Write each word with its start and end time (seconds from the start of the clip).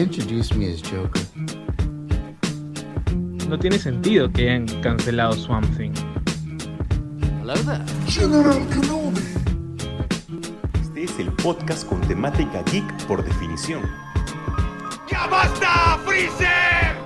introduced 0.00 0.54
me 0.56 0.66
as 0.72 0.80
Joker. 0.82 1.22
No 3.48 3.58
tiene 3.58 3.78
sentido 3.78 4.32
que 4.32 4.48
hayan 4.48 4.66
cancelado 4.80 5.34
Swamp 5.34 5.66
Thing. 5.76 5.92
Hello 7.40 7.54
there. 7.64 7.84
General 8.06 8.66
Kenobi. 8.68 9.20
Este 10.80 11.04
es 11.04 11.18
el 11.18 11.30
podcast 11.34 11.86
con 11.86 12.00
temática 12.02 12.62
geek 12.72 13.06
por 13.06 13.22
definición. 13.22 13.82
¡Ya 15.10 15.26
basta, 15.26 15.98
Freezer! 16.06 16.96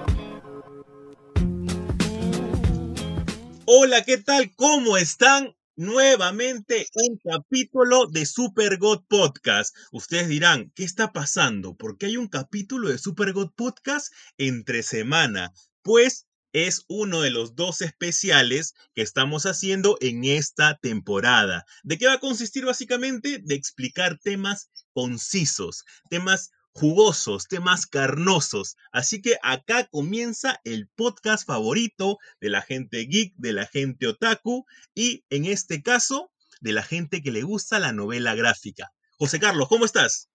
Hola, 3.67 4.05
¿qué 4.05 4.19
tal? 4.19 4.53
¿Cómo 4.55 4.97
están? 4.97 5.55
Nuevamente 5.77 6.87
un 6.95 7.19
capítulo 7.19 8.07
de 8.07 8.27
Super 8.27 8.79
God 8.79 9.07
Podcast. 9.09 9.75
Ustedes 9.91 10.29
dirán, 10.29 10.71
¿qué 10.77 10.85
está 10.85 11.13
pasando? 11.13 11.75
¿Por 11.75 11.99
qué 11.99 12.07
hay 12.07 12.17
un 12.17 12.29
capítulo 12.29 12.91
de 12.91 12.99
Super 12.99 13.33
God 13.33 13.51
Podcast 13.57 14.13
entre 14.39 14.85
semana? 14.85 15.53
Pues 15.83 16.29
es 16.53 16.85
uno 16.87 17.23
de 17.23 17.31
los 17.31 17.57
dos 17.57 17.81
especiales 17.81 18.75
que 18.95 19.03
estamos 19.03 19.47
haciendo 19.47 19.99
en 20.01 20.23
esta 20.23 20.79
temporada. 20.81 21.65
¿De 21.83 21.99
qué 21.99 22.07
va 22.07 22.13
a 22.13 22.21
consistir 22.21 22.65
básicamente? 22.65 23.41
De 23.43 23.57
explicar 23.57 24.21
temas 24.23 24.71
concisos, 24.93 25.85
temas 26.09 26.53
jugosos, 26.75 27.47
temas 27.47 27.87
carnosos. 27.87 28.77
Así 28.93 29.23
que 29.23 29.39
acá 29.43 29.87
comienza 29.87 30.61
el 30.65 30.89
podcast 30.89 31.47
favorito 31.47 32.19
de 32.41 32.51
la 32.51 32.63
gente 32.63 33.07
geek, 33.07 33.33
de 33.37 33.53
la 33.53 33.67
gente 33.67 34.09
otaku 34.09 34.67
y 34.95 35.25
en 35.31 35.45
este 35.45 35.83
caso 35.83 36.33
de 36.61 36.73
la 36.73 36.83
gente 36.83 37.23
que 37.23 37.31
le 37.31 37.43
gusta 37.43 37.79
la 37.79 37.93
novela 37.93 38.35
gráfica. 38.35 38.93
José 39.19 39.39
Carlos, 39.39 39.69
¿cómo 39.69 39.85
estás? 39.85 40.31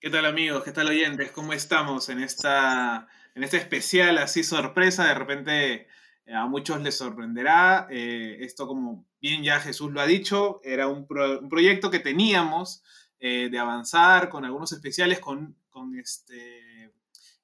¿Qué 0.00 0.10
tal 0.10 0.26
amigos? 0.26 0.62
¿Qué 0.62 0.72
tal 0.72 0.88
oyentes? 0.88 1.32
¿Cómo 1.32 1.52
estamos 1.52 2.08
en 2.08 2.22
esta 2.22 3.08
en 3.34 3.42
este 3.42 3.56
especial 3.56 4.18
así 4.18 4.44
sorpresa? 4.44 5.06
De 5.06 5.14
repente 5.14 5.88
eh, 6.26 6.34
a 6.34 6.46
muchos 6.46 6.82
les 6.82 6.96
sorprenderá. 6.96 7.88
Eh, 7.90 8.38
esto 8.40 8.66
como 8.66 9.06
bien 9.20 9.42
ya 9.42 9.58
Jesús 9.58 9.90
lo 9.90 10.00
ha 10.00 10.06
dicho, 10.06 10.60
era 10.62 10.86
un, 10.86 11.06
pro- 11.06 11.40
un 11.40 11.48
proyecto 11.48 11.90
que 11.90 11.98
teníamos 11.98 12.82
eh, 13.18 13.48
de 13.50 13.58
avanzar 13.58 14.28
con 14.28 14.44
algunos 14.44 14.70
especiales, 14.72 15.18
con, 15.18 15.56
con 15.78 15.96
este, 15.96 16.92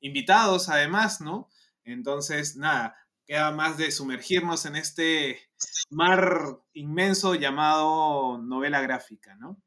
invitados 0.00 0.68
además, 0.68 1.20
¿no? 1.20 1.48
Entonces, 1.84 2.56
nada, 2.56 2.96
queda 3.26 3.52
más 3.52 3.76
de 3.76 3.92
sumergirnos 3.92 4.66
en 4.66 4.74
este 4.76 5.38
mar 5.88 6.58
inmenso 6.72 7.36
llamado 7.36 8.38
novela 8.38 8.80
gráfica, 8.80 9.36
¿no? 9.36 9.62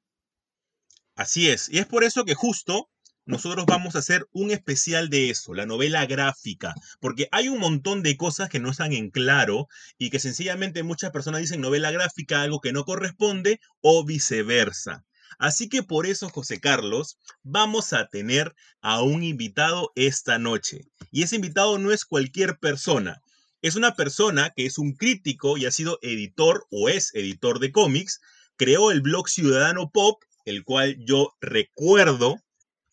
Así 1.16 1.50
es, 1.50 1.70
y 1.70 1.80
es 1.80 1.86
por 1.86 2.04
eso 2.04 2.26
que 2.26 2.36
justo 2.36 2.90
nosotros 3.26 3.66
vamos 3.66 3.96
a 3.96 4.00
hacer 4.00 4.28
un 4.32 4.52
especial 4.52 5.10
de 5.10 5.30
eso, 5.30 5.54
la 5.54 5.66
novela 5.66 6.06
gráfica, 6.06 6.76
porque 7.00 7.28
hay 7.32 7.48
un 7.48 7.60
montón 7.60 8.04
de 8.04 8.16
cosas 8.18 8.50
que 8.50 8.60
no 8.60 8.72
están 8.72 8.94
en 8.94 9.12
claro 9.12 9.68
y 9.98 10.10
que 10.10 10.20
sencillamente 10.20 10.84
muchas 10.84 11.12
personas 11.12 11.42
dicen 11.42 11.62
novela 11.62 11.92
gráfica, 11.92 12.42
algo 12.42 12.62
que 12.62 12.74
no 12.74 12.84
corresponde 12.84 13.60
o 13.82 14.06
viceversa. 14.06 15.06
Así 15.40 15.70
que 15.70 15.84
por 15.84 16.06
eso, 16.06 16.30
José 16.30 16.60
Carlos, 16.60 17.18
vamos 17.44 17.94
a 17.94 18.08
tener 18.08 18.56
a 18.82 19.02
un 19.02 19.24
invitado 19.24 19.92
esta 19.96 20.40
noche. 20.40 20.86
Y 21.12 21.24
ese 21.24 21.36
invitado 21.36 21.78
no 21.78 21.92
es 21.92 22.06
cualquier 22.06 22.58
persona. 22.58 23.22
Es 23.62 23.76
una 23.76 23.96
persona 23.96 24.54
que 24.56 24.66
es 24.66 24.78
un 24.78 24.94
crítico 24.94 25.58
y 25.58 25.66
ha 25.66 25.72
sido 25.72 26.00
editor 26.02 26.66
o 26.70 26.90
es 26.90 27.14
editor 27.16 27.60
de 27.60 27.72
cómics. 27.72 28.22
Creó 28.56 28.92
el 28.92 29.02
blog 29.02 29.30
Ciudadano 29.30 29.92
Pop, 29.92 30.22
el 30.46 30.64
cual 30.64 30.98
yo 31.00 31.36
recuerdo 31.42 32.42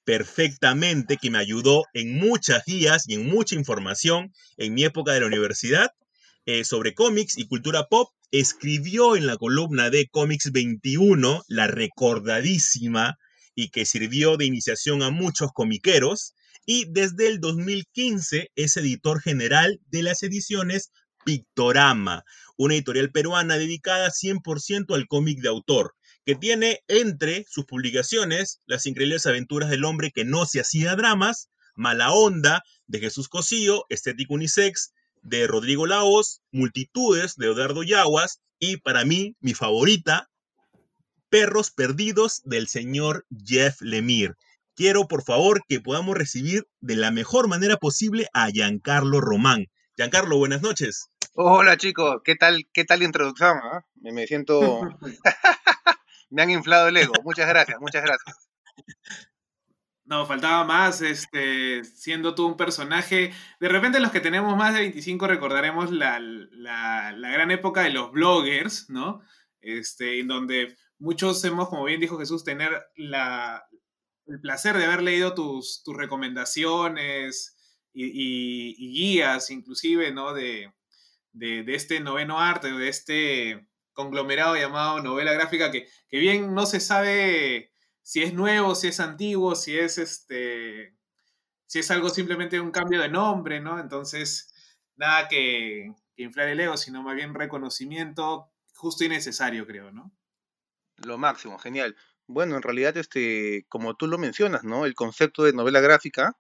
perfectamente 0.05 1.17
que 1.17 1.31
me 1.31 1.39
ayudó 1.39 1.85
en 1.95 2.19
muchas 2.19 2.65
guías 2.67 3.09
y 3.09 3.15
en 3.15 3.29
mucha 3.29 3.55
información 3.55 4.33
en 4.57 4.75
mi 4.75 4.85
época 4.85 5.13
de 5.13 5.21
la 5.21 5.27
universidad 5.27 5.93
eh, 6.47 6.65
sobre 6.65 6.95
cómics 6.95 7.39
y 7.39 7.47
cultura 7.47 7.87
pop. 7.89 8.11
Escribió 8.37 9.15
en 9.15 9.29
la 9.29 9.37
columna 9.37 9.91
de 9.91 10.09
Comics 10.09 10.51
21, 10.51 11.45
la 11.47 11.69
recordadísima 11.69 13.17
y 13.55 13.69
que 13.69 13.87
sirvió 13.87 14.37
de 14.37 14.45
iniciación 14.45 15.05
a 15.05 15.11
muchos 15.11 15.53
comiqueros. 15.53 16.35
Y 16.67 16.87
desde 16.91 17.29
el 17.29 17.39
2015 17.39 18.51
es 18.57 18.77
editor 18.77 19.23
general 19.23 19.79
de 19.87 20.03
las 20.03 20.25
ediciones 20.25 20.91
Pictorama, 21.25 22.25
una 22.57 22.75
editorial 22.75 23.13
peruana 23.13 23.57
dedicada 23.57 24.11
100% 24.11 24.97
al 24.97 25.07
cómic 25.07 25.39
de 25.41 25.51
autor 25.51 25.95
que 26.27 26.35
tiene 26.35 26.81
entre 26.89 27.45
sus 27.49 27.67
publicaciones 27.67 28.61
Las 28.67 28.87
increíbles 28.87 29.27
aventuras 29.27 29.71
del 29.71 29.85
hombre 29.85 30.11
que 30.11 30.25
no 30.25 30.45
se 30.45 30.59
hacía 30.59 30.97
dramas, 30.97 31.51
Mala 31.77 32.11
Onda, 32.11 32.65
de 32.89 32.99
Jesús 32.99 33.29
Cosío, 33.29 33.85
Estética 33.91 34.35
Unisex, 34.35 34.93
de 35.25 35.47
Rodrigo 35.47 35.87
Laos, 35.87 36.43
Multitudes, 36.53 37.35
de 37.37 37.49
Odardo 37.49 37.83
Yaguas, 37.83 38.41
y 38.59 38.77
para 38.77 39.05
mí, 39.05 39.37
mi 39.41 39.55
favorita, 39.55 40.31
Perros 41.29 41.71
Perdidos, 41.71 42.43
del 42.45 42.69
señor 42.69 43.27
Jeff 43.45 43.81
Lemire. 43.81 44.35
Quiero, 44.77 45.09
por 45.09 45.23
favor, 45.23 45.63
que 45.69 45.81
podamos 45.81 46.17
recibir 46.17 46.67
de 46.81 46.97
la 46.97 47.11
mejor 47.11 47.49
manera 47.49 47.77
posible 47.79 48.29
a 48.33 48.49
Giancarlo 48.51 49.21
Román. 49.21 49.67
Giancarlo, 49.97 50.37
buenas 50.37 50.63
noches. 50.63 51.09
Hola 51.35 51.77
chicos, 51.77 52.21
¿qué 52.25 52.37
tal, 52.37 52.69
qué 52.73 52.85
tal 52.85 53.01
la 53.01 53.07
introducción? 53.07 53.59
Me, 53.97 54.13
me 54.13 54.27
siento... 54.27 54.83
me 56.31 56.43
han 56.43 56.51
inflado 56.51 56.89
el 56.89 56.97
ego. 56.97 57.15
Muchas 57.25 57.49
gracias, 57.49 57.81
muchas 57.81 58.03
gracias. 58.03 58.49
No, 60.07 60.27
faltaba 60.27 60.65
más, 60.65 61.01
este, 61.01 61.83
siendo 61.85 62.35
tú 62.35 62.47
un 62.47 62.57
personaje. 62.59 63.33
De 63.59 63.69
repente 63.71 64.01
los 64.01 64.11
que 64.13 64.21
tenemos 64.21 64.55
más 64.57 64.75
de 64.75 64.81
25 64.81 65.27
recordaremos 65.27 65.91
la, 65.91 66.21
la- 66.21 67.13
la 67.13 67.31
gran 67.31 67.51
época 67.51 67.83
de 67.83 67.91
los 67.91 68.13
bloggers, 68.13 68.91
¿no? 68.91 69.23
Este, 69.63 70.21
en 70.21 70.29
donde 70.29 70.77
muchos 70.99 71.43
hemos, 71.45 71.71
como 71.71 71.85
bien 71.85 72.01
dijo 72.01 72.19
Jesús, 72.19 72.45
tener 72.45 72.71
la, 72.97 73.65
el 74.27 74.41
placer 74.41 74.77
de 74.77 74.85
haber 74.85 75.03
leído 75.03 75.35
tus, 75.35 75.83
tus 75.83 75.97
recomendaciones 75.97 77.57
y, 77.95 78.75
y- 78.77 78.93
guías, 78.93 79.51
inclusive, 79.51 80.13
¿no? 80.13 80.35
De, 80.35 80.71
de, 81.33 81.63
de 81.65 81.75
este 81.75 82.01
noveno 82.01 82.41
arte, 82.41 82.71
de 82.73 82.89
este 82.89 83.67
conglomerado 83.95 84.57
llamado 84.57 85.01
novela 85.03 85.33
gráfica, 85.33 85.71
que, 85.73 85.89
que 86.09 86.19
bien 86.19 86.55
no 86.55 86.67
se 86.67 86.81
sabe 86.81 87.73
si 88.05 88.23
es 88.23 88.35
nuevo, 88.35 88.75
si 88.75 88.89
es 88.89 89.01
antiguo, 89.01 89.57
si 89.57 89.77
es 89.79 89.99
este. 89.99 90.95
si 91.67 91.79
es 91.81 91.91
algo 91.91 92.11
simplemente 92.11 92.61
un 92.61 92.71
cambio 92.71 93.01
de 93.01 93.09
nombre, 93.09 93.61
¿no? 93.61 93.81
Entonces, 93.81 94.53
nada 94.97 95.27
que, 95.27 95.91
inflar 96.17 96.49
el 96.49 96.61
ego, 96.61 96.77
sino 96.77 97.03
más 97.03 97.17
bien 97.17 97.35
reconocimiento 97.35 98.53
justo 98.75 99.05
y 99.05 99.09
necesario, 99.09 99.67
creo, 99.67 99.91
¿no? 99.91 100.13
Lo 100.99 101.17
máximo, 101.19 101.59
genial. 101.59 101.97
Bueno, 102.27 102.57
en 102.57 102.63
realidad, 102.63 102.97
este, 102.99 103.65
como 103.69 103.95
tú 103.97 104.07
lo 104.07 104.19
mencionas, 104.19 104.65
¿no? 104.65 104.85
El 104.85 104.95
concepto 104.95 105.43
de 105.43 105.55
novela 105.55 105.81
gráfica 105.81 106.37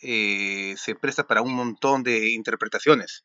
eh, 0.00 0.74
se 0.76 0.94
presta 0.94 1.26
para 1.26 1.40
un 1.40 1.54
montón 1.54 2.02
de 2.02 2.30
interpretaciones 2.30 3.24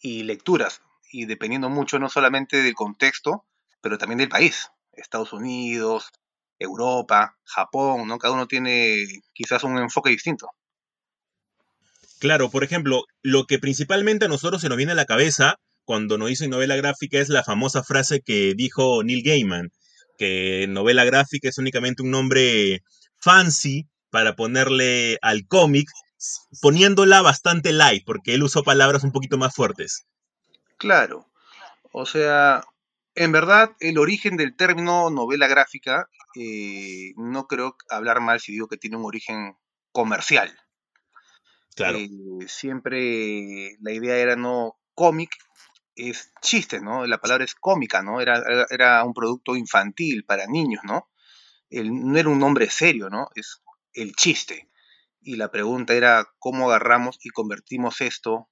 y 0.00 0.24
lecturas, 0.24 0.82
y 1.12 1.26
dependiendo 1.26 1.70
mucho 1.70 2.00
no 2.00 2.08
solamente 2.08 2.62
del 2.62 2.74
contexto, 2.74 3.46
pero 3.80 3.96
también 3.96 4.18
del 4.18 4.28
país. 4.28 4.70
Estados 4.92 5.32
Unidos, 5.32 6.10
Europa, 6.58 7.36
Japón, 7.44 8.08
¿no? 8.08 8.18
Cada 8.18 8.34
uno 8.34 8.46
tiene 8.46 9.04
quizás 9.32 9.64
un 9.64 9.78
enfoque 9.78 10.10
distinto. 10.10 10.48
Claro, 12.18 12.50
por 12.50 12.64
ejemplo, 12.64 13.04
lo 13.22 13.44
que 13.44 13.58
principalmente 13.58 14.24
a 14.24 14.28
nosotros 14.28 14.62
se 14.62 14.68
nos 14.68 14.78
viene 14.78 14.92
a 14.92 14.96
la 14.96 15.04
cabeza 15.04 15.56
cuando 15.84 16.18
nos 16.18 16.28
dicen 16.28 16.50
novela 16.50 16.76
gráfica 16.76 17.18
es 17.18 17.28
la 17.28 17.44
famosa 17.44 17.82
frase 17.82 18.20
que 18.20 18.54
dijo 18.56 19.02
Neil 19.04 19.22
Gaiman, 19.22 19.70
que 20.18 20.66
novela 20.68 21.04
gráfica 21.04 21.48
es 21.48 21.58
únicamente 21.58 22.02
un 22.02 22.10
nombre 22.10 22.82
fancy 23.18 23.86
para 24.10 24.34
ponerle 24.34 25.18
al 25.22 25.46
cómic, 25.46 25.88
poniéndola 26.62 27.22
bastante 27.22 27.72
light, 27.72 28.02
porque 28.04 28.34
él 28.34 28.42
usó 28.42 28.62
palabras 28.62 29.04
un 29.04 29.12
poquito 29.12 29.36
más 29.36 29.54
fuertes. 29.54 30.06
Claro. 30.78 31.26
O 31.92 32.06
sea, 32.06 32.64
en 33.16 33.32
verdad, 33.32 33.74
el 33.80 33.98
origen 33.98 34.36
del 34.36 34.54
término 34.54 35.10
novela 35.10 35.48
gráfica, 35.48 36.08
eh, 36.38 37.14
no 37.16 37.46
creo 37.46 37.76
hablar 37.88 38.20
mal 38.20 38.40
si 38.40 38.52
digo 38.52 38.68
que 38.68 38.76
tiene 38.76 38.98
un 38.98 39.06
origen 39.06 39.56
comercial. 39.90 40.54
Claro, 41.74 41.98
Eh, 41.98 42.08
siempre 42.46 43.76
la 43.80 43.92
idea 43.92 44.16
era 44.16 44.36
no 44.36 44.78
cómic, 44.94 45.30
es 45.94 46.32
chiste, 46.42 46.80
¿no? 46.80 47.06
La 47.06 47.18
palabra 47.18 47.44
es 47.44 47.54
cómica, 47.54 48.02
¿no? 48.02 48.20
Era, 48.20 48.42
era, 48.68 49.02
un 49.02 49.14
producto 49.14 49.56
infantil 49.56 50.24
para 50.24 50.46
niños, 50.46 50.82
¿no? 50.84 51.08
El, 51.70 51.92
no 51.92 52.18
era 52.18 52.28
un 52.28 52.38
nombre 52.38 52.68
serio, 52.68 53.08
¿no? 53.08 53.28
Es 53.34 53.62
el 53.94 54.14
chiste. 54.14 54.68
Y 55.22 55.36
la 55.36 55.50
pregunta 55.50 55.94
era 55.94 56.28
cómo 56.38 56.68
agarramos 56.68 57.18
y 57.22 57.30
convertimos 57.30 58.02
esto 58.02 58.50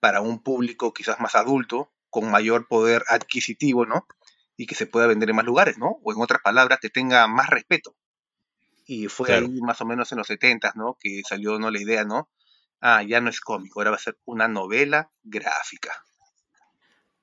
para 0.00 0.22
un 0.22 0.42
público 0.42 0.94
quizás 0.94 1.20
más 1.20 1.34
adulto, 1.34 1.92
con 2.12 2.30
mayor 2.30 2.68
poder 2.68 3.02
adquisitivo, 3.08 3.86
¿no? 3.86 4.06
Y 4.56 4.66
que 4.66 4.76
se 4.76 4.86
pueda 4.86 5.08
vender 5.08 5.30
en 5.30 5.36
más 5.36 5.44
lugares, 5.46 5.78
¿no? 5.78 5.98
O 6.04 6.12
en 6.12 6.20
otras 6.22 6.42
palabras, 6.42 6.78
que 6.80 6.90
tenga 6.90 7.26
más 7.26 7.48
respeto. 7.48 7.96
Y 8.86 9.08
fue 9.08 9.28
Claro. 9.28 9.46
ahí 9.46 9.60
más 9.62 9.80
o 9.80 9.86
menos 9.86 10.12
en 10.12 10.18
los 10.18 10.28
70, 10.28 10.72
¿no? 10.76 10.96
Que 11.00 11.22
salió 11.28 11.58
¿no? 11.58 11.70
la 11.72 11.80
idea, 11.80 12.04
¿no? 12.04 12.30
Ah, 12.80 13.02
ya 13.02 13.20
no 13.20 13.30
es 13.30 13.40
cómic, 13.40 13.72
ahora 13.76 13.90
va 13.90 13.96
a 13.96 14.00
ser 14.00 14.18
una 14.24 14.46
novela 14.48 15.10
gráfica. 15.24 15.92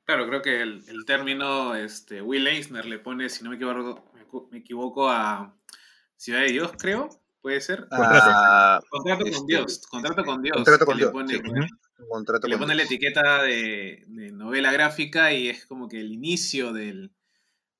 Claro, 0.06 0.28
creo 0.28 0.42
que 0.42 0.62
el, 0.62 0.84
el 0.88 1.06
término 1.06 1.76
este, 1.76 2.22
Will 2.22 2.48
Eisner 2.48 2.86
le 2.86 3.00
pone, 3.00 3.30
si 3.30 3.44
no 3.44 3.52
me 3.52 3.58
equivoco, 3.58 4.12
me 4.16 4.26
equ- 4.28 4.48
me 4.52 4.58
equivoco 4.60 5.10
a 5.10 5.56
Ciudad 6.18 6.42
de 6.42 6.52
Dios, 6.52 6.72
creo, 6.80 7.10
puede 7.42 7.62
ser. 7.62 7.88
Ah, 7.92 8.80
Contrato 8.90 9.24
con 9.24 9.32
este, 9.34 9.46
Dios, 9.48 9.82
contrato 9.90 10.26
con 10.26 10.42
Dios. 10.42 10.56
Contrato 10.56 10.86
con 10.86 10.98
le 10.98 11.04
Dios, 11.04 11.12
pone- 11.12 11.34
sí. 11.36 11.42
Ujú. 11.46 12.08
contrato 12.10 12.42
que 12.42 12.48
le 12.50 12.54
con 12.56 12.62
pone 12.64 12.76
la 12.76 12.84
etiqueta 12.84 13.44
de, 13.44 14.04
de 14.08 14.32
novela 14.32 14.72
gráfica 14.72 15.34
y 15.34 15.50
es 15.50 15.66
como 15.66 15.88
que 15.88 16.00
el 16.00 16.12
inicio 16.12 16.74
del, 16.74 17.12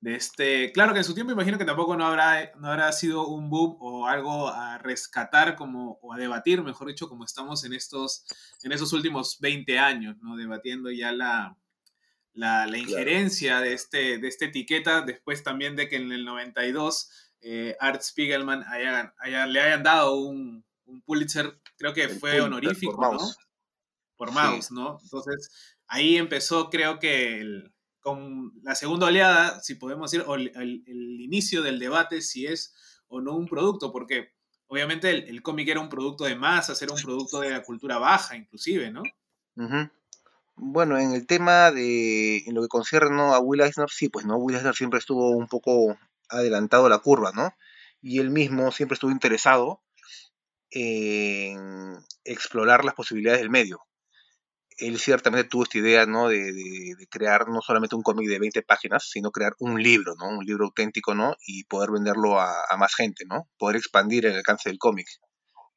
de 0.00 0.14
este... 0.14 0.72
Claro 0.72 0.92
que 0.92 0.98
en 1.00 1.04
su 1.04 1.14
tiempo 1.14 1.32
imagino 1.32 1.58
que 1.58 1.64
tampoco 1.64 1.96
no 1.96 2.06
habrá, 2.06 2.52
no 2.58 2.68
habrá 2.68 2.90
sido 2.92 3.26
un 3.28 3.50
boom 3.50 3.76
o 3.80 4.06
algo 4.06 4.48
a 4.48 4.78
rescatar 4.78 5.56
como, 5.56 5.98
o 6.02 6.12
a 6.14 6.16
debatir, 6.18 6.62
mejor 6.62 6.88
dicho, 6.88 7.08
como 7.08 7.24
estamos 7.24 7.64
en 7.64 7.72
estos, 7.74 8.24
en 8.62 8.72
estos 8.72 8.92
últimos 8.92 9.38
20 9.40 9.78
años, 9.78 10.16
¿no? 10.22 10.36
Debatiendo 10.36 10.90
ya 10.90 11.12
la, 11.12 11.56
la, 12.32 12.66
la 12.66 12.78
injerencia 12.78 13.60
de, 13.60 13.72
este, 13.74 14.18
de 14.18 14.28
esta 14.28 14.46
etiqueta, 14.46 15.02
después 15.02 15.42
también 15.42 15.76
de 15.76 15.88
que 15.88 15.96
en 15.96 16.12
el 16.12 16.24
92 16.24 17.10
eh, 17.40 17.76
Art 17.80 18.02
Spiegelman 18.02 18.62
haya- 18.64 19.14
haya- 19.18 19.46
le 19.46 19.60
hayan 19.60 19.82
dado 19.82 20.14
un, 20.16 20.64
un 20.84 21.02
Pulitzer, 21.02 21.58
creo 21.76 21.92
que 21.94 22.08
fue 22.08 22.18
Pulitzer 22.32 22.40
honorífico, 22.42 22.92
por 22.96 23.00
¿no? 23.04 23.10
Maus. 23.12 23.36
por 24.16 24.28
Sí. 24.28 24.34
Maus, 24.34 24.70
¿no? 24.70 24.98
Entonces, 25.02 25.76
ahí 25.86 26.16
empezó, 26.16 26.68
creo 26.70 26.98
que 26.98 27.40
el- 27.40 27.72
con 28.00 28.52
la 28.62 28.74
segunda 28.74 29.06
oleada, 29.06 29.60
si 29.60 29.74
podemos 29.74 30.10
decir, 30.10 30.24
o 30.26 30.34
el, 30.34 30.52
el- 30.54 30.82
el 30.86 31.20
inicio 31.20 31.62
del 31.62 31.78
debate 31.78 32.20
si 32.22 32.46
es 32.46 32.74
o 33.08 33.20
no 33.20 33.34
un 33.36 33.46
producto, 33.46 33.92
porque 33.92 34.32
obviamente 34.68 35.10
el, 35.10 35.24
el 35.28 35.42
cómic 35.42 35.68
era 35.68 35.80
un 35.80 35.88
producto 35.88 36.24
de 36.24 36.36
masas, 36.36 36.80
era 36.80 36.92
un 36.94 37.00
producto 37.02 37.40
de 37.40 37.50
la 37.50 37.62
cultura 37.62 37.98
baja, 37.98 38.36
inclusive, 38.36 38.90
¿no? 38.90 39.02
Bueno, 40.56 40.98
en 40.98 41.12
el 41.12 41.26
tema 41.26 41.70
de, 41.70 42.38
en 42.46 42.54
lo 42.54 42.62
que 42.62 42.68
concierne 42.68 43.20
a 43.22 43.38
Will 43.38 43.62
Eisner, 43.62 43.88
sí, 43.90 44.08
pues 44.10 44.26
no, 44.26 44.36
Will 44.36 44.56
Eisner 44.56 44.74
siempre 44.74 44.98
estuvo 44.98 45.30
un 45.30 45.46
poco 45.48 45.98
adelantado 46.30 46.88
la 46.88 46.98
curva, 46.98 47.32
¿no? 47.32 47.54
Y 48.00 48.20
él 48.20 48.30
mismo 48.30 48.72
siempre 48.72 48.94
estuvo 48.94 49.10
interesado 49.10 49.82
en 50.70 51.98
explorar 52.24 52.84
las 52.84 52.94
posibilidades 52.94 53.40
del 53.40 53.50
medio. 53.50 53.80
Él 54.78 54.98
ciertamente 54.98 55.48
tuvo 55.48 55.64
esta 55.64 55.78
idea, 55.78 56.06
¿no? 56.06 56.28
De, 56.28 56.94
crear 57.10 57.48
no 57.48 57.60
solamente 57.60 57.96
un 57.96 58.02
cómic 58.02 58.28
de 58.28 58.38
20 58.38 58.62
páginas, 58.62 59.08
sino 59.10 59.30
crear 59.30 59.54
un 59.58 59.82
libro, 59.82 60.14
¿no? 60.18 60.28
Un 60.28 60.44
libro 60.44 60.64
auténtico, 60.66 61.14
¿no? 61.14 61.36
Y 61.46 61.64
poder 61.64 61.90
venderlo 61.90 62.40
a, 62.40 62.64
más 62.78 62.94
gente, 62.94 63.24
¿no? 63.26 63.48
Poder 63.58 63.76
expandir 63.76 64.26
el 64.26 64.36
alcance 64.36 64.70
del 64.70 64.78
cómic, 64.78 65.06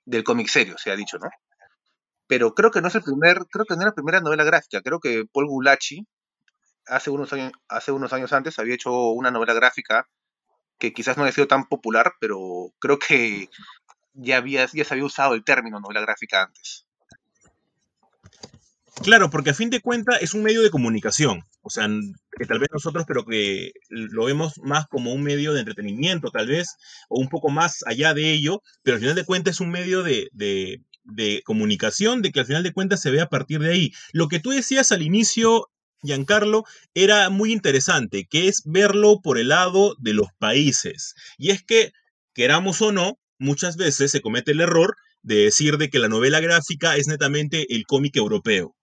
del 0.06 0.24
cómic 0.24 0.48
serio, 0.48 0.78
se 0.78 0.92
ha 0.92 0.96
dicho, 0.96 1.18
¿no? 1.18 1.30
pero 2.28 2.56
creo 2.56 2.72
que 2.72 2.82
no 2.82 2.88
es 2.88 2.96
el 2.96 3.04
primer, 3.04 3.46
creo 3.52 3.66
que 3.66 3.76
no 3.76 3.82
es 3.82 3.86
la 3.86 3.94
primera 3.94 4.20
novela 4.20 4.44
gráfica, 4.44 4.82
creo 4.82 5.00
que 5.00 5.26
Paul 5.32 5.48
Gulachi 5.48 6.08
hace 6.88 7.10
unos 7.10 7.32
años, 7.34 7.52
hace 7.68 7.92
unos 7.92 8.12
años 8.14 8.34
antes 8.34 8.58
había 8.60 8.76
hecho 8.76 8.92
una 9.12 9.32
novela 9.32 9.54
gráfica 9.54 10.10
que 10.80 10.94
quizás 10.94 11.18
no 11.18 11.24
haya 11.24 11.32
sido 11.34 11.48
tan 11.48 11.68
popular, 11.68 12.14
pero 12.20 12.74
creo 12.80 13.00
que 13.00 13.50
ya 14.14 14.38
había, 14.38 14.68
ya 14.74 14.84
se 14.86 14.94
había 14.94 15.06
usado 15.06 15.34
el 15.34 15.44
término 15.44 15.80
novela 15.80 16.02
gráfica 16.02 16.44
antes. 16.44 16.86
Claro, 19.02 19.30
porque 19.30 19.50
a 19.50 19.54
fin 19.56 19.70
de 19.72 19.82
cuentas 19.82 20.22
es 20.22 20.34
un 20.34 20.44
medio 20.44 20.62
de 20.62 20.70
comunicación. 20.70 21.44
O 21.62 21.70
sea, 21.70 21.88
que 22.38 22.46
tal 22.46 22.60
vez 22.60 22.70
nosotros, 22.72 23.06
pero 23.08 23.26
que 23.26 23.72
lo 23.90 24.26
vemos 24.26 24.60
más 24.64 24.86
como 24.88 25.14
un 25.14 25.24
medio 25.24 25.54
de 25.54 25.62
entretenimiento, 25.62 26.30
tal 26.30 26.48
vez, 26.48 26.76
o 27.10 27.20
un 27.20 27.28
poco 27.28 27.50
más 27.50 27.84
allá 27.88 28.14
de 28.14 28.32
ello, 28.32 28.62
pero 28.84 28.96
al 28.96 29.02
final 29.02 29.16
de 29.16 29.26
cuentas 29.26 29.56
es 29.56 29.62
un 29.62 29.72
medio 29.72 30.04
de, 30.04 30.30
de- 30.34 30.82
de 31.06 31.42
comunicación, 31.44 32.22
de 32.22 32.32
que 32.32 32.40
al 32.42 32.46
final 32.46 32.64
de 32.64 32.72
cuentas 32.72 33.02
se 33.02 33.12
ve 33.12 33.20
a 33.20 33.28
partir 33.30 33.60
de 33.60 33.72
ahí. 33.72 33.92
Lo 34.14 34.28
que 34.30 34.40
tú 34.40 34.52
decías 34.52 34.92
al 34.92 35.02
inicio, 35.02 35.70
Giancarlo, 36.04 36.66
era 36.94 37.30
muy 37.30 37.52
interesante, 37.52 38.28
que 38.30 38.48
es 38.48 38.64
verlo 38.66 39.22
por 39.22 39.38
el 39.38 39.50
lado 39.50 39.96
de 40.00 40.14
los 40.14 40.28
países. 40.40 41.16
Y 41.38 41.52
es 41.52 41.64
que, 41.64 41.92
queramos 42.34 42.82
o 42.82 42.92
no, 42.92 43.20
muchas 43.40 43.78
veces 43.78 44.12
se 44.12 44.22
comete 44.22 44.52
el 44.52 44.62
error 44.62 44.96
de 45.22 45.36
decir 45.36 45.78
de 45.78 45.90
que 45.90 46.00
la 46.00 46.10
novela 46.10 46.40
gráfica 46.40 46.96
es 46.96 47.08
netamente 47.08 47.74
el 47.74 47.86
cómic 47.86 48.16
europeo. 48.18 48.76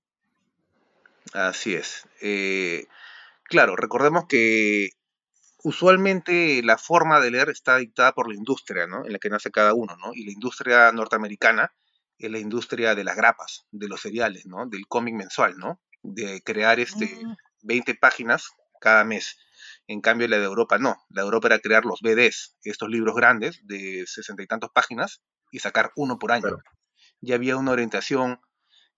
Así 1.33 1.75
es. 1.75 2.07
Eh, 2.21 2.87
claro, 3.45 3.77
recordemos 3.77 4.25
que 4.29 4.91
usualmente 5.63 6.63
la 6.63 6.79
forma 6.79 7.21
de 7.21 7.31
leer 7.31 7.51
está 7.51 7.77
dictada 7.77 8.13
por 8.13 8.29
la 8.29 8.35
industria, 8.35 8.87
¿no? 8.87 9.05
En 9.05 9.13
la 9.13 9.19
que 9.19 9.31
nace 9.31 9.51
cada 9.51 9.75
uno, 9.75 9.97
¿no? 9.97 10.13
Y 10.15 10.25
la 10.25 10.33
industria 10.33 10.91
norteamericana 10.93 11.73
es 12.19 12.31
la 12.31 12.39
industria 12.39 12.95
de 12.95 13.05
las 13.05 13.17
grapas, 13.17 13.67
de 13.71 13.89
los 13.89 14.01
seriales, 14.01 14.47
¿no? 14.47 14.67
Del 14.67 14.87
cómic 14.87 15.15
mensual, 15.15 15.57
¿no? 15.59 15.81
De 16.03 16.43
crear 16.43 16.81
este 16.81 17.21
20 17.63 17.95
páginas 17.95 18.51
cada 18.81 19.05
mes. 19.05 19.37
En 19.87 20.01
cambio, 20.01 20.29
la 20.29 20.39
de 20.39 20.45
Europa 20.45 20.79
no. 20.79 20.97
La 21.11 21.23
de 21.23 21.27
Europa 21.27 21.49
era 21.49 21.59
crear 21.59 21.85
los 21.85 22.01
BDs, 22.01 22.57
estos 22.63 22.89
libros 22.89 23.15
grandes 23.15 23.61
de 23.65 24.05
sesenta 24.07 24.43
y 24.43 24.47
tantas 24.47 24.71
páginas, 24.71 25.23
y 25.51 25.59
sacar 25.59 25.93
uno 25.97 26.19
por 26.19 26.33
año. 26.33 26.43
Claro. 26.43 26.63
Ya 27.21 27.35
había 27.35 27.57
una 27.57 27.73
orientación 27.73 28.41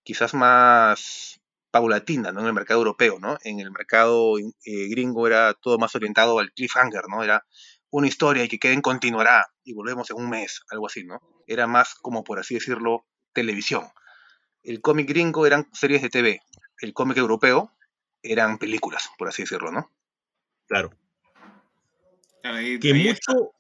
quizás 0.03 0.35
más 0.35 1.41
paulatina, 1.71 2.33
¿no? 2.33 2.41
En 2.41 2.47
el 2.47 2.53
mercado 2.53 2.81
europeo, 2.81 3.19
¿no? 3.19 3.39
En 3.43 3.59
el 3.59 3.71
mercado 3.71 4.39
eh, 4.39 4.89
gringo 4.91 5.27
era 5.27 5.55
todo 5.55 5.79
más 5.79 5.95
orientado 5.95 6.39
al 6.39 6.53
cliffhanger, 6.53 7.05
¿no? 7.09 7.25
Era 7.25 7.45
una 7.91 8.07
historia 8.07 8.45
y 8.45 8.49
que 8.49 8.59
queden 8.59 8.83
continuará 8.83 9.47
y 9.65 9.73
volvemos 9.73 10.11
en 10.11 10.17
un 10.19 10.31
mes, 10.31 10.61
algo 10.71 10.87
así, 10.87 11.05
¿no? 11.05 11.21
Era 11.47 11.67
más 11.67 11.95
como, 11.95 12.25
por 12.25 12.39
así 12.39 12.55
decirlo, 12.55 13.07
televisión. 13.33 13.89
El 14.63 14.81
cómic 14.81 15.09
gringo 15.09 15.47
eran 15.47 15.69
series 15.73 16.03
de 16.03 16.11
TV, 16.11 16.41
el 16.83 16.93
cómic 16.93 17.17
europeo 17.17 17.73
eran 18.23 18.59
películas, 18.59 19.09
por 19.19 19.29
así 19.29 19.43
decirlo, 19.43 19.73
¿no? 19.73 19.91
Claro. 20.67 20.91
Ahí- 22.43 22.79
Que 22.79 22.93
ahí- 22.93 23.05
mucho, 23.09 23.53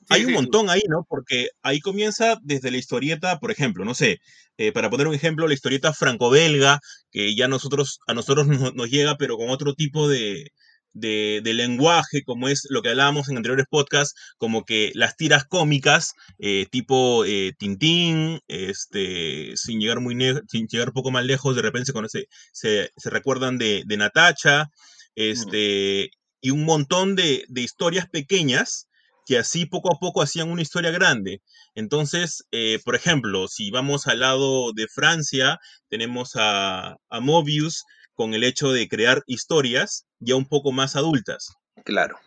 sí, 0.00 0.06
hay 0.10 0.22
un 0.24 0.28
sí, 0.28 0.34
montón 0.34 0.70
ahí, 0.70 0.82
¿no? 0.88 1.04
Porque 1.08 1.48
ahí 1.62 1.80
comienza 1.80 2.36
desde 2.42 2.70
la 2.70 2.76
historieta, 2.78 3.38
por 3.38 3.50
ejemplo, 3.50 3.84
no 3.84 3.94
sé, 3.94 4.20
eh, 4.58 4.72
para 4.72 4.90
poner 4.90 5.06
un 5.08 5.14
ejemplo, 5.14 5.48
la 5.48 5.54
historieta 5.54 5.92
franco-belga, 5.94 6.80
que 7.10 7.34
ya 7.34 7.48
nosotros, 7.48 8.00
a 8.06 8.14
nosotros 8.14 8.46
nos, 8.46 8.74
nos 8.74 8.90
llega, 8.90 9.16
pero 9.16 9.36
con 9.36 9.50
otro 9.50 9.74
tipo 9.74 10.08
de, 10.08 10.52
de, 10.92 11.40
de 11.42 11.54
lenguaje, 11.54 12.22
como 12.24 12.48
es 12.48 12.66
lo 12.70 12.82
que 12.82 12.90
hablábamos 12.90 13.28
en 13.28 13.36
anteriores 13.36 13.66
podcasts, 13.70 14.14
como 14.38 14.64
que 14.64 14.92
las 14.94 15.16
tiras 15.16 15.44
cómicas, 15.44 16.12
eh, 16.38 16.66
tipo 16.70 17.24
eh, 17.24 17.52
Tintín, 17.58 18.40
este, 18.48 19.52
sin 19.56 19.80
llegar 19.80 20.00
muy 20.00 20.16
sin 20.48 20.66
llegar 20.68 20.92
poco 20.92 21.10
más 21.10 21.24
lejos, 21.24 21.56
de 21.56 21.62
repente 21.62 21.86
se 21.86 21.92
conoce, 21.92 22.26
se, 22.52 22.90
se 22.96 23.10
recuerdan 23.10 23.58
de, 23.58 23.82
de 23.86 23.96
Natacha, 23.96 24.68
este, 25.14 26.10
y 26.40 26.50
un 26.50 26.64
montón 26.64 27.16
de, 27.16 27.44
de 27.48 27.60
historias 27.60 28.06
pequeñas 28.08 28.86
que 29.26 29.38
así 29.38 29.66
poco 29.66 29.94
a 29.94 29.98
poco 30.00 30.22
hacían 30.22 30.50
una 30.50 30.62
historia 30.62 30.90
grande. 30.90 31.40
Entonces, 31.74 32.44
eh, 32.50 32.80
por 32.84 32.96
ejemplo, 32.96 33.46
si 33.46 33.70
vamos 33.70 34.06
al 34.06 34.20
lado 34.20 34.72
de 34.72 34.88
Francia, 34.88 35.58
tenemos 35.88 36.32
a, 36.34 36.96
a 37.08 37.20
Mobius 37.20 37.84
con 38.20 38.34
el 38.34 38.44
hecho 38.44 38.70
de 38.70 38.86
crear 38.86 39.24
historias 39.26 40.06
ya 40.18 40.36
un 40.36 40.46
poco 40.46 40.72
más 40.72 40.94
adultas. 40.94 41.56
Claro, 41.86 42.18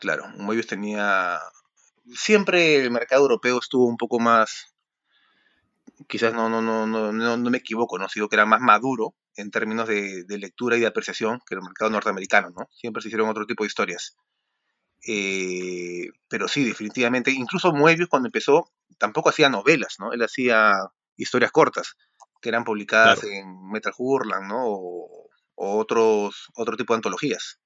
claro. 0.00 0.26
Moebius 0.38 0.66
tenía... 0.66 1.38
Siempre 2.12 2.82
el 2.82 2.90
mercado 2.90 3.22
europeo 3.22 3.60
estuvo 3.60 3.86
un 3.86 3.96
poco 3.96 4.18
más... 4.18 4.74
Quizás 6.08 6.34
no, 6.34 6.48
no, 6.48 6.60
no, 6.62 6.88
no, 6.88 7.12
no, 7.12 7.36
no 7.36 7.50
me 7.50 7.58
equivoco, 7.58 7.96
¿no? 7.96 8.08
Sino 8.08 8.28
que 8.28 8.34
era 8.34 8.44
más 8.44 8.60
maduro 8.60 9.14
en 9.36 9.52
términos 9.52 9.86
de, 9.86 10.24
de 10.24 10.38
lectura 10.38 10.78
y 10.78 10.80
de 10.80 10.88
apreciación 10.88 11.40
que 11.46 11.54
el 11.54 11.62
mercado 11.62 11.92
norteamericano, 11.92 12.50
¿no? 12.50 12.68
Siempre 12.72 13.00
se 13.00 13.06
hicieron 13.06 13.28
otro 13.28 13.46
tipo 13.46 13.62
de 13.62 13.68
historias. 13.68 14.16
Eh, 15.06 16.08
pero 16.26 16.48
sí, 16.48 16.64
definitivamente, 16.64 17.30
incluso 17.30 17.72
Moebius 17.72 18.08
cuando 18.08 18.26
empezó 18.26 18.68
tampoco 18.98 19.28
hacía 19.28 19.48
novelas, 19.48 19.94
¿no? 20.00 20.12
Él 20.12 20.24
hacía 20.24 20.72
historias 21.16 21.52
cortas 21.52 21.94
que 22.42 22.48
eran 22.48 22.64
publicadas 22.64 23.20
Claro. 23.20 23.34
en 23.34 23.70
Metal 23.70 23.94
Hurlan, 23.96 24.48
¿no? 24.48 24.64
O, 24.66 25.25
o 25.56 25.78
otros, 25.78 26.46
otro 26.54 26.76
tipo 26.76 26.92
de 26.94 26.98
antologías. 26.98 27.58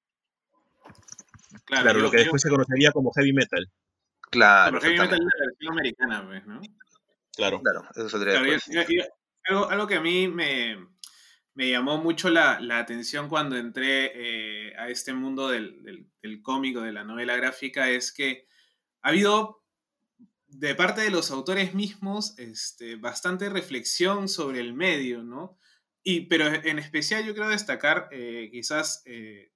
claro, 1.65 1.83
Claro, 1.83 1.99
yo- 1.99 2.03
lo 2.05 2.11
que 2.11 2.17
yo- 2.17 2.23
después 2.23 2.41
se 2.41 2.49
conocería 2.49 2.91
como 2.91 3.11
heavy 3.13 3.33
metal. 3.33 3.69
Claro, 4.29 4.79
pero 4.79 4.81
Heavy 4.81 4.97
Metal 4.99 5.19
es 5.19 5.25
la 5.25 5.45
versión 5.45 5.73
americana, 5.73 6.25
pues, 6.25 6.45
¿no? 6.47 6.61
Claro. 7.35 7.61
Claro, 7.61 7.83
eso 7.95 8.07
saldría 8.09 8.33
Claro, 8.35 8.45
yo- 8.47 8.53
después. 8.53 8.87
yo- 8.87 8.95
yo- 8.95 9.03
algo, 9.43 9.69
algo 9.69 9.87
que 9.87 9.95
a 9.95 10.01
mí 10.01 10.27
me, 10.29 10.77
me 11.53 11.69
llamó 11.69 11.97
mucho 11.97 12.29
la, 12.29 12.59
la 12.61 12.79
atención 12.79 13.27
cuando 13.27 13.57
entré 13.57 14.11
eh, 14.15 14.73
a 14.77 14.87
este 14.89 15.13
mundo 15.13 15.49
del, 15.49 15.83
del, 15.83 16.07
del 16.21 16.41
cómic 16.41 16.77
o 16.77 16.81
de 16.81 16.93
la 16.93 17.03
novela 17.03 17.35
gráfica 17.35 17.89
es 17.89 18.13
que 18.13 18.47
ha 19.01 19.09
habido 19.09 19.61
de 20.47 20.75
parte 20.75 21.01
de 21.01 21.09
los 21.11 21.29
autores 21.31 21.73
mismos 21.73 22.37
este, 22.39 22.95
bastante 22.95 23.49
reflexión 23.49 24.29
sobre 24.29 24.59
el 24.61 24.73
medio, 24.73 25.23
¿no? 25.23 25.57
Y, 26.03 26.21
pero 26.27 26.47
en 26.47 26.79
especial 26.79 27.23
yo 27.25 27.33
quiero 27.33 27.49
destacar 27.49 28.07
eh, 28.11 28.49
quizás 28.51 29.03
eh, 29.05 29.51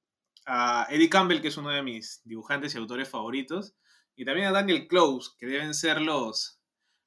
a 0.46 0.86
Eddie 0.90 1.10
Campbell, 1.10 1.42
que 1.42 1.48
es 1.48 1.58
uno 1.58 1.70
de 1.72 1.82
mis 1.82 2.22
dibujantes 2.24 2.76
y 2.76 2.78
autores 2.78 3.10
favoritos, 3.10 3.76
y 4.16 4.26
también 4.26 4.48
a 4.48 4.52
Daniel 4.52 4.88
Close, 4.88 5.32
que 5.40 5.48
deben 5.48 5.74
ser 5.74 6.00
los, 6.02 6.60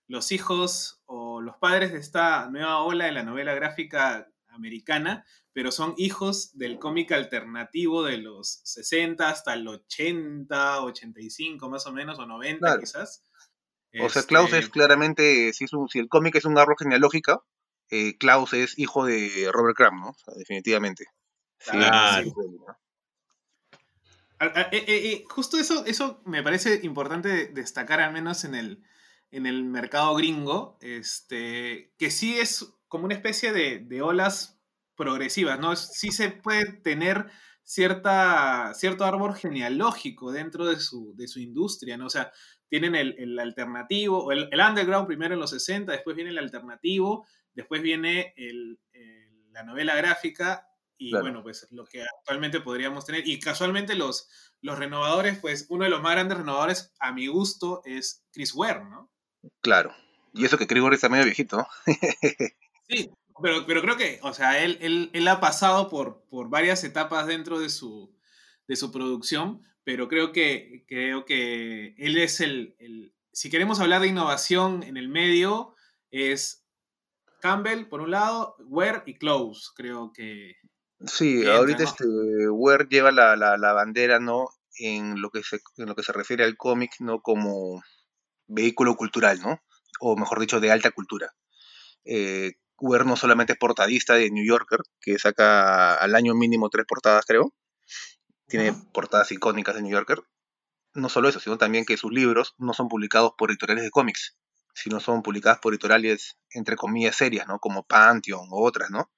los 0.08 0.32
hijos 0.32 1.00
o 1.06 1.40
los 1.40 1.56
padres 1.56 1.92
de 1.92 1.98
esta 1.98 2.50
nueva 2.50 2.82
ola 2.82 3.04
de 3.06 3.12
la 3.12 3.22
novela 3.22 3.54
gráfica 3.54 4.28
americana, 4.48 5.24
pero 5.52 5.70
son 5.70 5.94
hijos 5.96 6.56
del 6.58 6.78
cómic 6.78 7.12
alternativo 7.12 8.02
de 8.04 8.18
los 8.18 8.60
60 8.64 9.28
hasta 9.28 9.54
el 9.54 9.66
80, 9.68 10.82
85 10.82 11.68
más 11.70 11.86
o 11.86 11.92
menos, 11.92 12.18
o 12.18 12.26
90 12.26 12.58
Claro. 12.66 12.80
quizás. 12.80 13.24
O 14.00 14.08
sea, 14.10 14.22
Klaus 14.24 14.46
Este, 14.46 14.58
es 14.58 14.68
claramente, 14.68 15.52
si, 15.52 15.64
es 15.64 15.72
un- 15.72 15.88
si 15.88 15.98
el 16.00 16.08
cómic 16.08 16.34
es 16.34 16.44
un 16.44 16.58
árbol 16.58 16.76
genealógico, 16.78 17.46
eh, 17.90 18.16
Klaus 18.18 18.52
es 18.52 18.78
hijo 18.78 19.04
de 19.06 19.48
Robert 19.52 19.76
Crumb, 19.76 20.00
¿no? 20.00 20.10
O 20.10 20.14
sea, 20.14 20.34
definitivamente. 20.36 21.06
Sí, 21.58 21.70
Claro. 21.72 22.32
eh, 24.40 24.68
eh, 24.72 24.84
eh, 24.88 25.24
justo 25.28 25.58
eso, 25.58 25.84
eso 25.86 26.22
me 26.24 26.42
parece 26.42 26.80
importante 26.84 27.46
destacar, 27.48 28.00
al 28.00 28.12
menos 28.12 28.44
en 28.44 28.54
el, 28.54 28.84
en 29.30 29.46
el 29.46 29.64
mercado 29.64 30.14
gringo, 30.14 30.78
este, 30.80 31.92
que 31.98 32.10
sí 32.10 32.38
es 32.38 32.72
como 32.88 33.04
una 33.06 33.14
especie 33.14 33.52
de, 33.52 33.80
de 33.80 34.02
olas 34.02 34.60
progresivas, 34.94 35.58
¿no? 35.58 35.74
Sí 35.76 36.10
se 36.12 36.30
puede 36.30 36.72
tener 36.72 37.26
cierta, 37.62 38.72
cierto 38.74 39.04
árbol 39.04 39.34
genealógico 39.34 40.32
dentro 40.32 40.66
de 40.66 40.80
su, 40.80 41.14
de 41.16 41.28
su 41.28 41.40
industria, 41.40 41.96
¿no? 41.96 42.06
O 42.06 42.10
sea, 42.10 42.32
tienen 42.68 42.94
el, 42.94 43.14
el 43.18 43.38
alternativo, 43.38 44.24
o 44.24 44.32
el, 44.32 44.48
el 44.52 44.60
underground 44.60 45.06
primero 45.06 45.34
en 45.34 45.40
los 45.40 45.50
60, 45.50 45.92
después 45.92 46.16
viene 46.16 46.30
el 46.30 46.38
alternativo, 46.38 47.26
después 47.58 47.82
viene 47.82 48.32
el- 48.36 48.78
el- 48.92 49.52
la 49.52 49.62
novela 49.64 49.94
gráfica 49.96 50.66
y 50.96 51.10
Claro. 51.10 51.24
bueno, 51.24 51.42
pues 51.42 51.66
lo 51.70 51.84
que 51.84 52.02
actualmente 52.02 52.60
podríamos 52.60 53.04
tener. 53.04 53.26
Y 53.28 53.38
casualmente 53.38 53.94
los, 53.94 54.28
los 54.62 54.78
renovadores, 54.78 55.38
pues 55.38 55.66
uno 55.68 55.84
de 55.84 55.90
los 55.90 56.02
más 56.02 56.12
grandes 56.12 56.38
renovadores 56.38 56.92
a 57.00 57.12
mi 57.12 57.26
gusto 57.28 57.82
es 57.84 58.24
Chris 58.32 58.54
Ware, 58.54 58.84
¿no? 58.84 59.10
Claro. 59.60 59.94
Y 60.34 60.44
eso 60.44 60.58
que 60.58 60.66
Grigor 60.66 60.94
está 60.94 61.08
medio 61.08 61.24
viejito. 61.24 61.66
Sí, 62.88 63.10
pero, 63.42 63.66
pero 63.66 63.82
creo 63.82 63.96
que, 63.96 64.18
o 64.22 64.32
sea, 64.32 64.62
él, 64.64 64.78
él, 64.80 65.10
él 65.12 65.28
ha 65.28 65.40
pasado 65.40 65.88
por, 65.90 66.24
por 66.30 66.48
varias 66.48 66.82
etapas 66.84 67.26
dentro 67.26 67.58
de 67.60 67.68
su, 67.68 68.16
de 68.66 68.76
su 68.76 68.90
producción, 68.90 69.62
pero 69.84 70.08
creo 70.08 70.32
que, 70.32 70.84
creo 70.88 71.24
que 71.24 71.94
él 71.98 72.16
es 72.18 72.40
el, 72.40 72.74
el- 72.78 73.12
Si 73.32 73.50
queremos 73.50 73.78
hablar 73.80 74.00
de 74.00 74.08
innovación 74.08 74.82
en 74.82 74.96
el 74.96 75.08
medio, 75.08 75.74
es 76.10 76.64
Campbell, 77.40 77.86
por 77.88 78.00
un 78.00 78.10
lado, 78.10 78.56
Ware 78.66 79.02
y 79.06 79.14
Close, 79.18 79.70
creo 79.74 80.12
que... 80.12 80.54
Sí, 81.06 81.46
ahorita 81.46 81.84
¿no? 81.84 81.88
este 81.88 82.04
Ware 82.50 82.86
lleva 82.90 83.12
la, 83.12 83.36
la, 83.36 83.56
la 83.56 83.72
bandera, 83.72 84.18
¿no? 84.18 84.48
En 84.78 85.20
lo 85.20 85.30
que 85.30 85.42
se, 85.42 85.60
en 85.76 85.86
lo 85.86 85.94
que 85.94 86.02
se 86.02 86.12
refiere 86.12 86.44
al 86.44 86.56
cómic, 86.56 86.92
¿no? 87.00 87.20
Como 87.20 87.82
vehículo 88.48 88.96
cultural, 88.96 89.40
¿no? 89.40 89.60
O 90.00 90.16
mejor 90.16 90.40
dicho, 90.40 90.60
de 90.60 90.72
alta 90.72 90.90
cultura. 90.90 91.34
Eh, 92.04 92.52
Ware 92.80 93.04
no 93.04 93.16
solamente 93.16 93.52
es 93.52 93.58
portadista 93.58 94.14
de 94.14 94.30
New 94.30 94.44
Yorker, 94.44 94.80
que 95.00 95.18
saca 95.18 95.94
al 95.94 96.14
año 96.14 96.34
mínimo 96.34 96.68
tres 96.70 96.86
portadas, 96.86 97.24
creo. 97.26 97.52
Tiene 98.46 98.72
portadas 98.92 99.30
icónicas 99.32 99.74
de 99.74 99.82
New 99.82 99.92
Yorker. 99.92 100.22
No 100.94 101.08
solo 101.08 101.28
eso, 101.28 101.38
sino 101.38 101.58
también 101.58 101.84
que 101.84 101.96
sus 101.96 102.12
libros 102.12 102.54
no 102.58 102.72
son 102.72 102.88
publicados 102.88 103.32
por 103.36 103.50
editoriales 103.50 103.84
de 103.84 103.90
cómics, 103.90 104.38
sino 104.82 105.00
son 105.00 105.22
publicadas 105.22 105.58
por 105.58 105.72
editoriales, 105.72 106.38
entre 106.50 106.76
comillas, 106.76 107.16
serias, 107.16 107.46
¿no? 107.48 107.58
Como 107.58 107.82
Pantheon 107.84 108.48
o 108.50 108.62
otras, 108.62 108.90
¿no? 108.90 109.10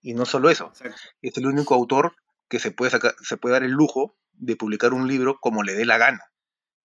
Y 0.00 0.14
no 0.14 0.24
solo 0.24 0.50
eso, 0.50 0.66
Exacto. 0.68 0.96
es 1.20 1.36
el 1.36 1.46
único 1.46 1.74
autor 1.74 2.14
que 2.48 2.58
se 2.58 2.70
puede, 2.70 2.92
sacar, 2.92 3.14
se 3.22 3.36
puede 3.36 3.54
dar 3.54 3.64
el 3.64 3.72
lujo 3.72 4.16
de 4.32 4.56
publicar 4.56 4.92
un 4.92 5.08
libro 5.08 5.38
como 5.40 5.62
le 5.62 5.74
dé 5.74 5.84
la 5.84 5.98
gana, 5.98 6.22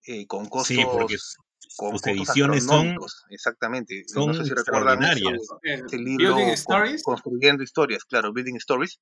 eh, 0.08 0.26
con 0.28 0.48
costos, 0.48 0.76
Sí, 0.76 0.86
porque 0.92 1.18
con 1.78 1.98
sus 1.98 2.08
ediciones 2.08 2.66
son. 2.66 2.96
Exactamente. 3.30 4.04
son 4.08 4.28
no 4.28 4.34
sé 4.34 4.46
si 4.46 4.54
recuerdan 4.54 5.04
ese, 5.04 5.20
libro 5.98 6.36
Building 6.36 6.46
Con- 6.46 6.54
Stories. 6.54 7.04
Construyendo 7.04 7.64
Historias, 7.64 8.04
claro, 8.06 8.34
Building 8.34 8.56
Stories, 8.56 9.00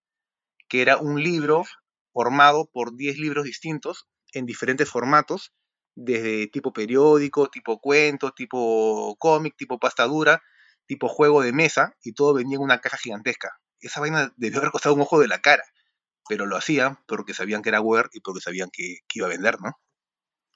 que 0.67 0.81
era 0.81 0.97
un 0.97 1.23
libro 1.23 1.63
formado 2.11 2.69
por 2.71 2.95
10 2.95 3.17
libros 3.17 3.45
distintos 3.45 4.07
en 4.33 4.45
diferentes 4.45 4.89
formatos, 4.89 5.53
desde 5.95 6.47
tipo 6.47 6.73
periódico, 6.73 7.49
tipo 7.49 7.79
cuento, 7.79 8.31
tipo 8.31 9.15
cómic, 9.19 9.55
tipo 9.57 9.79
pasta 9.79 10.05
dura, 10.05 10.41
tipo 10.85 11.07
juego 11.07 11.41
de 11.41 11.53
mesa, 11.53 11.95
y 12.03 12.13
todo 12.13 12.33
venía 12.33 12.55
en 12.55 12.63
una 12.63 12.79
caja 12.79 12.97
gigantesca. 12.97 13.49
Esa 13.79 13.99
vaina 13.99 14.33
debió 14.37 14.59
haber 14.59 14.71
costado 14.71 14.95
un 14.95 15.01
ojo 15.01 15.19
de 15.19 15.27
la 15.27 15.39
cara, 15.39 15.63
pero 16.27 16.45
lo 16.45 16.57
hacían 16.57 16.99
porque 17.07 17.33
sabían 17.33 17.61
que 17.61 17.69
era 17.69 17.81
Ware 17.81 18.09
y 18.13 18.21
porque 18.21 18.41
sabían 18.41 18.69
que, 18.71 18.97
que 19.07 19.19
iba 19.19 19.27
a 19.27 19.29
vender, 19.31 19.59
¿no? 19.61 19.73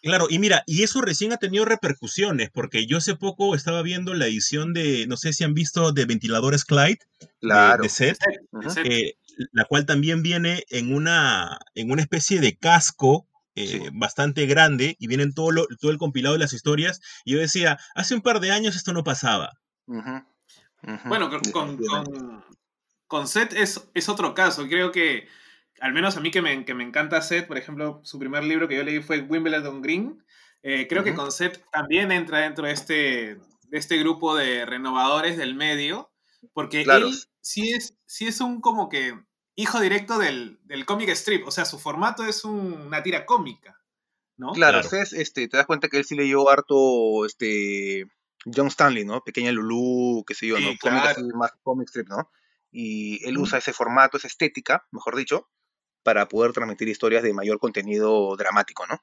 Claro, 0.04 0.28
y 0.30 0.38
mira, 0.38 0.64
y 0.68 0.84
eso 0.84 1.00
recién 1.00 1.32
ha 1.32 1.38
tenido 1.38 1.64
repercusiones, 1.64 2.50
porque 2.52 2.86
yo 2.86 2.98
hace 2.98 3.16
poco 3.16 3.56
estaba 3.56 3.82
viendo 3.82 4.14
la 4.14 4.28
edición 4.28 4.74
de, 4.74 5.08
no 5.08 5.16
sé 5.16 5.32
si 5.32 5.46
han 5.46 5.54
visto, 5.54 5.94
de 5.94 6.06
Ventiladores 6.06 6.66
Clyde, 6.66 7.00
de, 7.22 7.28
Claro. 7.40 7.84
de 7.84 7.90
Seth, 7.90 8.18
Ujú. 8.52 8.68
Exacto. 8.68 8.90
eh, 8.90 9.14
la 9.54 9.64
cual 9.64 9.86
también 9.86 10.22
viene 10.22 10.66
en 10.70 10.94
una, 10.94 11.58
en 11.74 11.90
una 11.90 12.02
especie 12.02 12.42
de 12.42 12.58
casco 12.58 13.30
eh, 13.56 13.68
Sí. 13.68 13.82
bastante 13.94 14.46
grande, 14.46 14.96
y 15.00 15.08
vienen 15.08 15.34
todo, 15.34 15.52
lo- 15.52 15.68
todo 15.80 15.92
el 15.92 15.98
compilado 15.98 16.34
de 16.34 16.40
las 16.40 16.54
historias, 16.54 17.02
y 17.26 17.34
yo 17.34 17.40
decía, 17.40 17.78
hace 17.96 18.16
un 18.16 18.22
par 18.22 18.40
de 18.40 18.52
años 18.52 18.76
esto 18.76 18.94
no 18.94 19.04
pasaba. 19.04 19.54
Bueno, 19.86 21.30
con, 21.30 21.40
con, 21.52 21.78
definitivamente. 21.78 22.12
con- 22.20 22.44
con 23.08 23.28
Seth 23.28 23.54
es, 23.54 23.90
es 23.94 24.10
otro 24.10 24.34
caso. 24.34 24.68
Creo 24.68 24.92
que, 24.92 25.28
al 25.80 25.94
menos 25.94 26.18
a 26.18 26.20
mí 26.20 26.32
que 26.32 26.42
me, 26.42 26.66
que 26.66 26.74
me 26.74 26.84
encanta 26.84 27.22
Seth, 27.22 27.48
por 27.48 27.58
ejemplo, 27.58 28.02
su 28.04 28.18
primer 28.20 28.44
libro 28.44 28.68
que 28.68 28.76
yo 28.76 28.84
leí 28.84 29.02
fue 29.02 29.22
Wimbledon 29.22 29.82
Green. 29.82 30.24
eh, 30.66 30.88
creo 30.88 31.04
que 31.04 31.14
con 31.14 31.32
Seth 31.32 31.62
también 31.72 32.12
entra 32.12 32.40
dentro 32.40 32.66
de 32.66 32.72
este, 32.72 32.96
de 33.36 33.78
este 33.78 33.98
grupo 33.98 34.34
de 34.36 34.66
renovadores 34.66 35.38
del 35.38 35.56
medio, 35.56 36.10
porque 36.54 36.84
Claro. 36.86 37.08
él 37.08 37.14
sí 37.42 37.72
es, 37.74 37.98
sí 38.06 38.28
es 38.28 38.40
un 38.40 38.62
como 38.62 38.88
que 38.88 39.14
hijo 39.56 39.80
directo 39.80 40.18
del, 40.18 40.60
del 40.64 40.86
comic 40.86 41.10
strip. 41.10 41.48
O 41.48 41.52
sea, 41.52 41.66
su 41.66 41.80
formato 41.80 42.24
es 42.26 42.44
un- 42.46 42.74
una 42.88 43.04
tira 43.04 43.26
cómica, 43.26 43.80
¿no? 44.38 44.52
Claro, 44.54 44.82
Claro. 44.82 45.06
este, 45.12 45.48
te 45.48 45.58
das 45.58 45.66
cuenta 45.66 45.88
que 45.90 45.98
él 45.98 46.06
sí 46.06 46.16
leyó 46.16 46.50
harto, 46.50 47.26
este, 47.26 48.06
John 48.46 48.68
Stanley, 48.68 49.06
¿no? 49.06 49.22
Pequeña 49.22 49.52
Lulu, 49.52 50.24
qué 50.28 50.34
sé 50.36 50.48
yo, 50.48 50.58
Sí, 50.58 50.64
¿no? 50.64 50.70
Cómic 50.82 51.02
claro. 51.04 51.22
más 51.36 51.52
comic 51.64 51.88
strip, 51.88 52.08
¿no? 52.10 52.30
Y 52.72 53.24
él 53.28 53.38
usa 53.38 53.60
ese 53.60 53.72
formato, 53.74 54.18
esa 54.18 54.28
estética, 54.28 54.86
mejor 54.92 55.16
dicho, 55.16 55.48
para 56.02 56.28
poder 56.28 56.52
transmitir 56.52 56.90
historias 56.90 57.24
de 57.24 57.34
mayor 57.34 57.60
contenido 57.60 58.36
dramático, 58.36 58.86
¿no? 58.88 59.02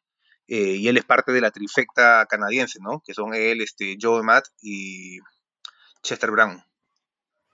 Eh, 0.48 0.74
y 0.74 0.88
él 0.88 0.96
es 0.96 1.04
parte 1.04 1.30
de 1.32 1.40
la 1.40 1.52
trifecta 1.52 2.26
canadiense, 2.26 2.80
¿no? 2.82 3.00
Que 3.06 3.14
son 3.14 3.32
él, 3.34 3.60
este, 3.62 3.96
Joe 4.00 4.22
Matt 4.24 4.48
y 4.60 5.18
Chester 6.02 6.30
Brown, 6.32 6.62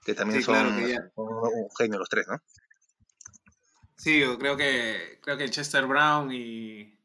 que 0.03 0.15
también 0.15 0.39
Sí, 0.39 0.45
son, 0.45 0.55
claro 0.55 0.75
que 0.75 0.95
son 1.15 1.27
un 1.53 1.69
genio 1.77 1.99
los 1.99 2.09
tres, 2.09 2.25
¿no? 2.27 2.41
Sí, 3.97 4.19
yo 4.19 4.37
creo 4.37 4.57
que, 4.57 5.19
creo 5.21 5.37
que 5.37 5.49
Chester 5.49 5.85
Brown 5.87 6.31
y, 6.31 6.99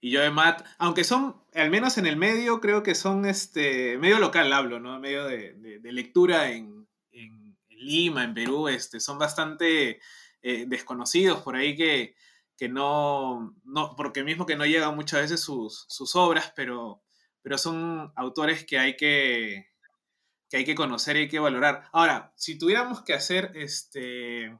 y 0.00 0.14
Joe 0.16 0.30
Matt, 0.30 0.64
aunque 0.78 1.04
son, 1.04 1.42
al 1.54 1.70
menos 1.70 1.98
en 1.98 2.06
el 2.06 2.16
medio, 2.16 2.60
creo 2.60 2.82
que 2.82 2.94
son 2.94 3.26
este 3.26 3.98
medio 3.98 4.18
local, 4.18 4.52
hablo, 4.52 4.80
¿no? 4.80 4.98
Medio 4.98 5.24
de, 5.26 5.52
de- 5.54 5.92
lectura 5.92 6.50
en, 6.50 6.88
en- 7.12 7.56
en 7.68 7.78
Lima, 7.78 8.24
en 8.24 8.34
Perú, 8.34 8.68
este, 8.68 9.00
son 9.00 9.18
bastante 9.18 10.00
eh, 10.42 10.64
desconocidos 10.66 11.42
por 11.42 11.56
ahí 11.56 11.76
que, 11.76 12.14
que 12.56 12.68
no, 12.68 13.54
no, 13.64 13.94
porque 13.96 14.24
mismo 14.24 14.46
que 14.46 14.56
no 14.56 14.64
llegan 14.66 14.94
muchas 14.96 15.22
veces 15.22 15.40
sus, 15.40 15.84
sus 15.88 16.16
obras, 16.16 16.52
pero, 16.56 17.02
pero 17.42 17.58
son 17.58 18.12
autores 18.16 18.64
que 18.64 18.78
hay 18.78 18.96
que, 18.96 19.66
que 20.48 20.58
hay 20.58 20.64
que 20.64 20.74
conocer 20.74 21.16
y 21.16 21.20
hay 21.20 21.28
que 21.28 21.38
valorar. 21.38 21.88
Ahora, 21.92 22.32
si 22.36 22.58
tuviéramos 22.58 23.02
que 23.02 23.14
hacer 23.14 23.52
este 23.54 24.58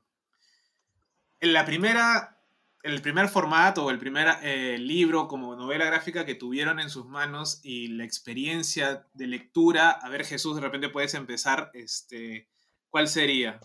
en 1.40 1.52
la 1.52 1.64
primera, 1.64 2.38
el 2.82 3.00
primer 3.02 3.28
formato 3.28 3.84
o 3.84 3.90
el 3.90 3.98
primer 3.98 4.28
eh, 4.42 4.78
libro 4.78 5.28
como 5.28 5.56
novela 5.56 5.86
gráfica 5.86 6.24
que 6.24 6.34
tuvieron 6.34 6.80
en 6.80 6.90
sus 6.90 7.06
manos 7.06 7.60
y 7.62 7.88
la 7.88 8.04
experiencia 8.04 9.06
de 9.14 9.26
lectura, 9.26 9.90
a 9.90 10.08
ver 10.08 10.24
Jesús, 10.24 10.54
de 10.54 10.62
repente 10.62 10.88
puedes 10.88 11.14
empezar, 11.14 11.70
este, 11.74 12.48
¿cuál 12.88 13.08
sería? 13.08 13.60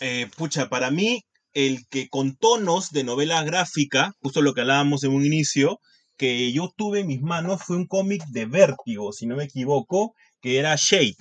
Eh, 0.00 0.28
pucha, 0.36 0.68
para 0.68 0.90
mí, 0.90 1.24
el 1.52 1.86
que 1.88 2.08
con 2.08 2.36
tonos 2.36 2.90
de 2.90 3.04
novela 3.04 3.42
gráfica, 3.44 4.12
justo 4.20 4.42
lo 4.42 4.54
que 4.54 4.62
hablábamos 4.62 5.04
en 5.04 5.12
un 5.12 5.24
inicio, 5.24 5.80
que 6.16 6.52
yo 6.52 6.72
tuve 6.76 7.00
en 7.00 7.08
mis 7.08 7.22
manos 7.22 7.62
fue 7.62 7.76
un 7.76 7.86
cómic 7.86 8.24
de 8.26 8.46
Vértigo, 8.46 9.12
si 9.12 9.26
no 9.26 9.36
me 9.36 9.44
equivoco, 9.44 10.14
que 10.40 10.58
era 10.58 10.76
Shade, 10.76 11.16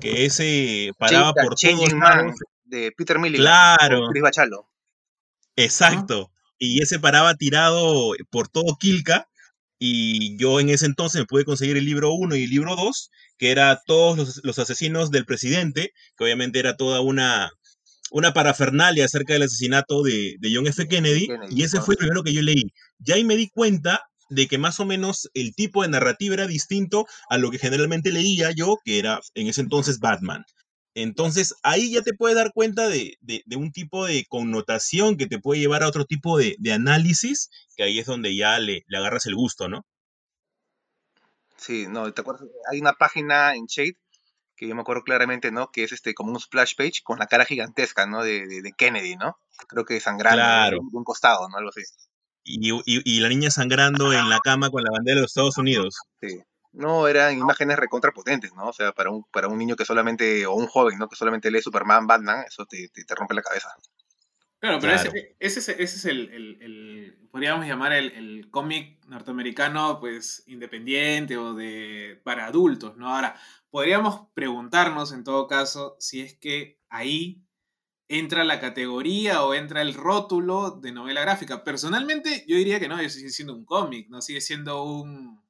que 0.00 0.24
ese 0.26 0.92
paraba 0.98 1.32
por 1.34 1.54
todos 1.54 1.92
lados. 1.92 2.34
De 2.64 2.92
Peter 2.96 3.18
Milligan, 3.18 3.42
Claro, 3.44 4.08
Chris 4.10 4.22
Bachalo. 4.22 4.68
exacto. 5.56 6.30
Y 6.58 6.82
ese 6.82 6.98
paraba 6.98 7.34
tirado 7.34 8.12
por 8.30 8.48
todo 8.48 8.76
Quilca. 8.78 9.28
Y 9.78 10.36
yo 10.38 10.60
en 10.60 10.70
ese 10.70 10.86
entonces 10.86 11.20
me 11.20 11.26
pude 11.26 11.44
conseguir 11.44 11.76
el 11.76 11.84
libro 11.84 12.12
1 12.14 12.36
y 12.36 12.44
el 12.44 12.50
libro 12.50 12.76
2, 12.76 13.10
que 13.36 13.50
era 13.50 13.82
todos 13.84 14.16
los, 14.16 14.40
los 14.44 14.58
asesinos 14.58 15.10
del 15.10 15.26
presidente, 15.26 15.92
que 16.16 16.24
obviamente 16.24 16.58
era 16.60 16.76
toda 16.76 17.00
una, 17.00 17.50
una 18.10 18.32
parafernalia 18.32 19.04
acerca 19.04 19.32
del 19.34 19.42
asesinato 19.42 20.02
de, 20.02 20.36
de 20.38 20.54
John 20.54 20.66
F. 20.68 20.86
Kennedy, 20.88 21.26
Kennedy, 21.26 21.54
y 21.60 21.64
ese 21.64 21.80
fue 21.80 21.94
el 21.94 21.98
primero 21.98 22.22
que 22.22 22.32
yo 22.32 22.40
leí. 22.40 22.72
Ya 22.98 23.16
ahí 23.16 23.24
me 23.24 23.36
di 23.36 23.50
cuenta 23.50 24.00
de 24.30 24.46
que 24.46 24.56
más 24.58 24.80
o 24.80 24.86
menos 24.86 25.28
el 25.34 25.54
tipo 25.54 25.82
de 25.82 25.88
narrativa 25.88 26.34
era 26.34 26.46
distinto 26.46 27.06
a 27.28 27.36
lo 27.36 27.50
que 27.50 27.58
generalmente 27.58 28.10
leía 28.12 28.52
yo, 28.52 28.78
que 28.84 28.98
era 29.00 29.20
en 29.34 29.48
ese 29.48 29.60
entonces 29.60 29.98
Batman. 29.98 30.44
Entonces 30.94 31.54
ahí 31.62 31.92
ya 31.92 32.02
te 32.02 32.14
puedes 32.14 32.36
dar 32.36 32.52
cuenta 32.52 32.88
de, 32.88 33.16
de- 33.20 33.42
de 33.46 33.56
un 33.56 33.72
tipo 33.72 34.06
de 34.06 34.24
connotación 34.26 35.16
que 35.16 35.26
te 35.26 35.38
puede 35.40 35.60
llevar 35.60 35.82
a 35.82 35.88
otro 35.88 36.04
tipo 36.04 36.38
de, 36.38 36.56
de 36.58 36.72
análisis, 36.72 37.50
que 37.76 37.82
ahí 37.84 37.98
es 37.98 38.06
donde 38.06 38.34
ya 38.36 38.58
le, 38.58 38.84
le 38.86 38.96
agarras 38.98 39.26
el 39.26 39.34
gusto, 39.34 39.68
¿no? 39.68 39.84
Sí, 41.56 41.86
no, 41.88 42.12
¿te 42.12 42.20
acuerdas? 42.20 42.48
Hay 42.70 42.80
una 42.80 42.92
página 42.94 43.54
en 43.54 43.66
Shade 43.66 43.96
que 44.56 44.68
yo 44.68 44.74
me 44.74 44.82
acuerdo 44.82 45.02
claramente, 45.02 45.50
¿no? 45.50 45.70
Que 45.72 45.82
es 45.84 45.92
este 45.92 46.14
como 46.14 46.30
un 46.30 46.38
splash 46.40 46.74
page 46.76 47.00
con 47.02 47.18
la 47.18 47.26
cara 47.26 47.44
gigantesca, 47.44 48.06
¿no? 48.06 48.22
De, 48.22 48.46
de, 48.46 48.72
Kennedy, 48.76 49.16
¿no? 49.16 49.36
Creo 49.68 49.84
que 49.84 49.98
sangrando 50.00 50.36
Claro. 50.38 50.78
de 50.90 50.96
un 50.96 51.04
costado, 51.04 51.48
¿no? 51.48 51.56
Algo 51.56 51.70
así. 51.70 51.82
Y, 52.44 52.70
y- 52.72 52.82
y 53.16 53.20
la 53.20 53.28
niña 53.30 53.50
sangrando 53.50 54.12
en 54.12 54.28
la 54.28 54.38
cama 54.40 54.70
con 54.70 54.84
la 54.84 54.90
bandera 54.92 55.16
de 55.16 55.22
los 55.22 55.30
Estados 55.30 55.56
Unidos. 55.58 55.96
Sí. 56.20 56.40
No, 56.74 57.08
eran 57.08 57.38
imágenes 57.38 57.78
recontrapotentes, 57.78 58.52
¿no? 58.54 58.68
O 58.68 58.72
sea, 58.72 58.92
para 58.92 59.10
un, 59.10 59.24
para 59.32 59.48
un 59.48 59.56
niño 59.58 59.76
que 59.76 59.84
solamente, 59.84 60.44
o 60.46 60.54
un 60.54 60.66
joven, 60.66 60.98
¿no? 60.98 61.08
Que 61.08 61.16
solamente 61.16 61.50
lee 61.50 61.62
Superman, 61.62 62.06
Batman, 62.06 62.44
eso 62.46 62.66
te, 62.66 62.88
te, 62.88 63.04
te 63.04 63.14
rompe 63.14 63.34
la 63.34 63.42
cabeza. 63.42 63.68
Claro, 64.58 64.78
pero 64.80 64.94
Claro. 64.94 65.10
Ese, 65.10 65.36
ese 65.38 65.60
es, 65.60 65.68
ese 65.68 65.82
es 65.96 66.04
el, 66.06 66.30
el- 66.32 66.62
el- 66.62 67.28
podríamos 67.30 67.66
llamar 67.66 67.92
el, 67.92 68.12
el 68.12 68.50
cómic 68.50 69.04
norteamericano, 69.06 70.00
pues, 70.00 70.42
independiente 70.46 71.36
o 71.36 71.54
de 71.54 72.20
para 72.24 72.46
adultos, 72.46 72.96
¿no? 72.96 73.14
Ahora, 73.14 73.36
podríamos 73.70 74.28
preguntarnos, 74.34 75.12
en 75.12 75.22
todo 75.22 75.46
caso, 75.46 75.96
si 76.00 76.22
es 76.22 76.34
que 76.38 76.80
ahí 76.88 77.44
entra 78.08 78.44
la 78.44 78.60
categoría 78.60 79.44
o 79.44 79.54
entra 79.54 79.82
el 79.82 79.94
rótulo 79.94 80.70
de 80.72 80.92
novela 80.92 81.20
gráfica. 81.22 81.62
Personalmente, 81.64 82.44
yo 82.48 82.56
diría 82.56 82.80
que 82.80 82.88
no, 82.88 82.96
sigue 83.08 83.30
siendo 83.30 83.54
un 83.54 83.64
cómic, 83.66 84.08
¿no? 84.08 84.22
Sigue 84.22 84.40
siendo 84.40 84.84
un, 84.84 85.43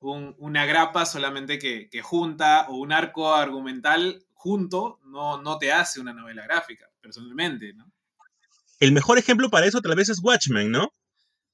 un- 0.00 0.34
una 0.38 0.66
grapa 0.66 1.06
solamente 1.06 1.58
que, 1.58 1.88
que 1.90 2.02
junta 2.02 2.66
o 2.68 2.76
un 2.76 2.92
arco 2.92 3.34
argumental 3.34 4.24
junto 4.34 5.00
no, 5.04 5.40
no 5.42 5.58
te 5.58 5.72
hace 5.72 6.00
una 6.00 6.12
novela 6.12 6.44
gráfica, 6.44 6.88
personalmente, 7.00 7.72
¿no? 7.74 7.90
El 8.80 8.92
mejor 8.92 9.18
ejemplo 9.18 9.50
para 9.50 9.66
eso 9.66 9.82
tal 9.82 9.96
vez 9.96 10.08
es 10.08 10.20
Watchmen, 10.22 10.70
¿no? 10.70 10.90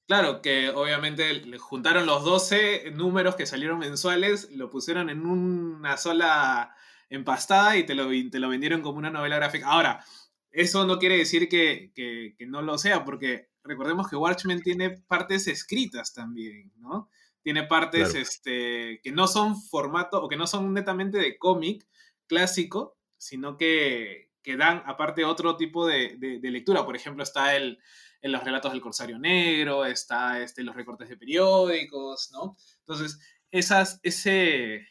Claro, 0.06 0.42
que 0.42 0.68
obviamente 0.70 1.42
juntaron 1.58 2.06
los 2.06 2.24
12 2.24 2.90
números 2.92 3.34
que 3.36 3.46
salieron 3.46 3.78
mensuales, 3.78 4.50
lo 4.50 4.68
pusieron 4.68 5.08
en 5.08 5.24
una 5.24 5.96
sola 5.96 6.74
empastada 7.08 7.76
y 7.76 7.86
te 7.86 7.94
lo, 7.94 8.08
te 8.30 8.38
lo 8.40 8.48
vendieron 8.48 8.82
como 8.82 8.98
una 8.98 9.10
novela 9.10 9.36
gráfica. 9.36 9.68
Ahora, 9.68 10.04
eso 10.50 10.86
no 10.86 10.98
quiere 10.98 11.16
decir 11.16 11.48
que, 11.48 11.92
que- 11.94 12.34
que 12.36 12.46
no 12.46 12.62
lo 12.62 12.76
sea, 12.78 13.04
porque 13.04 13.48
recordemos 13.64 14.08
que 14.08 14.16
Watchmen 14.16 14.60
tiene 14.62 14.90
partes 14.90 15.46
escritas 15.46 16.12
también, 16.12 16.72
¿no? 16.76 17.08
Tiene 17.42 17.64
partes 17.64 18.10
Claro. 18.10 18.20
este, 18.20 19.00
que 19.02 19.12
no 19.12 19.26
son 19.26 19.60
formato 19.60 20.22
o 20.22 20.28
que 20.28 20.36
no 20.36 20.46
son 20.46 20.72
netamente 20.72 21.18
de 21.18 21.36
cómic 21.38 21.86
clásico, 22.28 22.96
sino 23.18 23.56
que, 23.56 24.30
que 24.42 24.56
dan 24.56 24.82
aparte 24.86 25.24
otro 25.24 25.56
tipo 25.56 25.86
de, 25.86 26.16
de- 26.18 26.38
de 26.38 26.50
lectura. 26.50 26.84
Por 26.84 26.96
ejemplo, 26.96 27.22
está 27.22 27.54
el, 27.56 27.78
en 28.20 28.32
los 28.32 28.42
relatos 28.44 28.72
del 28.72 28.80
Corsario 28.80 29.18
Negro, 29.18 29.84
está 29.84 30.40
este, 30.40 30.62
los 30.62 30.74
recortes 30.76 31.08
de 31.08 31.16
periódicos, 31.16 32.30
¿no? 32.32 32.56
Entonces, 32.80 33.18
esas, 33.50 34.00
ese, 34.02 34.86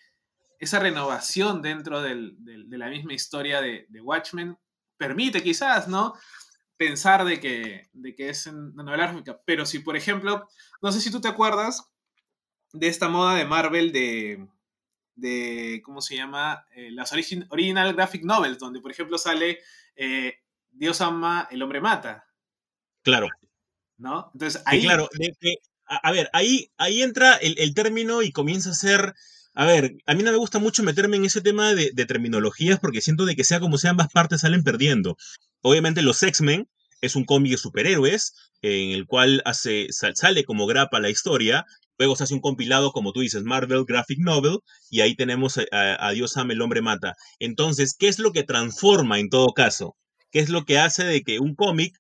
esa 0.59 0.79
renovación 0.79 1.61
dentro 1.61 2.01
del- 2.01 2.35
del- 2.43 2.69
de 2.69 2.77
la 2.77 2.89
misma 2.89 3.13
historia 3.13 3.61
de, 3.61 3.85
de 3.89 4.01
Watchmen 4.01 4.57
permite 4.97 5.41
quizás, 5.41 5.87
¿no? 5.87 6.13
Pensar 6.77 7.25
de 7.25 7.39
que, 7.39 7.89
de 7.93 8.15
que 8.15 8.29
es 8.29 8.45
una 8.47 8.83
novela 8.83 9.07
gráfica. 9.07 9.39
Pero 9.45 9.65
si, 9.65 9.79
por 9.79 9.95
ejemplo, 9.95 10.47
no 10.81 10.91
sé 10.91 10.99
si 10.99 11.11
tú 11.11 11.21
te 11.21 11.27
acuerdas 11.27 11.90
de 12.73 12.87
esta 12.87 13.09
moda 13.09 13.35
de 13.35 13.45
Marvel 13.45 13.91
de, 13.91 14.47
de 15.15 15.81
¿cómo 15.83 16.01
se 16.01 16.15
llama? 16.15 16.65
Eh, 16.75 16.91
las 16.91 17.11
origin- 17.13 17.45
original 17.49 17.93
graphic 17.93 18.23
novels, 18.23 18.59
donde, 18.59 18.79
por 18.81 18.91
ejemplo, 18.91 19.17
sale 19.17 19.59
eh, 19.95 20.35
Dios 20.71 21.01
ama, 21.01 21.47
el 21.51 21.61
hombre 21.61 21.81
mata, 21.81 22.25
Claro. 23.03 23.27
¿no? 23.97 24.29
Entonces, 24.33 24.61
ahí... 24.65 24.83
claro, 24.83 25.09
de 25.17 25.33
que- 25.39 25.55
a, 25.85 25.97
a 26.07 26.11
ver, 26.11 26.29
ahí, 26.33 26.71
ahí 26.77 27.01
entra 27.01 27.35
el, 27.35 27.55
el 27.59 27.73
término 27.73 28.21
y 28.21 28.31
comienza 28.31 28.69
a 28.71 28.73
ser. 28.73 29.13
A 29.53 29.65
ver, 29.65 29.97
a 30.05 30.13
mí 30.15 30.23
no 30.23 30.31
me 30.31 30.37
gusta 30.37 30.59
mucho 30.59 30.81
meterme 30.81 31.17
en 31.17 31.25
ese 31.25 31.41
tema 31.41 31.73
de, 31.73 31.91
de 31.93 32.05
terminologías 32.05 32.79
porque 32.79 33.01
siento 33.01 33.25
de 33.25 33.35
que 33.35 33.43
sea 33.43 33.59
como 33.59 33.77
sea 33.77 33.89
ambas 33.91 34.07
partes 34.07 34.41
salen 34.41 34.63
perdiendo. 34.63 35.17
Obviamente 35.61 36.01
los 36.01 36.23
X-Men 36.23 36.69
es 37.01 37.17
un 37.17 37.25
cómic 37.25 37.51
de 37.51 37.57
superhéroes 37.57 38.33
en 38.61 38.91
el 38.91 39.05
cual 39.07 39.41
hace, 39.43 39.87
sal- 39.91 40.15
sale 40.15 40.45
como 40.45 40.67
grapa 40.67 41.01
la 41.01 41.09
historia, 41.09 41.65
luego 42.01 42.15
se 42.15 42.23
hace 42.23 42.33
un 42.33 42.41
compilado 42.41 42.91
como 42.91 43.11
tú 43.13 43.19
dices, 43.19 43.43
Marvel 43.43 43.85
Graphic 43.85 44.17
Novel, 44.17 44.57
y 44.89 45.01
ahí 45.01 45.15
tenemos 45.15 45.59
a, 45.71 46.11
Dios 46.13 46.35
ama 46.35 46.53
el 46.53 46.61
hombre 46.63 46.81
mata. 46.81 47.13
Entonces, 47.37 47.95
¿qué 47.97 48.07
es 48.07 48.17
lo 48.17 48.31
que 48.31 48.41
transforma 48.41 49.19
en 49.19 49.29
todo 49.29 49.53
caso? 49.53 49.95
¿Qué 50.31 50.39
es 50.39 50.49
lo 50.49 50.65
que 50.65 50.79
hace 50.79 51.03
de 51.03 51.21
que 51.21 51.37
un 51.37 51.53
cómic 51.53 51.93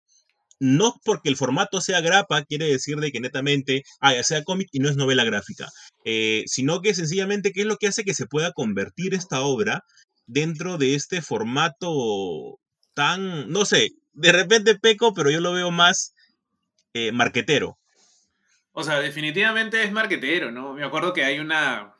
no 0.59 0.95
porque 1.05 1.29
el 1.29 1.37
formato 1.37 1.81
sea 1.81 2.01
grapa 2.01 2.43
quiere 2.45 2.65
decir 2.65 2.97
de 2.97 3.11
que 3.11 3.19
netamente 3.19 3.83
ah, 3.99 4.13
sea 4.23 4.43
cómic 4.43 4.69
y 4.71 4.79
no 4.79 4.89
es 4.89 4.95
novela 4.95 5.23
gráfica, 5.23 5.69
eh, 6.03 6.43
sino 6.47 6.81
que 6.81 6.95
sencillamente 6.95 7.51
qué 7.51 7.61
es 7.61 7.67
lo 7.67 7.77
que 7.77 7.87
hace 7.87 8.03
que 8.03 8.15
se 8.15 8.25
pueda 8.25 8.51
convertir 8.53 9.13
esta 9.13 9.41
obra 9.41 9.83
dentro 10.25 10.79
de 10.79 10.95
este 10.95 11.21
formato 11.21 12.59
tan, 12.95 13.49
no 13.51 13.65
sé, 13.65 13.89
de 14.13 14.31
repente 14.31 14.79
peco, 14.79 15.13
pero 15.13 15.29
yo 15.29 15.41
lo 15.41 15.53
veo 15.53 15.69
más 15.69 16.13
eh, 16.93 17.11
marquetero. 17.11 17.77
O 18.73 18.83
sea, 18.83 18.99
definitivamente 18.99 19.83
es 19.83 19.91
marquetero, 19.91 20.51
¿no? 20.51 20.73
Me 20.73 20.83
acuerdo 20.83 21.13
que 21.13 21.25
hay 21.25 21.39
una, 21.39 21.95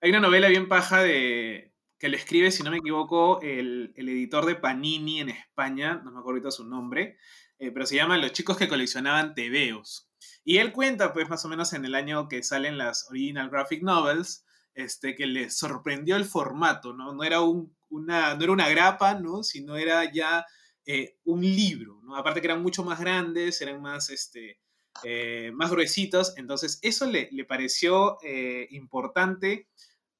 hay 0.00 0.10
una 0.10 0.20
novela 0.20 0.48
bien 0.48 0.68
paja 0.68 1.02
de 1.02 1.74
que 1.98 2.08
le 2.08 2.16
escribe, 2.16 2.50
si 2.50 2.62
no 2.62 2.70
me 2.70 2.78
equivoco, 2.78 3.40
el, 3.42 3.92
editor 3.96 4.46
de 4.46 4.54
Panini 4.54 5.20
en 5.20 5.30
España, 5.30 6.00
no 6.04 6.12
me 6.12 6.20
acuerdo 6.20 6.38
ahorita 6.38 6.50
su 6.50 6.64
nombre, 6.64 7.18
eh, 7.58 7.72
pero 7.72 7.86
se 7.86 7.96
llama 7.96 8.16
Los 8.18 8.32
chicos 8.32 8.56
que 8.56 8.68
coleccionaban 8.68 9.34
tebeos. 9.34 10.08
Y 10.44 10.58
él 10.58 10.72
cuenta, 10.72 11.12
pues, 11.12 11.28
más 11.28 11.44
o 11.44 11.48
menos 11.48 11.72
en 11.72 11.84
el 11.84 11.94
año 11.94 12.28
que 12.28 12.42
salen 12.42 12.78
las 12.78 13.08
Original 13.10 13.50
Graphic 13.50 13.82
Novels, 13.82 14.44
este, 14.74 15.16
que 15.16 15.26
le 15.26 15.50
sorprendió 15.50 16.16
el 16.16 16.24
formato, 16.24 16.94
¿no? 16.94 17.12
No 17.12 17.24
era, 17.24 17.40
un, 17.40 17.76
una, 17.88 18.34
no 18.36 18.44
era 18.44 18.52
una 18.52 18.68
grapa, 18.68 19.14
¿no? 19.14 19.42
Sino 19.42 19.76
era 19.76 20.10
ya 20.10 20.46
eh, 20.86 21.18
un 21.24 21.42
libro, 21.42 22.00
¿no? 22.04 22.16
Aparte 22.16 22.40
que 22.40 22.46
eran 22.46 22.62
mucho 22.62 22.84
más 22.84 23.00
grandes, 23.00 23.60
eran 23.60 23.82
más, 23.82 24.08
este, 24.10 24.60
eh, 25.04 25.50
más 25.54 25.70
gruesitos, 25.70 26.34
entonces 26.36 26.78
eso 26.82 27.06
le, 27.06 27.28
le 27.32 27.44
pareció 27.44 28.18
eh, 28.22 28.66
importante 28.70 29.68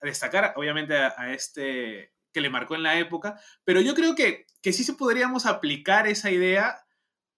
destacar, 0.01 0.55
obviamente, 0.57 0.97
a, 0.97 1.33
este 1.33 2.13
que 2.33 2.41
le 2.41 2.51
marcó 2.51 2.75
en 2.75 2.83
la 2.83 2.99
época, 2.99 3.41
pero 3.65 3.81
yo 3.81 3.95
creo 3.95 4.15
que, 4.15 4.47
que 4.63 4.73
sí 4.73 4.85
se 4.85 4.93
podríamos 4.95 5.47
aplicar 5.47 6.07
esa 6.07 6.31
idea 6.31 6.85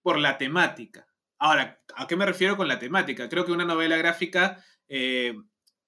por 0.01 0.19
la 0.19 0.37
temática. 0.37 1.07
Ahora, 1.39 1.81
¿a 1.95 2.07
qué 2.07 2.15
me 2.15 2.25
refiero 2.25 2.57
con 2.57 2.67
la 2.67 2.77
temática? 2.77 3.29
Creo 3.29 3.45
que 3.45 3.53
una 3.53 3.65
novela 3.65 3.95
gráfica 3.97 4.63
eh, 4.89 5.33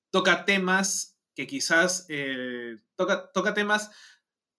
toca 0.09 0.45
temas 0.45 1.19
que 1.35 1.47
quizás 1.47 2.07
toca, 2.95 3.31
toca 3.33 3.53
temas 3.53 3.91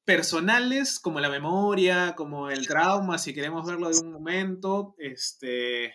personales 0.04 1.00
como 1.00 1.20
la 1.20 1.30
memoria, 1.30 2.14
como 2.14 2.50
el 2.50 2.66
trauma, 2.66 3.18
si 3.18 3.34
queremos 3.34 3.66
verlo 3.66 3.88
de 3.88 3.98
un 4.00 4.12
momento, 4.12 4.94
este, 4.98 5.94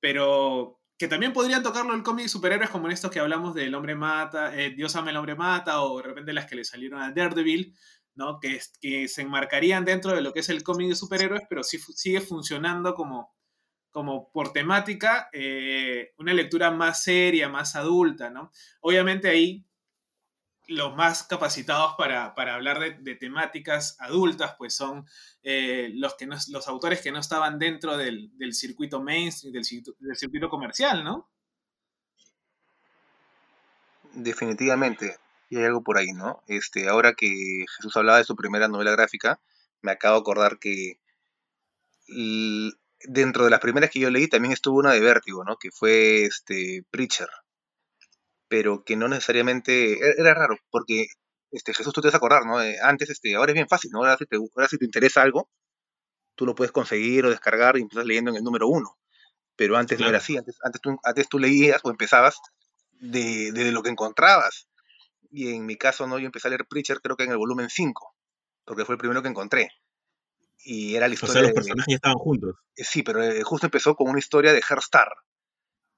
pero 0.00 0.80
que 0.98 1.08
también 1.08 1.32
podrían 1.32 1.62
tocarlo 1.62 1.94
el 1.94 2.02
cómic 2.02 2.26
superhéroes 2.26 2.70
como 2.70 2.86
en 2.86 2.92
estos 2.92 3.10
que 3.10 3.20
hablamos 3.20 3.54
del 3.54 3.74
hombre 3.74 3.94
mata, 3.94 4.54
eh, 4.56 4.70
Dios 4.70 4.96
ama 4.96 5.10
el 5.10 5.16
hombre 5.16 5.36
mata, 5.36 5.82
o 5.82 5.98
de 5.98 6.02
repente 6.02 6.32
las 6.32 6.46
que 6.46 6.56
le 6.56 6.64
salieron 6.64 7.00
a 7.00 7.12
Daredevil, 7.12 7.76
¿no? 8.16 8.40
Que, 8.40 8.60
que 8.80 9.06
se 9.06 9.22
enmarcarían 9.22 9.84
dentro 9.84 10.12
de 10.12 10.20
lo 10.20 10.32
que 10.32 10.40
es 10.40 10.48
el 10.48 10.64
cómic 10.64 10.88
de 10.88 10.96
superhéroes, 10.96 11.42
pero 11.48 11.62
sí 11.62 11.78
sigue 11.78 12.20
funcionando 12.20 12.94
como, 12.94 13.32
como 13.92 14.32
por 14.32 14.52
temática, 14.52 15.28
eh, 15.32 16.14
una 16.18 16.34
lectura 16.34 16.72
más 16.72 17.02
seria, 17.02 17.48
más 17.48 17.76
adulta, 17.76 18.30
¿no? 18.30 18.50
Obviamente 18.80 19.28
ahí 19.28 19.67
los 20.68 20.94
más 20.94 21.24
capacitados 21.24 21.94
para, 21.96 22.34
para 22.34 22.54
hablar 22.54 22.78
de, 22.78 23.14
temáticas 23.16 23.96
adultas, 23.98 24.54
pues 24.58 24.74
son 24.74 25.06
eh, 25.42 25.90
los, 25.94 26.14
que 26.14 26.26
los 26.26 26.68
autores 26.68 27.00
que 27.00 27.10
no 27.10 27.18
estaban 27.18 27.58
dentro 27.58 27.96
del, 27.96 28.30
del 28.36 28.54
circuito 28.54 29.02
mainstream, 29.02 29.52
del, 29.52 29.64
del 29.98 30.16
circuito 30.16 30.48
comercial, 30.50 31.02
¿no? 31.02 31.30
Definitivamente. 34.12 35.16
Y 35.48 35.56
hay 35.56 35.64
algo 35.64 35.82
por 35.82 35.96
ahí, 35.96 36.12
¿no? 36.12 36.42
Este, 36.46 36.88
ahora 36.88 37.14
que 37.14 37.64
Jesús 37.76 37.96
hablaba 37.96 38.18
de 38.18 38.24
su 38.24 38.36
primera 38.36 38.68
novela 38.68 38.92
gráfica, 38.92 39.40
me 39.80 39.92
acabo 39.92 40.16
de 40.16 40.20
acordar 40.20 40.58
que 40.58 41.00
dentro 43.04 43.44
de 43.44 43.50
las 43.50 43.60
primeras 43.60 43.90
que 43.90 44.00
yo 44.00 44.10
leí 44.10 44.28
también 44.28 44.52
estuvo 44.52 44.78
una 44.78 44.92
de 44.92 45.00
Vértigo, 45.00 45.44
¿no? 45.44 45.56
Que 45.56 45.70
fue 45.70 46.24
este 46.24 46.84
Preacher. 46.90 47.28
Pero 48.48 48.84
que 48.84 48.96
no 48.96 49.08
necesariamente 49.08 49.94
e- 49.94 50.14
era 50.18 50.34
raro, 50.34 50.56
porque 50.70 51.06
este 51.50 51.74
Jesús 51.74 51.92
tú 51.94 52.00
te 52.02 52.08
vas 52.08 52.14
a 52.14 52.18
acordar, 52.18 52.44
¿no? 52.46 52.62
Eh, 52.62 52.76
antes 52.82 53.10
este, 53.10 53.34
ahora 53.36 53.52
es 53.52 53.54
bien 53.54 53.68
fácil, 53.68 53.90
¿no? 53.92 54.00
Ahora 54.00 54.16
si 54.18 54.26
te, 54.26 54.36
ahora 54.36 54.68
si 54.68 54.78
te 54.78 54.84
interesa 54.86 55.22
algo, 55.22 55.50
tú 56.36 56.46
lo 56.46 56.54
puedes 56.54 56.72
conseguir 56.72 57.26
o 57.26 57.30
descargar 57.30 57.76
y 57.78 57.82
empiezas 57.82 58.06
leyendo 58.06 58.30
en 58.30 58.36
el 58.38 58.44
número 58.44 58.68
uno. 58.68 58.98
pero 59.56 59.76
antes 59.76 59.98
no 59.98 60.06
Claro. 60.06 60.10
era 60.10 60.18
así, 60.18 60.36
antes, 60.38 60.56
antes, 60.64 60.80
tú, 60.82 60.98
antes 61.04 61.28
tú 61.28 61.38
leías 61.38 61.80
o 61.84 61.90
empezabas 61.90 62.38
de, 62.92 63.52
de 63.52 63.72
lo 63.72 63.82
que 63.82 63.90
encontrabas. 63.90 64.68
Y 65.30 65.54
en 65.54 65.66
mi 65.66 65.76
caso, 65.76 66.06
¿no? 66.08 66.18
Yo 66.18 66.26
empecé 66.26 66.48
a 66.48 66.50
leer 66.52 66.66
Preacher 66.68 67.00
creo 67.02 67.16
que 67.16 67.24
en 67.24 67.32
el 67.32 67.38
volumen 67.38 67.68
5, 67.70 68.14
porque 68.64 68.84
fue 68.86 68.94
el 68.96 69.00
primero 69.00 69.22
que 69.22 69.28
encontré. 69.28 69.70
Y 70.64 70.96
era 70.96 71.08
la 71.08 71.14
O 71.14 71.14
historia 71.14 71.34
sea, 71.34 71.42
los 71.42 71.50
de... 71.50 71.54
personajes 71.54 71.92
ya 71.92 71.96
estaban 71.96 72.18
juntos. 72.18 72.56
Eh, 72.76 72.84
Sí, 72.84 73.02
pero 73.02 73.22
eh, 73.22 73.42
justo 73.42 73.66
empezó 73.66 73.94
con 73.94 74.08
una 74.08 74.18
historia 74.18 74.52
de 74.54 74.62
Herstar, 74.68 75.08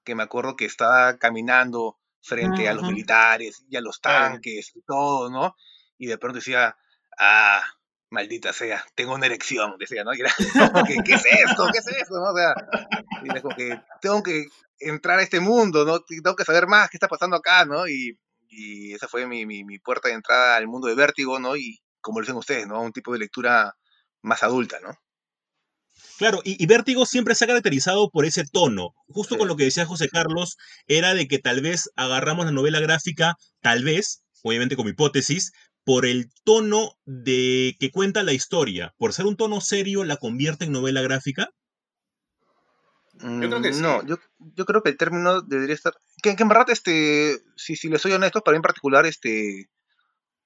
que 0.04 0.14
me 0.14 0.22
acuerdo 0.22 0.56
que 0.56 0.64
estaba 0.66 1.16
caminando 1.18 1.98
frente 2.22 2.68
a 2.68 2.74
los 2.74 2.84
militares 2.84 3.64
y 3.68 3.76
a 3.76 3.80
los 3.80 4.00
tanques 4.00 4.72
y 4.74 4.82
todo, 4.82 5.30
¿no? 5.30 5.56
Y 5.98 6.06
de 6.06 6.18
pronto 6.18 6.38
decía, 6.38 6.76
ah, 7.18 7.62
maldita 8.10 8.52
sea, 8.52 8.84
tengo 8.94 9.14
una 9.14 9.26
erección, 9.26 9.76
decía, 9.78 10.04
¿no? 10.04 10.14
Y 10.14 10.20
era 10.20 10.32
como 10.72 10.84
que, 10.84 10.96
¿qué 11.04 11.14
es 11.14 11.24
esto? 11.26 11.68
¿Qué 11.72 11.78
es 11.78 11.86
esto? 11.86 12.14
¿no? 12.16 12.32
O 12.32 12.36
sea, 12.36 12.54
y 13.22 13.30
era 13.30 13.40
como 13.40 13.56
que 13.56 13.80
tengo 14.00 14.22
que 14.22 14.46
entrar 14.78 15.18
a 15.18 15.22
este 15.22 15.40
mundo, 15.40 15.84
¿no? 15.84 16.00
Tengo 16.00 16.36
que 16.36 16.44
saber 16.44 16.66
más 16.66 16.90
qué 16.90 16.96
está 16.96 17.08
pasando 17.08 17.36
acá, 17.36 17.64
¿no? 17.64 17.86
Y, 17.88 18.18
y 18.48 18.94
esa 18.94 19.08
fue 19.08 19.26
mi, 19.26 19.46
mi, 19.46 19.64
mi 19.64 19.78
puerta 19.78 20.08
de 20.08 20.14
entrada 20.14 20.56
al 20.56 20.66
mundo 20.66 20.88
de 20.88 20.94
Vértigo, 20.94 21.38
¿no? 21.38 21.56
Y 21.56 21.80
como 22.00 22.18
lo 22.20 22.24
dicen 22.24 22.36
ustedes, 22.36 22.66
¿no? 22.66 22.80
Un 22.80 22.92
tipo 22.92 23.12
de 23.12 23.18
lectura 23.18 23.76
más 24.22 24.42
adulta, 24.42 24.78
¿no? 24.80 24.92
Claro, 26.18 26.40
y, 26.44 26.62
y 26.62 26.66
Vértigo 26.66 27.06
siempre 27.06 27.34
se 27.34 27.44
ha 27.44 27.48
caracterizado 27.48 28.10
por 28.10 28.24
ese 28.26 28.44
tono. 28.44 28.94
Justo 29.08 29.34
Sí. 29.34 29.38
con 29.38 29.48
lo 29.48 29.56
que 29.56 29.64
decía 29.64 29.86
José 29.86 30.08
Carlos, 30.08 30.56
era 30.86 31.14
de 31.14 31.26
que 31.28 31.38
tal 31.38 31.60
vez 31.62 31.90
agarramos 31.96 32.44
la 32.46 32.52
novela 32.52 32.80
gráfica, 32.80 33.36
tal 33.60 33.84
vez, 33.84 34.22
obviamente 34.42 34.76
como 34.76 34.88
hipótesis, 34.90 35.52
por 35.84 36.04
el 36.04 36.30
tono 36.44 36.92
de 37.06 37.74
que 37.80 37.90
cuenta 37.90 38.22
la 38.22 38.32
historia. 38.34 38.92
Por 38.98 39.12
ser 39.14 39.26
un 39.26 39.36
tono 39.36 39.60
serio, 39.60 40.04
la 40.04 40.16
convierte 40.16 40.66
en 40.66 40.72
novela 40.72 41.00
gráfica. 41.00 41.48
Yo 43.14 43.48
creo 43.48 43.60
que 43.62 43.70
Mm, 43.70 43.74
sí. 43.74 43.82
No, 43.82 44.06
yo, 44.06 44.16
yo 44.38 44.64
creo 44.64 44.82
que 44.82 44.90
el 44.90 44.96
término 44.96 45.42
debería 45.42 45.74
estar. 45.74 45.92
Que, 46.22 46.36
que 46.36 46.42
en 46.42 46.48
verdad, 46.48 46.70
este, 46.70 47.38
si, 47.56 47.76
si 47.76 47.88
les 47.88 48.00
soy 48.00 48.12
honesto, 48.12 48.40
para 48.42 48.54
mí 48.54 48.56
en 48.56 48.62
particular, 48.62 49.04
este, 49.06 49.68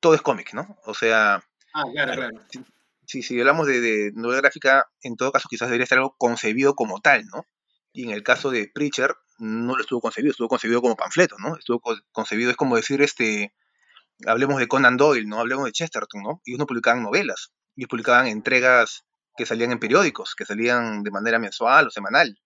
todo 0.00 0.14
es 0.14 0.22
cómic, 0.22 0.54
¿no? 0.54 0.76
O 0.84 0.94
sea, 0.94 1.42
Ah, 1.72 1.84
claro, 1.92 2.14
claro. 2.14 2.40
si, 2.50 2.60
si 3.06 3.38
hablamos 3.38 3.66
de, 3.66 3.80
de 3.80 4.12
novela 4.14 4.40
gráfica, 4.42 4.86
en 5.02 5.16
todo 5.16 5.32
caso 5.32 5.48
quizás 5.48 5.68
debería 5.68 5.84
estar 5.84 5.98
algo 5.98 6.14
concebido 6.18 6.74
como 6.74 7.00
tal, 7.00 7.24
¿no? 7.26 7.46
Y 7.92 8.04
en 8.04 8.10
el 8.10 8.22
caso 8.22 8.50
de 8.50 8.68
Preacher, 8.72 9.14
no 9.38 9.76
lo 9.76 9.80
estuvo 9.82 10.00
concebido, 10.00 10.30
estuvo 10.32 10.48
concebido 10.48 10.80
como 10.80 10.96
panfleto, 10.96 11.36
¿no? 11.38 11.56
Estuvo 11.56 11.80
co- 11.80 11.96
concebido, 12.12 12.50
es 12.50 12.56
como 12.56 12.76
decir, 12.76 13.02
este, 13.02 13.54
hablemos 14.26 14.58
de 14.58 14.68
Conan 14.68 14.96
Doyle, 14.96 15.26
¿no? 15.26 15.40
Hablemos 15.40 15.64
de 15.66 15.72
Chesterton, 15.72 16.22
¿no? 16.22 16.42
Ellos 16.44 16.58
no 16.58 16.66
publicaban 16.66 17.02
novelas, 17.02 17.52
ellos 17.76 17.88
publicaban 17.88 18.26
entregas 18.26 19.04
que 19.36 19.46
salían 19.46 19.72
en 19.72 19.78
periódicos, 19.80 20.34
que 20.36 20.44
salían 20.44 21.02
de 21.02 21.10
manera 21.10 21.38
mensual 21.38 21.88
o 21.88 21.90
semanal. 21.90 22.38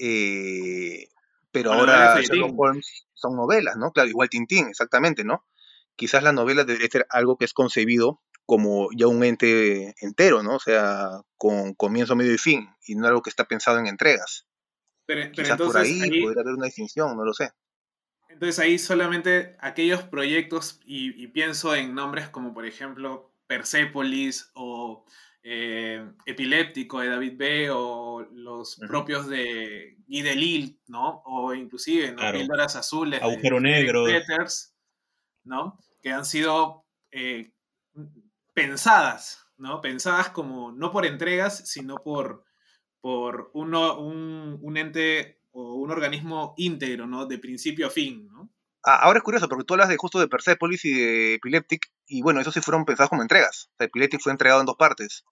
Eh, 0.00 1.08
pero 1.50 1.72
ahora. 1.72 2.20
Sherlock 2.20 2.54
Holmes 2.58 3.06
son 3.14 3.36
novelas, 3.36 3.76
¿no? 3.76 3.92
Claro, 3.92 4.08
igual 4.08 4.28
Tintín, 4.28 4.68
exactamente, 4.68 5.24
¿no? 5.24 5.44
Quizás 5.96 6.22
la 6.22 6.32
novela 6.32 6.64
debería 6.64 6.88
ser 6.90 7.06
algo 7.10 7.36
que 7.36 7.44
es 7.44 7.52
concebido 7.52 8.20
como 8.46 8.88
ya 8.96 9.06
un 9.06 9.22
ente 9.24 9.94
entero, 10.00 10.42
¿no? 10.42 10.56
O 10.56 10.60
sea, 10.60 11.20
con 11.36 11.74
comienzo, 11.74 12.16
medio 12.16 12.34
y 12.34 12.38
fin, 12.38 12.68
y 12.86 12.94
no 12.94 13.06
algo 13.06 13.22
que 13.22 13.30
está 13.30 13.46
pensado 13.46 13.78
en 13.78 13.86
entregas. 13.86 14.46
Pero, 15.06 15.22
pero 15.22 15.32
Quizás 15.32 15.56
por 15.56 15.66
entonces 15.66 15.82
ahí, 15.82 16.00
ahí, 16.02 16.22
podría 16.22 16.42
haber 16.42 16.54
una 16.54 16.66
distinción, 16.66 17.16
no 17.16 17.24
lo 17.24 17.34
sé. 17.34 17.50
entonces 18.28 18.58
ahí 18.58 18.78
solamente 18.78 19.56
aquellos 19.60 20.02
proyectos, 20.02 20.80
y, 20.84 21.22
y 21.22 21.28
pienso 21.28 21.74
en 21.74 21.94
nombres 21.94 22.28
como 22.28 22.54
por 22.54 22.66
ejemplo 22.66 23.34
Persepolis 23.46 24.50
o 24.54 25.04
eh, 25.46 26.02
Epiléptico 26.24 27.00
de 27.00 27.08
David 27.08 27.34
B. 27.36 27.70
o 27.70 28.26
los 28.32 28.76
propios 28.76 29.28
de 29.28 29.98
Guy 30.06 30.22
Delisle, 30.22 30.78
¿no? 30.86 31.22
O 31.26 31.52
inclusive 31.52 32.12
¿no? 32.12 32.16
Claro. 32.16 32.38
Píldoras 32.38 32.76
Azules 32.76 33.22
Agujero 33.22 33.60
Negro. 33.60 34.04
Peters, 34.04 34.74
¿no? 35.44 35.78
Que 36.00 36.12
han 36.12 36.24
sido 36.24 36.86
eh, 37.10 37.52
pensadas, 38.54 39.46
¿no? 39.58 39.80
Pensadas 39.80 40.30
como 40.30 40.72
no 40.72 40.90
por 40.90 41.04
entregas, 41.04 41.68
sino 41.68 41.96
por, 41.96 42.44
por 43.00 43.50
uno, 43.52 43.98
un, 43.98 44.58
un 44.62 44.76
ente 44.76 45.40
o 45.52 45.74
un 45.74 45.90
organismo 45.90 46.54
íntegro, 46.56 47.06
¿no? 47.06 47.26
De 47.26 47.38
principio 47.38 47.88
a 47.88 47.90
fin, 47.90 48.28
¿no? 48.32 48.50
Ah, 48.86 48.96
ahora 48.96 49.18
es 49.18 49.22
curioso, 49.22 49.48
porque 49.48 49.64
tú 49.64 49.74
hablas 49.74 49.88
de 49.88 49.96
justo 49.96 50.20
de 50.20 50.28
Persepolis 50.28 50.84
y 50.84 50.92
de 50.92 51.34
Epileptic, 51.34 51.90
y 52.06 52.22
bueno, 52.22 52.40
esos 52.40 52.52
sí 52.52 52.60
fueron 52.60 52.84
pensados 52.84 53.08
como 53.08 53.22
entregas. 53.22 53.70
O 53.72 53.76
sea, 53.78 53.86
Epileptic 53.86 54.20
fue 54.20 54.32
entregado 54.32 54.60
en 54.60 54.66
dos 54.66 54.76
partes. 54.76 55.24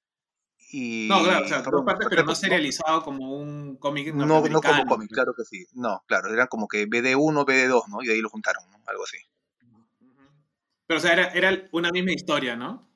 Y 0.70 1.06
No, 1.06 1.22
claro, 1.22 1.44
o 1.44 1.48
sea, 1.48 1.60
dos 1.60 1.84
partes, 1.84 2.06
pero 2.08 2.24
no 2.24 2.34
serializado 2.34 3.02
como 3.02 3.36
un 3.36 3.76
cómic 3.76 4.14
No, 4.14 4.24
no 4.24 4.60
como 4.62 4.86
cómic, 4.86 5.10
claro 5.10 5.34
que 5.36 5.44
sí. 5.44 5.66
No, 5.74 6.02
claro, 6.06 6.32
eran 6.32 6.46
como 6.46 6.66
que 6.66 6.88
BD1, 6.88 7.44
BD2, 7.44 7.88
¿no? 7.88 8.02
Y 8.02 8.06
de 8.06 8.14
ahí 8.14 8.20
lo 8.22 8.30
juntaron, 8.30 8.64
¿no? 8.70 8.80
Algo 8.86 9.04
así. 9.04 9.18
Pero, 10.86 10.98
o 10.98 11.00
sea, 11.00 11.12
era, 11.12 11.26
era 11.32 11.68
una 11.72 11.90
misma 11.90 12.12
historia, 12.12 12.56
¿no? 12.56 12.91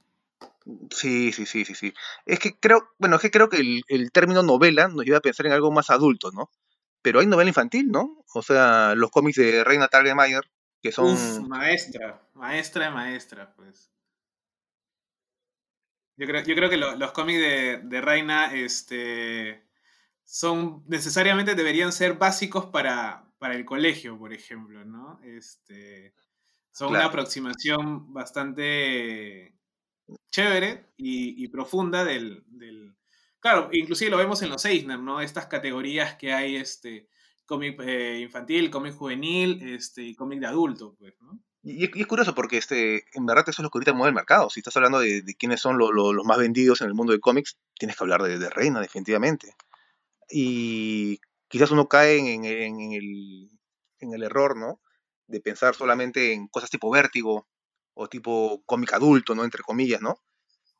Sí, 0.90 1.32
sí, 1.32 1.46
sí, 1.46 1.64
sí, 1.64 1.74
sí. 1.74 1.92
Es 2.24 2.38
que 2.40 2.58
creo, 2.58 2.88
bueno, 2.98 3.16
es 3.16 3.22
que 3.22 3.30
creo 3.30 3.48
que 3.48 3.58
el, 3.58 3.82
el 3.88 4.10
término 4.10 4.42
novela 4.42 4.88
nos 4.88 5.04
lleva 5.04 5.18
a 5.18 5.20
pensar 5.20 5.46
en 5.46 5.52
algo 5.52 5.70
más 5.70 5.90
adulto, 5.90 6.30
¿no? 6.32 6.50
Pero 7.02 7.20
hay 7.20 7.26
novela 7.26 7.50
infantil, 7.50 7.88
¿no? 7.90 8.24
O 8.34 8.42
sea, 8.42 8.94
los 8.96 9.10
cómics 9.10 9.36
de 9.38 9.62
Reina 9.64 9.88
Targemeier, 9.88 10.42
que 10.82 10.92
son... 10.92 11.06
Uf, 11.10 11.38
maestra, 11.52 12.28
maestra 12.34 12.90
maestra, 12.90 13.54
pues. 13.56 13.90
Yo 16.16 16.26
creo, 16.26 16.42
yo 16.44 16.54
creo 16.54 16.70
que 16.70 16.76
lo- 16.76 16.96
los 16.96 17.12
cómics 17.12 17.38
de, 17.40 17.80
de 17.84 18.00
Reina 18.00 18.54
este, 18.54 19.66
son 20.24 20.84
necesariamente 20.88 21.54
deberían 21.54 21.92
ser 21.92 22.14
básicos 22.14 22.66
para, 22.66 23.32
para 23.38 23.54
el 23.56 23.64
colegio, 23.66 24.18
por 24.18 24.32
ejemplo, 24.32 24.84
¿no? 24.84 25.20
Este, 25.24 26.14
son 26.72 26.92
una 26.94 27.06
aproximación 27.06 28.12
bastante 28.14 29.55
chévere 30.30 30.86
y, 30.96 31.48
profunda 31.48 32.04
del, 32.04 32.44
del- 32.46 32.94
Claro, 33.40 33.68
inclusive 33.72 34.10
lo 34.10 34.16
vemos 34.16 34.42
en 34.42 34.50
los 34.50 34.64
Eisner, 34.64 34.98
¿no? 34.98 35.20
Estas 35.20 35.46
categorías 35.46 36.16
que 36.16 36.32
hay, 36.32 36.56
este, 36.56 37.08
cómic 37.44 37.80
eh, 37.80 38.18
infantil, 38.20 38.70
cómic 38.70 38.94
juvenil, 38.94 39.62
este, 39.74 40.02
y 40.02 40.14
cómic 40.14 40.40
de 40.40 40.46
adulto, 40.46 40.96
pues. 40.98 41.14
Y, 41.62 41.84
y 41.84 42.00
es 42.00 42.06
curioso 42.06 42.34
porque 42.34 42.56
este, 42.58 43.04
en 43.12 43.26
verdad 43.26 43.44
eso 43.48 43.62
es 43.62 43.64
lo 43.64 43.70
que 43.70 43.78
ahorita 43.78 43.92
mueve 43.92 44.08
el 44.10 44.14
mercado. 44.14 44.50
Si 44.50 44.60
estás 44.60 44.76
hablando 44.76 44.98
de, 45.00 45.22
quiénes 45.38 45.60
son 45.60 45.78
lo- 45.78 45.92
lo- 45.92 46.12
los 46.12 46.24
más 46.24 46.38
vendidos 46.38 46.80
en 46.80 46.88
el 46.88 46.94
mundo 46.94 47.12
de 47.12 47.20
cómics, 47.20 47.58
tienes 47.78 47.96
que 47.96 48.04
hablar 48.04 48.22
de, 48.22 48.50
Reina, 48.50 48.80
definitivamente. 48.80 49.54
Y 50.28 51.20
quizás 51.48 51.70
uno 51.70 51.88
cae 51.88 52.18
en 52.18 52.44
el, 52.44 53.50
en 54.00 54.12
el 54.14 54.22
error, 54.22 54.56
¿no? 54.56 54.80
De 55.26 55.40
pensar 55.40 55.74
solamente 55.74 56.32
en 56.32 56.48
cosas 56.48 56.70
tipo 56.70 56.90
vértigo 56.90 57.46
o 57.98 58.08
tipo 58.08 58.62
cómic 58.66 58.92
adulto, 58.92 59.34
¿no? 59.34 59.42
Entre 59.44 59.62
comillas, 59.62 60.00
¿no? 60.02 60.20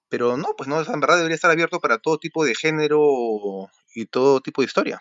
Pero 0.09 0.37
no, 0.37 0.55
pues 0.57 0.69
no, 0.69 0.81
en 0.81 1.01
verdad 1.01 1.17
debería 1.17 1.35
estar 1.35 1.51
abierto 1.51 1.81
para 1.81 1.99
todo 1.99 2.19
tipo 2.19 2.45
de 2.45 2.55
género 2.55 3.69
y 3.95 4.07
todo 4.07 4.41
tipo 4.41 4.61
de 4.63 4.67
historia. 4.67 5.01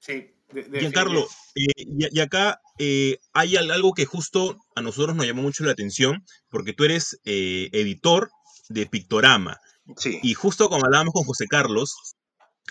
Sí. 0.00 0.34
de- 0.52 0.62
de- 0.62 0.80
Giancarlo, 0.80 1.24
eh, 1.54 1.66
y, 1.76 2.16
y 2.18 2.20
acá 2.20 2.60
eh, 2.78 3.18
hay 3.34 3.56
al- 3.56 3.70
algo 3.70 3.92
que 3.92 4.06
justo 4.06 4.56
a 4.74 4.80
nosotros 4.80 5.14
nos 5.14 5.26
llamó 5.26 5.42
mucho 5.42 5.62
la 5.64 5.72
atención, 5.72 6.24
porque 6.48 6.72
tú 6.72 6.84
eres 6.84 7.20
eh, 7.24 7.68
editor 7.72 8.30
de 8.70 8.86
Pictorama. 8.86 9.58
Sí, 9.96 10.18
Y 10.22 10.32
justo 10.34 10.68
como 10.70 10.86
hablábamos 10.86 11.12
con 11.12 11.24
José 11.24 11.46
Carlos, 11.48 12.16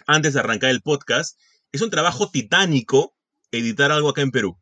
antes 0.08 0.34
de 0.34 0.40
arrancar 0.40 0.72
el 0.72 0.82
podcast, 0.82 1.40
es 1.72 1.82
un 1.82 1.90
trabajo 1.92 2.30
titánico 2.32 3.16
editar 3.52 3.92
algo 3.92 4.10
acá 4.10 4.22
en 4.22 4.32
Perú. 4.32 4.58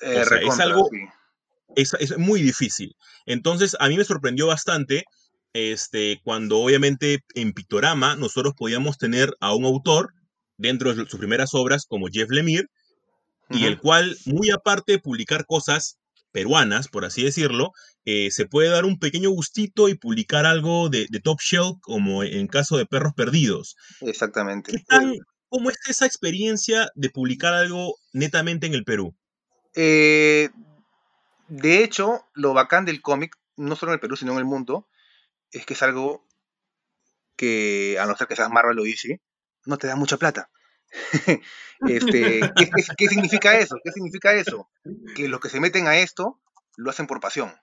eh, 0.00 0.06
o 0.08 0.12
sea, 0.12 0.22
es 0.22 0.28
recontra, 0.30 0.64
algo- 0.64 0.88
sí. 0.90 0.98
Es, 1.76 1.94
es 1.98 2.18
muy 2.18 2.42
difícil. 2.42 2.94
Entonces, 3.26 3.76
a 3.80 3.88
mí 3.88 3.96
me 3.96 4.04
sorprendió 4.04 4.46
bastante 4.46 5.04
este, 5.52 6.20
cuando 6.24 6.58
obviamente 6.58 7.20
en 7.34 7.52
Pictorama 7.52 8.16
nosotros 8.16 8.54
podíamos 8.56 8.98
tener 8.98 9.34
a 9.40 9.54
un 9.54 9.64
autor 9.64 10.12
dentro 10.56 10.94
de 10.94 11.06
sus 11.08 11.18
primeras 11.18 11.54
obras 11.54 11.86
como 11.86 12.08
Jeff 12.12 12.30
Lemire, 12.30 12.66
y 13.52 13.64
el 13.64 13.80
cual, 13.80 14.16
muy 14.26 14.50
aparte 14.50 14.92
de 14.92 14.98
publicar 15.00 15.44
cosas 15.44 15.96
peruanas, 16.30 16.86
por 16.86 17.04
así 17.04 17.24
decirlo, 17.24 17.72
eh, 18.04 18.30
se 18.30 18.46
puede 18.46 18.68
dar 18.68 18.84
un 18.84 19.00
pequeño 19.00 19.30
gustito 19.30 19.88
y 19.88 19.96
publicar 19.96 20.46
algo 20.46 20.88
de, 20.88 21.06
de 21.10 21.18
top 21.18 21.40
shelf, 21.40 21.76
como 21.80 22.22
en 22.22 22.46
caso 22.46 22.76
de 22.76 22.86
Perros 22.86 23.12
Perdidos. 23.16 23.74
Exactamente. 24.02 24.70
¿Qué 24.70 24.78
tan, 24.86 25.14
¿Cómo 25.48 25.70
es 25.70 25.78
esa 25.88 26.06
experiencia 26.06 26.90
de 26.94 27.10
publicar 27.10 27.54
algo 27.54 27.96
netamente 28.12 28.68
en 28.68 28.74
el 28.74 28.84
Perú? 28.84 29.16
Eh, 29.74 30.48
de 31.50 31.84
hecho, 31.84 32.28
lo 32.34 32.54
bacán 32.54 32.84
del 32.86 33.02
cómic, 33.02 33.36
no 33.56 33.76
solo 33.76 33.92
en 33.92 33.94
el 33.96 34.00
Perú, 34.00 34.16
sino 34.16 34.32
en 34.32 34.38
el 34.38 34.44
mundo, 34.46 34.88
es 35.52 35.66
que 35.66 35.74
es 35.74 35.82
algo 35.82 36.26
que, 37.36 37.98
a 38.00 38.06
no 38.06 38.16
ser 38.16 38.26
que 38.26 38.36
seas 38.36 38.50
Marvel 38.50 38.78
o 38.78 38.82
DC, 38.84 39.20
no 39.66 39.78
te 39.78 39.86
da 39.86 39.96
mucha 39.96 40.16
plata. 40.16 40.50
este, 41.84 42.52
¿qué, 42.56 42.66
qué- 42.70 42.84
qué 42.96 43.06
significa 43.08 43.58
eso? 43.58 43.76
¿Qué 43.82 43.92
significa 43.92 44.32
eso? 44.34 44.68
Que 45.14 45.28
los 45.28 45.40
que 45.40 45.48
se 45.48 45.60
meten 45.60 45.86
a 45.86 45.98
esto 45.98 46.40
lo 46.76 46.90
hacen 46.90 47.06
por 47.06 47.20
pasión. 47.20 47.54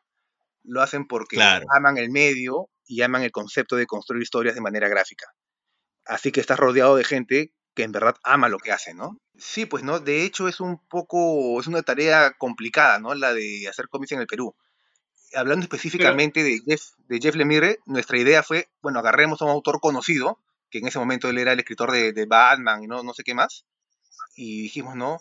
Lo 0.63 0.81
hacen 0.81 1.07
porque 1.07 1.37
Claro. 1.37 1.65
aman 1.75 1.97
el 1.97 2.09
medio 2.09 2.69
y 2.85 3.01
aman 3.01 3.23
el 3.23 3.31
concepto 3.31 3.75
de 3.75 3.85
construir 3.87 4.23
historias 4.23 4.55
de 4.55 4.61
manera 4.61 4.89
gráfica. 4.89 5.27
Así 6.05 6.31
que 6.31 6.41
estás 6.41 6.59
rodeado 6.59 6.95
de 6.95 7.03
gente 7.03 7.53
que 7.75 7.83
en 7.83 7.91
verdad 7.91 8.15
ama 8.23 8.49
lo 8.49 8.59
que 8.59 8.71
hace, 8.71 8.93
¿no? 8.93 9.19
Sí, 9.39 9.65
pues 9.65 9.83
no, 9.83 9.99
de 9.99 10.23
hecho 10.23 10.47
es 10.47 10.59
un 10.59 10.79
poco, 10.87 11.59
es 11.59 11.67
una 11.67 11.83
tarea 11.83 12.33
complicada, 12.37 12.99
¿no? 12.99 13.13
La 13.13 13.33
de 13.33 13.67
hacer 13.69 13.87
cómics 13.89 14.11
en 14.13 14.19
el 14.21 14.27
Perú. 14.27 14.55
Hablando 15.35 15.63
específicamente 15.63 16.41
de, 16.43 16.61
Jeff, 16.65 16.81
de 17.07 17.19
Jeff 17.19 17.35
Lemire, 17.35 17.79
nuestra 17.85 18.17
idea 18.17 18.41
fue, 18.43 18.69
bueno, 18.81 18.99
agarremos 18.99 19.41
a 19.41 19.45
un 19.45 19.51
autor 19.51 19.79
conocido, 19.79 20.39
que 20.69 20.79
en 20.79 20.87
ese 20.87 20.99
momento 20.99 21.29
él 21.29 21.37
era 21.37 21.51
el 21.53 21.59
escritor 21.59 21.91
de, 21.91 22.13
de 22.13 22.25
Batman 22.25 22.83
y 22.83 22.87
no, 22.87 23.03
no 23.03 23.13
sé 23.13 23.23
qué 23.23 23.33
más, 23.35 23.65
y 24.35 24.61
dijimos, 24.63 24.95
no, 24.95 25.19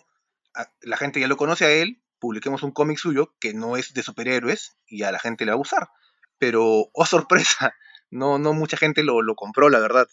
a- 0.55 0.71
la 0.81 0.97
gente 0.97 1.19
ya 1.19 1.27
lo 1.27 1.37
conoce 1.37 1.65
a 1.65 1.71
él, 1.71 2.01
publiquemos 2.19 2.63
un 2.63 2.71
cómic 2.71 2.97
suyo 2.97 3.35
que 3.39 3.53
no 3.53 3.77
es 3.77 3.93
de 3.93 4.01
superhéroes 4.01 4.75
y 4.87 5.03
a 5.03 5.11
la 5.11 5.19
gente 5.19 5.45
le 5.45 5.51
va 5.51 5.55
a 5.55 5.59
gustar. 5.59 5.89
Pero, 6.39 6.89
oh 6.93 7.05
sorpresa, 7.05 7.75
no, 8.09 8.39
no 8.39 8.53
mucha 8.53 8.77
gente 8.77 9.03
lo, 9.03 9.21
lo 9.21 9.35
compró, 9.35 9.69
la 9.69 9.79
verdad. 9.79 10.07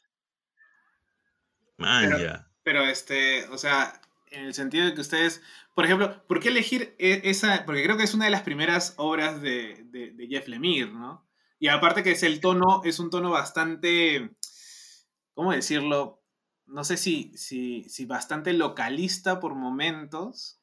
Man, 1.79 2.05
Pero- 2.11 2.19
ya. 2.19 2.49
Pero 2.65 2.83
este, 2.85 3.47
o 3.49 3.59
sea, 3.59 4.01
en 4.31 4.47
el 4.47 4.55
sentido 4.55 4.87
de 4.87 4.95
que 4.95 5.01
ustedes, 5.03 5.43
por 5.75 5.85
ejemplo, 5.85 6.27
¿por 6.27 6.41
qué 6.41 6.49
elegir 6.49 6.97
e- 6.99 7.21
esa? 7.25 7.65
Porque 7.65 7.85
creo 7.85 7.97
que 7.97 8.03
es 8.05 8.15
una 8.15 8.25
de 8.25 8.31
las 8.33 8.43
primeras 8.43 8.95
obras 8.97 9.41
de, 9.41 9.85
de- 9.91 10.11
de 10.11 10.27
Jeff 10.27 10.49
Lemire, 10.49 10.91
¿no? 10.91 11.25
Y 11.61 11.69
aparte 11.69 12.03
que 12.03 12.11
es 12.13 12.23
el 12.25 12.41
tono, 12.41 12.83
es 12.85 12.99
un 12.99 13.11
tono 13.11 13.31
bastante, 13.31 14.31
¿cómo 15.35 15.53
decirlo? 15.53 16.23
No 16.67 16.83
sé 16.85 16.97
si, 16.97 17.33
si, 17.37 17.85
si 17.89 18.07
bastante 18.07 18.53
localista 18.55 19.39
por 19.41 19.55
momentos. 19.55 20.59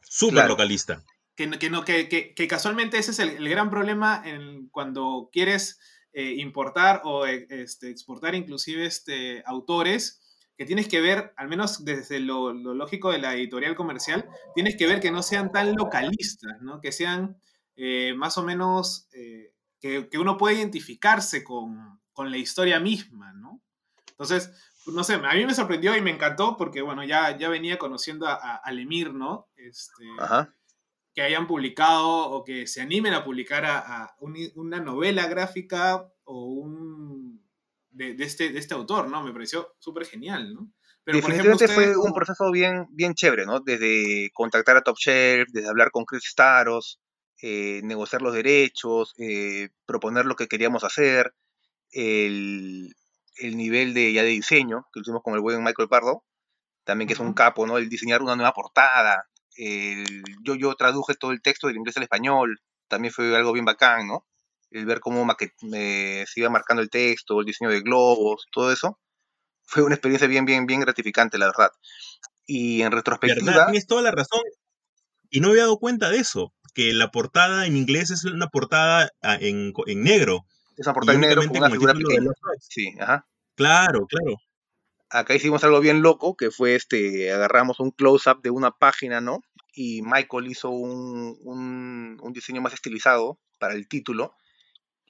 Súper 0.00 0.34
Claro. 0.34 0.48
localista. 0.50 1.04
Que, 1.34 1.46
no- 1.46 1.58
que, 1.58 1.70
no, 1.70 1.84
que, 1.84 2.08
que- 2.08 2.34
que 2.34 2.48
casualmente 2.48 2.98
ese 2.98 3.10
es 3.10 3.18
el, 3.18 3.30
el 3.30 3.48
gran 3.48 3.70
problema 3.70 4.22
en, 4.24 4.68
cuando 4.68 5.28
quieres 5.32 5.80
eh, 6.12 6.34
importar 6.38 7.02
o 7.04 7.26
eh, 7.26 7.46
este, 7.50 7.90
exportar 7.90 8.34
inclusive 8.34 8.86
este, 8.86 9.42
autores, 9.46 10.19
que 10.60 10.66
tienes 10.66 10.88
que 10.88 11.00
ver, 11.00 11.32
al 11.38 11.48
menos 11.48 11.86
desde 11.86 12.20
lo, 12.20 12.52
lo 12.52 12.74
lógico 12.74 13.10
de 13.10 13.16
la 13.18 13.32
editorial 13.34 13.74
comercial, 13.74 14.28
tienes 14.54 14.76
que 14.76 14.86
ver 14.86 15.00
que 15.00 15.10
no 15.10 15.22
sean 15.22 15.50
tan 15.50 15.74
localistas, 15.74 16.60
¿no? 16.60 16.82
que 16.82 16.92
sean 16.92 17.40
eh, 17.76 18.12
más 18.14 18.36
o 18.36 18.42
menos, 18.42 19.08
eh, 19.14 19.54
que, 19.80 20.10
que 20.10 20.18
uno 20.18 20.36
pueda 20.36 20.58
identificarse 20.58 21.42
con, 21.44 22.02
con 22.12 22.30
la 22.30 22.36
historia 22.36 22.78
misma, 22.78 23.32
¿no? 23.32 23.62
Entonces, 24.10 24.50
no 24.84 25.02
sé, 25.02 25.14
a 25.14 25.32
mí 25.34 25.46
me 25.46 25.54
sorprendió 25.54 25.96
y 25.96 26.02
me 26.02 26.10
encantó 26.10 26.58
porque, 26.58 26.82
bueno, 26.82 27.04
ya, 27.04 27.38
ya 27.38 27.48
venía 27.48 27.78
conociendo 27.78 28.26
a, 28.26 28.34
a, 28.34 28.56
a 28.56 28.70
Lemir, 28.72 29.14
¿no? 29.14 29.48
Este, 29.56 30.04
Ajá. 30.18 30.54
que 31.14 31.22
hayan 31.22 31.46
publicado 31.46 32.06
o 32.30 32.44
que 32.44 32.66
se 32.66 32.82
animen 32.82 33.14
a 33.14 33.24
publicar 33.24 33.64
a, 33.64 33.78
a 33.78 34.14
un- 34.20 34.52
una 34.56 34.78
novela 34.80 35.26
gráfica 35.26 36.06
o 36.24 36.44
un 36.52 37.19
de, 37.90 38.14
de 38.14 38.24
este, 38.24 38.50
de 38.52 38.58
este 38.58 38.74
autor, 38.74 39.08
¿no? 39.08 39.22
Me 39.22 39.32
pareció 39.32 39.74
súper 39.78 40.06
genial, 40.06 40.54
¿no? 40.54 40.72
Pero 41.04 41.20
por 41.20 41.30
ejemplo, 41.30 41.56
Definitivamente 41.56 41.94
fue 41.96 42.08
un 42.08 42.12
proceso 42.14 42.50
bien, 42.52 42.86
bien 42.90 43.14
chévere, 43.14 43.46
¿no? 43.46 43.60
Desde 43.60 44.30
contactar 44.32 44.76
a 44.76 44.82
Top 44.82 44.96
Shelf, 44.98 45.48
desde 45.52 45.68
hablar 45.68 45.90
con 45.90 46.04
Chris 46.04 46.24
Staros, 46.24 47.00
eh, 47.42 47.80
negociar 47.84 48.22
los 48.22 48.34
derechos, 48.34 49.14
eh, 49.18 49.70
proponer 49.86 50.26
lo 50.26 50.36
que 50.36 50.46
queríamos 50.46 50.84
hacer, 50.84 51.32
el, 51.92 52.94
el 53.36 53.56
nivel 53.56 53.94
de, 53.94 54.12
ya 54.12 54.22
de 54.22 54.28
diseño, 54.30 54.86
que 54.92 55.00
lo 55.00 55.02
hicimos 55.02 55.22
con 55.22 55.34
el 55.34 55.40
buen 55.40 55.62
Michael 55.62 55.88
Pardo, 55.88 56.24
también 56.84 57.08
que 57.08 57.14
es 57.14 57.20
un 57.20 57.34
capo, 57.34 57.66
¿no? 57.66 57.78
El 57.78 57.88
diseñar 57.88 58.22
una 58.22 58.36
nueva 58.36 58.52
portada, 58.52 59.28
el- 59.56 60.22
yo, 60.42 60.54
yo 60.54 60.74
traduje 60.74 61.14
todo 61.14 61.32
el 61.32 61.42
texto 61.42 61.66
del 61.66 61.76
inglés 61.76 61.96
al 61.96 62.04
español, 62.04 62.60
también 62.88 63.12
fue 63.14 63.34
algo 63.36 63.52
bien 63.52 63.64
bacán, 63.64 64.06
¿no? 64.08 64.26
El 64.70 64.86
ver 64.86 65.00
cómo 65.00 65.24
maquet- 65.24 65.54
eh, 65.74 66.24
se 66.26 66.40
iba 66.40 66.50
marcando 66.50 66.82
el 66.82 66.90
texto, 66.90 67.40
el 67.40 67.46
diseño 67.46 67.70
de 67.70 67.80
globos, 67.80 68.46
todo 68.52 68.72
eso, 68.72 68.98
fue 69.64 69.82
una 69.82 69.94
experiencia 69.94 70.28
bien, 70.28 70.44
bien, 70.44 70.66
bien 70.66 70.80
gratificante, 70.80 71.38
la 71.38 71.46
verdad. 71.46 71.70
Y 72.46 72.82
en 72.82 72.92
retrospectiva, 72.92 73.52
¿Verdad? 73.52 73.66
Tienes 73.66 73.86
toda 73.86 74.02
la 74.02 74.10
razón. 74.10 74.42
Y 75.30 75.40
no 75.40 75.48
me 75.48 75.52
había 75.52 75.62
dado 75.64 75.78
cuenta 75.78 76.10
de 76.10 76.18
eso. 76.18 76.52
Que 76.74 76.92
la 76.92 77.10
portada 77.10 77.66
en 77.66 77.76
inglés 77.76 78.10
es 78.10 78.24
una 78.24 78.48
portada 78.48 79.10
ah, 79.22 79.36
en, 79.40 79.72
en 79.86 80.02
negro. 80.02 80.44
es 80.76 80.86
una 80.86 80.94
portada 80.94 81.14
en 81.14 81.20
negro 81.20 81.42
con 81.46 81.56
una 81.56 81.70
figura 81.70 81.94
pequeña. 81.94 82.30
Sí, 82.60 82.94
ajá. 83.00 83.26
Claro, 83.56 84.06
claro. 84.06 84.36
Acá 85.08 85.34
hicimos 85.34 85.64
algo 85.64 85.80
bien 85.80 86.02
loco, 86.02 86.36
que 86.36 86.50
fue 86.52 86.76
este, 86.76 87.32
agarramos 87.32 87.80
un 87.80 87.90
close-up 87.90 88.40
de 88.42 88.50
una 88.50 88.70
página, 88.70 89.20
¿no? 89.20 89.40
Y 89.72 90.02
Michael 90.02 90.46
hizo 90.48 90.70
un, 90.70 91.36
un, 91.42 92.18
un 92.20 92.32
diseño 92.32 92.60
más 92.60 92.72
estilizado 92.74 93.38
para 93.58 93.74
el 93.74 93.88
título. 93.88 94.34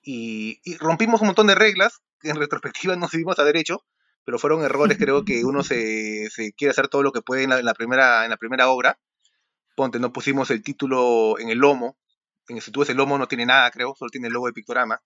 Y, 0.03 0.61
y 0.65 0.77
rompimos 0.77 1.21
un 1.21 1.29
montón 1.29 1.47
de 1.47 1.55
reglas, 1.55 2.01
que 2.21 2.31
en 2.31 2.37
retrospectiva 2.37 2.97
no 2.97 3.09
seguimos 3.09 3.39
a 3.39 3.45
derecho, 3.45 3.85
pero 4.25 4.39
fueron 4.39 4.63
errores, 4.63 4.99
creo 4.99 5.25
que 5.25 5.45
uno 5.45 5.63
se, 5.63 6.29
se 6.31 6.53
quiere 6.53 6.71
hacer 6.71 6.89
todo 6.89 7.03
lo 7.03 7.13
que 7.13 7.23
puede 7.23 7.45
en 7.45 7.51
la, 7.51 7.59
en 7.59 7.65
la 7.65 7.75
primera, 7.75 8.25
en 8.25 8.31
la 8.31 8.37
primera 8.37 8.69
obra. 8.69 8.99
Ponte, 9.77 9.99
no 9.99 10.13
pusimos 10.13 10.51
el 10.51 10.63
título 10.63 11.39
en 11.39 11.51
el 11.51 11.59
lomo. 11.59 11.97
En, 12.49 12.61
si 12.61 12.71
tú 12.71 12.81
ves 12.81 12.91
el 12.91 12.97
lomo 12.97 13.19
no 13.19 13.29
tiene 13.29 13.47
nada, 13.47 13.71
creo, 13.71 13.95
solo 13.97 14.11
tiene 14.11 14.29
el 14.29 14.35
logo 14.35 14.47
de 14.47 14.53
Pictorama. 14.53 15.01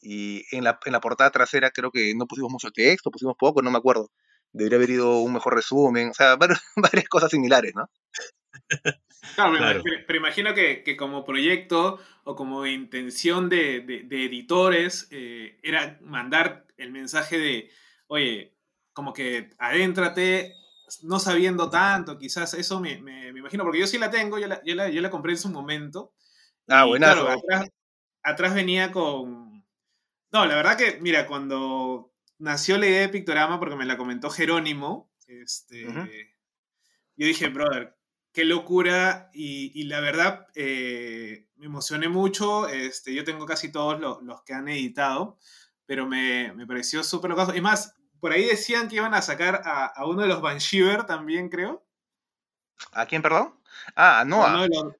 Y 0.00 0.44
en 0.56 0.64
la, 0.64 0.78
en 0.84 0.92
la 0.92 1.00
portada 1.00 1.30
trasera 1.30 1.70
creo 1.70 1.90
que 1.90 2.14
no 2.14 2.26
pusimos 2.26 2.50
mucho 2.50 2.70
texto, 2.70 3.10
pusimos 3.10 3.36
poco, 3.38 3.62
no 3.62 3.70
me 3.70 3.78
acuerdo. 3.78 4.10
Debería 4.52 4.76
haber 4.76 4.90
ido 4.90 5.18
un 5.20 5.32
mejor 5.32 5.54
resumen, 5.54 6.10
o 6.10 6.14
sea, 6.14 6.36
varias, 6.36 6.62
varias 6.76 7.08
cosas 7.08 7.30
similares, 7.30 7.72
¿no? 7.74 7.88
Claro, 9.34 9.56
Claro. 9.56 9.80
pero, 9.82 9.96
pero 10.06 10.18
imagino 10.18 10.52
que, 10.54 10.82
que 10.82 10.96
como 10.96 11.24
proyecto 11.24 12.00
o 12.24 12.36
como 12.36 12.66
intención 12.66 13.48
de, 13.48 13.80
de- 13.80 14.02
de 14.02 14.24
editores 14.26 15.08
eh, 15.10 15.58
era 15.62 15.98
mandar 16.02 16.66
el 16.76 16.90
mensaje 16.92 17.38
de, 17.38 17.70
oye, 18.08 18.54
como 18.92 19.12
que 19.12 19.50
adéntrate, 19.58 20.54
no 21.02 21.18
sabiendo 21.18 21.70
tanto, 21.70 22.18
quizás 22.18 22.52
eso 22.54 22.78
me, 22.80 23.00
me- 23.00 23.32
me 23.32 23.38
imagino, 23.40 23.64
porque 23.64 23.78
yo 23.80 23.86
sí 23.86 23.96
la 23.98 24.10
tengo, 24.10 24.38
yo 24.38 24.46
la, 24.48 24.62
yo 24.64 24.74
la, 24.74 24.90
yo 24.90 25.00
la 25.00 25.10
compré 25.10 25.32
en 25.32 25.38
su 25.38 25.48
momento. 25.48 26.12
Ah, 26.68 26.84
buenazo. 26.84 27.24
claro, 27.24 27.40
atrás, 27.40 27.70
atrás 28.22 28.54
venía 28.54 28.92
con... 28.92 29.64
No, 30.30 30.46
la 30.46 30.56
verdad 30.56 30.76
que, 30.76 30.98
mira, 31.00 31.26
cuando 31.26 32.12
nació 32.38 32.76
la 32.78 32.86
idea 32.86 33.00
de 33.02 33.08
Pictorama, 33.08 33.58
porque 33.58 33.76
me 33.76 33.84
la 33.86 33.96
comentó 33.96 34.30
Jerónimo, 34.30 35.10
este, 35.26 35.84
yo 37.16 37.26
dije, 37.26 37.48
brother, 37.48 37.96
qué 38.32 38.44
locura, 38.44 39.30
y, 39.32 39.72
y 39.78 39.84
la 39.84 40.00
verdad 40.00 40.46
eh, 40.54 41.48
me 41.56 41.66
emocioné 41.66 42.08
mucho, 42.08 42.68
este, 42.68 43.14
yo 43.14 43.24
tengo 43.24 43.46
casi 43.46 43.70
todos 43.70 44.00
lo- 44.00 44.20
los 44.22 44.42
que 44.42 44.54
han 44.54 44.68
editado, 44.68 45.38
pero 45.86 46.06
me, 46.06 46.52
me 46.54 46.66
pareció 46.66 47.02
súper 47.04 47.30
locazo. 47.30 47.54
Y 47.54 47.60
más, 47.60 47.94
por 48.20 48.32
ahí 48.32 48.44
decían 48.44 48.88
que 48.88 48.96
iban 48.96 49.14
a 49.14 49.22
sacar 49.22 49.62
a, 49.64 49.86
a 49.86 50.06
uno 50.06 50.22
de 50.22 50.28
los 50.28 50.40
Bansheever 50.40 51.04
también, 51.04 51.48
creo. 51.48 51.84
¿A 52.92 53.06
quién, 53.06 53.22
perdón? 53.22 53.54
Ah, 53.94 54.20
a 54.20 54.24
Noah. 54.24 54.66
los- 54.66 54.94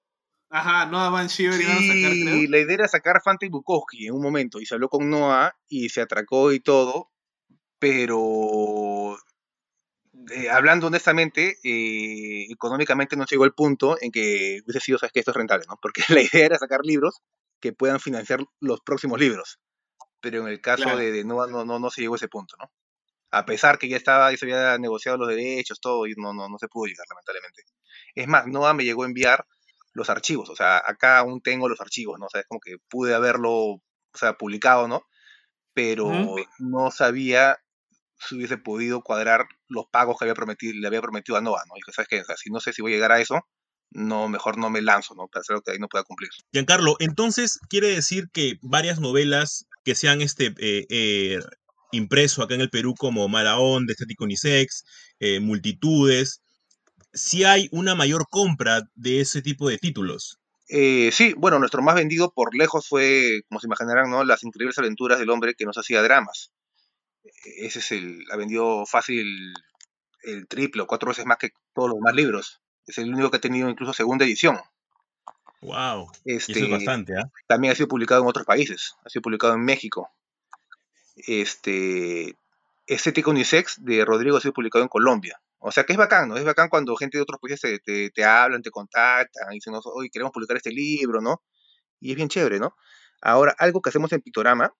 Ajá, 0.50 0.84
Noah 0.86 1.08
Bansheever 1.08 1.58
iban 1.60 1.78
a 1.78 1.80
sacar, 1.80 2.12
Sí, 2.12 2.22
creo. 2.24 2.50
la 2.50 2.58
idea 2.58 2.74
era 2.74 2.88
sacar 2.88 3.16
a 3.16 3.20
Fante 3.20 3.46
y 3.46 3.48
Bukowski 3.48 4.06
en 4.06 4.14
un 4.14 4.22
momento, 4.22 4.60
y 4.60 4.66
se 4.66 4.74
habló 4.74 4.88
con 4.90 5.08
Noah 5.08 5.56
y 5.68 5.88
se 5.88 6.02
atracó 6.02 6.52
y 6.52 6.60
todo, 6.60 7.10
pero 7.78 9.16
eh, 10.30 10.50
hablando 10.50 10.86
honestamente, 10.88 11.56
eh, 11.64 12.46
económicamente 12.50 13.16
no 13.16 13.24
llegó 13.26 13.44
al 13.44 13.54
punto 13.54 13.96
en 14.00 14.10
que 14.10 14.60
hubiese 14.64 14.80
sido, 14.80 14.98
sabes 14.98 15.12
que 15.12 15.20
esto 15.20 15.30
es 15.32 15.36
rentable, 15.36 15.64
¿no? 15.68 15.76
Porque 15.80 16.02
la 16.18 16.22
idea 16.22 16.46
era 16.46 16.58
sacar 16.58 16.80
libros 16.84 17.20
que 17.60 17.72
puedan 17.72 18.00
financiar 18.00 18.40
los 18.60 18.80
próximos 18.80 19.18
libros, 19.20 19.58
pero 20.20 20.42
en 20.42 20.48
el 20.48 20.60
caso 20.60 20.84
Claro. 20.84 20.98
de, 20.98 21.12
de 21.12 21.24
no, 21.24 21.46
no, 21.46 21.78
no 21.80 21.90
se 21.90 22.02
llegó 22.02 22.14
a 22.14 22.18
ese 22.18 22.28
punto, 22.28 22.56
¿no? 22.60 22.72
A 23.32 23.46
pesar 23.46 23.78
que 23.78 23.88
ya 23.88 23.96
estaba, 23.96 24.30
ya 24.30 24.36
se 24.38 24.46
había 24.46 24.78
negociado 24.78 25.18
los 25.18 25.28
derechos, 25.28 25.80
todo, 25.80 26.06
y 26.06 26.14
no, 26.16 26.34
no, 26.34 26.48
no 26.48 26.58
se 26.58 26.68
pudo 26.68 26.86
llegar, 26.86 27.06
lamentablemente. 27.10 27.62
Es 28.14 28.28
más, 28.28 28.46
Noah 28.46 28.74
me 28.74 28.84
llegó 28.84 29.04
a 29.04 29.06
enviar 29.06 29.46
los 29.94 30.10
archivos, 30.10 30.50
o 30.50 30.56
sea, 30.56 30.82
acá 30.86 31.18
aún 31.18 31.40
tengo 31.42 31.68
los 31.68 31.80
archivos, 31.80 32.18
¿no? 32.18 32.26
O 32.26 32.30
sea, 32.30 32.42
es 32.42 32.46
como 32.48 32.60
que 32.60 32.76
pude 32.90 33.14
haberlo, 33.14 33.52
o 33.52 33.82
sea, 34.14 34.34
publicado, 34.34 34.88
¿no? 34.88 35.02
Pero 35.74 36.34
no 36.58 36.90
sabía 36.90 37.58
si 38.28 38.36
hubiese 38.36 38.58
podido 38.58 39.02
cuadrar 39.02 39.46
los 39.68 39.86
pagos 39.90 40.18
que 40.18 40.24
había 40.24 40.34
prometido, 40.34 40.74
le 40.74 40.86
había 40.86 41.02
prometido 41.02 41.36
a 41.36 41.40
Noah, 41.40 41.64
¿no? 41.68 41.74
Y 41.76 41.80
dije, 41.80 41.92
¿sabes 41.92 42.08
qué? 42.08 42.20
O 42.20 42.24
sea, 42.24 42.36
si 42.36 42.50
no 42.50 42.60
sé 42.60 42.72
si 42.72 42.82
voy 42.82 42.92
a 42.92 42.96
llegar 42.96 43.12
a 43.12 43.20
eso, 43.20 43.40
no, 43.90 44.28
mejor 44.28 44.58
no 44.58 44.70
me 44.70 44.80
lanzo, 44.80 45.14
¿no? 45.14 45.28
Para 45.28 45.42
hacer 45.42 45.54
algo 45.54 45.62
que 45.62 45.72
ahí 45.72 45.78
no 45.78 45.88
pueda 45.88 46.04
cumplir. 46.04 46.30
Giancarlo, 46.52 46.96
entonces 46.98 47.58
quiere 47.68 47.88
decir 47.88 48.28
que 48.32 48.58
varias 48.62 49.00
novelas 49.00 49.66
que 49.84 49.94
se 49.94 50.08
han 50.08 50.20
este, 50.22 50.54
eh, 50.58 50.86
eh, 50.88 51.38
impreso 51.90 52.42
acá 52.42 52.54
en 52.54 52.62
el 52.62 52.70
Perú 52.70 52.94
como 52.96 53.28
Mala 53.28 53.58
Onda, 53.58 53.92
Estético 53.92 54.24
Unisex, 54.24 54.84
eh, 55.20 55.40
Multitudes, 55.40 56.42
si 57.12 57.44
hay 57.44 57.68
una 57.72 57.94
mayor 57.94 58.26
compra 58.30 58.82
de 58.94 59.20
ese 59.20 59.42
tipo 59.42 59.68
de 59.68 59.78
títulos. 59.78 60.38
Eh, 60.68 61.10
sí, 61.12 61.34
bueno, 61.36 61.58
nuestro 61.58 61.82
más 61.82 61.94
vendido 61.94 62.32
por 62.32 62.56
lejos 62.56 62.88
fue, 62.88 63.42
como 63.48 63.60
se 63.60 63.66
imaginarán, 63.66 64.10
¿no? 64.10 64.24
Las 64.24 64.42
increíbles 64.42 64.78
aventuras 64.78 65.18
del 65.18 65.28
hombre 65.28 65.54
que 65.54 65.66
nos 65.66 65.76
hacía 65.76 66.02
dramas. 66.02 66.50
E- 67.24 67.66
Ese 67.66 67.78
es 67.80 67.92
el, 67.92 68.24
ha 68.30 68.36
vendido 68.36 68.84
fácil 68.86 69.52
el 70.24 70.46
triple 70.48 70.82
o 70.82 70.86
cuatro 70.86 71.08
veces 71.08 71.26
más 71.26 71.38
que 71.38 71.50
todos 71.74 71.88
los 71.90 71.98
demás 71.98 72.14
libros. 72.14 72.60
Es 72.86 72.98
el 72.98 73.12
único 73.12 73.30
que 73.30 73.36
ha 73.36 73.40
tenido 73.40 73.68
incluso 73.68 73.92
segunda 73.92 74.24
edición. 74.24 74.58
Wow. 75.60 76.10
Y 76.24 76.34
eso 76.36 76.50
es 76.50 76.56
Este, 76.58 76.70
bastante, 76.70 77.16
¿ah? 77.16 77.30
también 77.46 77.72
ha 77.72 77.76
sido 77.76 77.86
publicado 77.88 78.22
en 78.22 78.28
otros 78.28 78.44
países, 78.44 78.94
ha 79.04 79.08
sido 79.08 79.22
publicado 79.22 79.54
en 79.54 79.64
México. 79.64 80.10
Este, 81.16 82.36
Estética 82.86 83.30
Unisex 83.30 83.76
de 83.84 84.04
Rodrigo 84.04 84.36
ha 84.36 84.40
sido 84.40 84.52
publicado 84.54 84.82
en 84.82 84.88
Colombia. 84.88 85.40
O 85.58 85.70
sea 85.70 85.84
que 85.84 85.92
es 85.92 85.98
bacán, 85.98 86.28
¿no? 86.28 86.36
Es 86.36 86.44
bacán 86.44 86.68
cuando 86.68 86.96
gente 86.96 87.18
de 87.18 87.22
otros 87.22 87.38
países 87.40 87.60
te, 87.60 87.78
te, 87.78 88.10
te 88.10 88.24
hablan, 88.24 88.62
te 88.62 88.70
contactan, 88.72 89.52
y 89.52 89.56
dicen, 89.56 89.74
oye, 89.84 90.10
queremos 90.10 90.32
publicar 90.32 90.56
este 90.56 90.72
libro, 90.72 91.20
¿no? 91.20 91.42
Y 92.00 92.10
es 92.10 92.16
bien 92.16 92.28
chévere, 92.28 92.58
¿no? 92.58 92.74
Ahora, 93.20 93.54
algo 93.58 93.80
que 93.80 93.90
hacemos 93.90 94.12
en 94.12 94.20
Pictorama, 94.22 94.74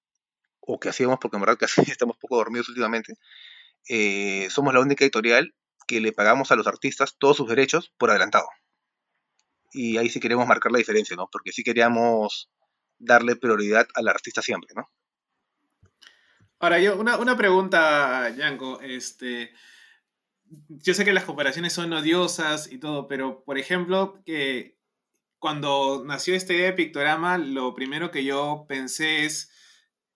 o 0.64 0.79
que 0.81 0.88
hacíamos 0.88 1.18
porque 1.20 1.37
en 1.37 1.42
verdad 1.42 1.59
que 1.59 1.66
estamos 1.92 2.16
poco 2.18 2.37
dormidos 2.37 2.68
últimamente, 2.68 3.14
eh, 3.88 4.48
somos 4.51 4.72
la 4.72 4.81
única 4.81 5.05
editorial 5.05 5.55
que 5.87 6.01
le 6.01 6.12
pagamos 6.12 6.51
a 6.53 6.57
los 6.57 6.66
artistas 6.66 7.16
todos 7.18 7.37
sus 7.37 7.48
derechos 7.48 7.92
por 7.98 8.11
adelantado. 8.11 8.46
Y 9.72 9.96
ahí 9.96 10.09
sí 10.09 10.20
queremos 10.20 10.46
marcar 10.46 10.70
la 10.70 10.79
diferencia, 10.79 11.16
¿no? 11.16 11.29
Porque 11.31 11.51
sí 11.53 11.64
queríamos 11.64 12.51
darle 12.98 13.37
prioridad 13.37 13.87
al 13.94 14.09
artista 14.09 14.42
siempre, 14.42 14.70
¿no? 14.77 14.88
Ahora, 16.61 16.79
yo, 16.79 16.96
una, 16.96 17.16
una 17.16 17.37
pregunta, 17.37 18.31
Yanko. 18.37 18.81
Este, 18.83 19.53
yo 20.68 20.94
sé 20.94 21.05
que 21.05 21.12
las 21.12 21.25
comparaciones 21.25 21.72
son 21.72 21.92
odiosas 21.92 22.70
y 22.70 22.79
todo, 22.79 23.09
pero 23.09 23.42
por 23.44 23.59
ejemplo, 23.59 24.22
que 24.25 24.79
cuando 25.38 26.05
nació 26.07 26.37
esta 26.37 26.53
idea 26.53 26.66
de 26.66 26.75
Pictorama, 26.75 27.38
lo 27.38 27.75
primero 27.75 28.12
que 28.12 28.22
yo 28.22 28.66
pensé 28.68 29.25
es 29.25 29.51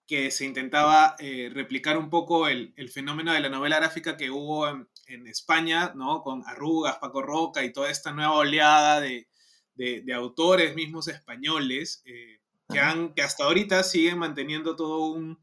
que 0.06 0.30
se 0.30 0.44
intentaba 0.44 1.16
eh, 1.18 1.50
replicar 1.52 1.98
un 1.98 2.10
poco 2.10 2.48
el, 2.48 2.72
el, 2.76 2.90
fenómeno 2.90 3.32
de 3.32 3.40
la 3.40 3.48
novela 3.48 3.76
gráfica 3.76 4.16
que 4.16 4.30
hubo 4.30 4.68
en, 4.68 4.88
en, 5.06 5.26
España, 5.26 5.92
¿no? 5.96 6.22
Con 6.22 6.44
Arrugas, 6.46 6.98
Paco 6.98 7.22
Roca 7.22 7.64
y 7.64 7.72
toda 7.72 7.90
esta 7.90 8.12
nueva 8.12 8.32
oleada 8.34 9.00
de, 9.00 9.28
de, 9.74 10.02
de 10.02 10.14
autores 10.14 10.74
mismos 10.74 11.08
españoles 11.08 12.02
eh, 12.06 12.40
que, 12.68 12.78
han, 12.78 13.14
que 13.14 13.22
hasta 13.22 13.44
ahorita 13.44 13.82
siguen 13.82 14.18
manteniendo 14.18 14.76
todo 14.76 15.06
un, 15.06 15.40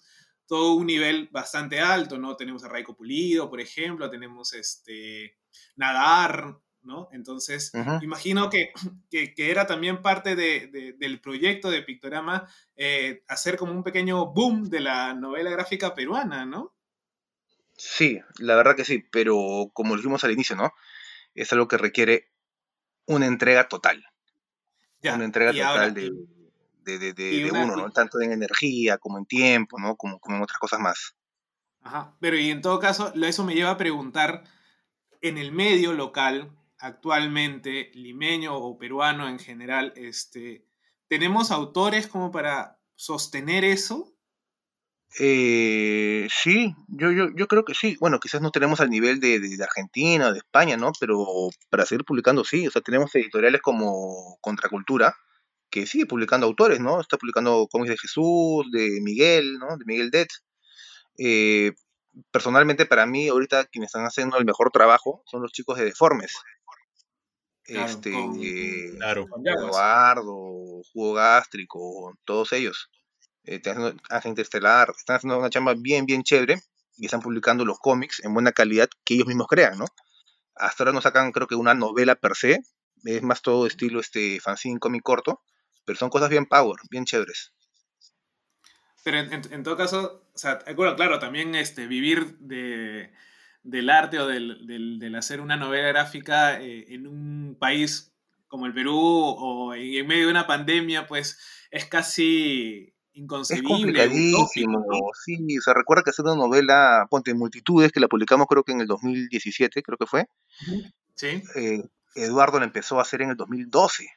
todo 0.48 0.74
un 0.74 0.88
nivel 0.88 1.30
bastante 1.32 1.82
alto, 1.82 2.18
¿no? 2.18 2.36
Tenemos 2.36 2.64
a 2.64 2.70
Raico 2.70 2.96
Pulido, 2.96 3.50
por 3.50 3.60
ejemplo, 3.60 4.10
tenemos 4.10 4.54
este 4.54 5.38
Nadar, 5.76 6.58
¿no? 6.84 7.10
Entonces, 7.12 7.72
uh 7.74 7.80
-huh. 7.80 8.04
imagino 8.04 8.50
que, 8.50 8.72
que, 9.10 9.34
que, 9.34 9.52
era 9.52 9.66
también 9.66 10.02
parte 10.02 10.36
de, 10.36 10.68
de, 10.68 10.94
del 10.94 11.20
proyecto 11.20 11.70
de 11.70 11.82
Pictorama 11.82 12.48
eh, 12.76 13.24
hacer 13.28 13.58
como 13.58 13.72
un 13.72 13.84
pequeño 13.84 14.28
boom 14.34 14.70
de 14.70 14.80
la 14.80 15.14
novela 15.14 15.50
gráfica 15.50 15.94
peruana, 15.94 16.46
¿no? 16.46 16.74
Sí, 17.76 18.20
la 18.40 18.56
verdad 18.56 18.76
que 18.76 18.86
sí, 18.86 19.04
pero 19.12 19.72
como 19.74 19.96
dijimos 19.96 20.24
al 20.24 20.32
inicio, 20.32 20.56
¿no? 20.56 20.72
Es 21.34 21.52
algo 21.54 21.68
que 21.68 21.78
requiere 21.78 22.32
una 23.06 23.26
entrega 23.26 23.68
total. 23.68 24.06
Ya, 25.02 25.16
una 25.16 25.26
entrega 25.26 25.52
total 25.52 25.68
ahora, 25.68 25.90
de, 25.90 26.12
de, 26.84 27.00
de, 27.00 27.14
de 27.14 27.50
una, 27.52 27.66
uno, 27.66 27.76
¿no? 27.76 27.92
Tanto 27.92 28.22
en 28.22 28.32
energía 28.32 28.98
como 28.98 29.18
en 29.18 29.26
tiempo, 29.26 29.80
¿no? 29.80 29.96
Como, 29.96 30.20
como 30.20 30.38
en 30.38 30.44
otras 30.44 30.60
cosas 30.60 30.80
más. 30.80 31.16
Ajá, 31.82 32.16
pero 32.20 32.38
y 32.38 32.50
en 32.50 32.62
todo 32.62 32.80
caso, 32.80 33.14
eso 33.14 33.44
me 33.44 33.56
lleva 33.56 33.72
a 33.72 33.78
preguntar, 33.78 34.44
en 35.22 35.38
el 35.38 35.52
medio 35.52 35.94
local, 35.94 36.52
actualmente, 36.84 37.92
limeño 37.94 38.56
o 38.56 38.78
peruano 38.78 39.30
en 39.30 39.40
general, 39.40 39.94
este, 39.96 40.68
¿tenemos 41.08 41.50
autores 41.50 42.08
como 42.08 42.30
para 42.30 42.78
sostener 42.96 43.64
eso? 43.64 44.14
Eh, 45.18 46.28
sí, 46.30 46.76
yo, 46.88 47.12
yo, 47.12 47.30
yo 47.36 47.48
creo 47.48 47.64
que 47.64 47.74
sí. 47.74 47.96
Bueno, 48.02 48.20
quizás 48.20 48.42
no 48.42 48.52
tenemos 48.52 48.82
al 48.82 48.90
nivel 48.90 49.20
de, 49.20 49.40
de, 49.40 49.48
de, 49.48 49.58
de 49.58 50.38
España, 50.38 50.76
¿no? 50.76 50.92
Pero 51.00 51.26
para 51.70 51.86
seguir 51.86 52.04
publicando, 52.04 52.44
sí. 52.44 52.68
O 52.68 52.72
sea, 52.72 52.82
tenemos 52.82 53.16
editoriales 53.16 53.62
como 53.62 54.38
Contracultura, 54.42 55.16
que 55.70 55.86
sigue 55.86 56.06
publicando 56.06 56.48
autores, 56.48 56.80
¿no? 56.82 57.00
Está 57.00 57.18
publicando 57.18 57.68
cómics 57.72 57.92
de 57.92 57.98
Jesús, 57.98 58.66
de 58.72 59.00
Miguel, 59.02 59.58
¿no? 59.60 59.78
De 59.78 59.86
Miguel 59.86 60.12
Det. 60.12 60.28
Eh, 61.18 61.72
personalmente, 62.32 62.86
para 62.86 63.06
mí, 63.06 63.30
ahorita 63.30 63.66
quienes 63.66 63.90
están 63.90 64.06
haciendo 64.06 64.38
el 64.38 64.46
mejor 64.46 64.72
trabajo 64.72 65.24
son 65.26 65.42
los 65.44 65.52
chicos 65.52 65.78
de 65.78 65.86
Deformes. 65.86 66.34
Claro, 67.64 67.86
este, 67.90 68.12
con, 68.12 68.40
claro. 68.98 69.28
Eduardo, 69.46 70.82
Jugo 70.92 71.14
Gástrico, 71.14 72.18
todos 72.26 72.52
ellos. 72.52 72.90
Eh, 73.46 73.62
haciendo 73.66 73.96
Ángel 74.10 74.30
Interestelar, 74.30 74.94
están 74.98 75.18
haciendo 75.18 75.40
una 75.40 75.50
chamba 75.50 75.74
bien, 75.78 76.06
bien 76.06 76.24
chévere 76.24 76.62
y 76.98 77.06
están 77.06 77.22
publicando 77.22 77.66
los 77.66 77.80
cómics 77.80 78.24
en 78.24 78.34
buena 78.34 78.52
calidad 78.52 78.90
que 79.06 79.16
ellos 79.16 79.28
mismos 79.28 79.48
crean, 79.48 79.78
¿no? 79.78 79.86
Hasta 80.56 80.84
ahora 80.84 80.94
no 80.94 81.02
sacan, 81.02 81.32
creo 81.32 81.48
que 81.48 81.56
una 81.56 81.74
novela 81.74 82.16
per 82.16 82.36
se, 82.36 82.60
es 83.04 83.24
más 83.24 83.42
todo 83.42 83.66
estilo 83.66 84.00
este 84.00 84.40
fanzine 84.40 84.80
cómic 84.80 85.02
corto, 85.02 85.42
pero 85.86 85.98
son 85.98 86.10
cosas 86.10 86.30
bien 86.30 86.46
power, 86.46 86.80
bien 86.90 87.06
chéveres. 87.06 87.54
Pero 89.04 89.20
en, 89.20 89.34
en, 89.34 89.42
en 89.52 89.64
todo 89.64 89.76
caso, 89.76 90.30
o 90.34 90.38
sea, 90.38 90.64
bueno, 90.76 90.96
claro, 90.96 91.20
también 91.20 91.56
este, 91.56 91.88
vivir 91.88 92.38
de, 92.40 93.12
del 93.64 93.90
arte 93.90 94.20
o 94.20 94.28
del, 94.28 94.68
del, 94.68 95.00
del, 95.00 95.16
hacer 95.16 95.40
una 95.42 95.56
novela 95.56 95.88
gráfica 95.88 96.62
eh, 96.62 96.86
en 96.90 97.08
un 97.08 97.56
país 97.58 98.14
como 98.48 98.66
el 98.66 98.74
Perú 98.74 99.00
o 99.00 99.74
en 99.74 100.06
medio 100.06 100.26
de 100.26 100.32
una 100.32 100.46
pandemia, 100.46 101.08
pues 101.08 101.40
es 101.72 101.86
casi 101.86 102.94
inconcebible. 103.14 103.74
Es 103.74 103.78
complicadísimo, 103.80 104.80
¿no? 104.80 104.98
sí, 105.26 105.58
o 105.58 105.62
sea, 105.62 105.74
recuerda 105.74 106.04
que 106.04 106.12
hacer 106.12 106.26
una 106.26 106.36
novela, 106.36 107.08
ponte 107.10 107.32
en 107.32 107.40
multitudes, 107.40 107.92
que 107.92 108.00
la 108.00 108.08
publicamos 108.08 108.46
creo 108.48 108.64
que 108.64 108.74
en 108.74 108.82
el 108.82 108.88
2017, 108.88 109.82
creo 109.82 109.98
que 109.98 110.06
fue. 110.06 110.28
Sí. 111.16 111.42
Eh, 111.56 111.84
Eduardo 112.16 112.60
la 112.60 112.66
empezó 112.66 113.00
a 113.00 113.04
hacer 113.04 113.22
en 113.24 113.32
el 113.32 113.38
2012. 113.38 114.08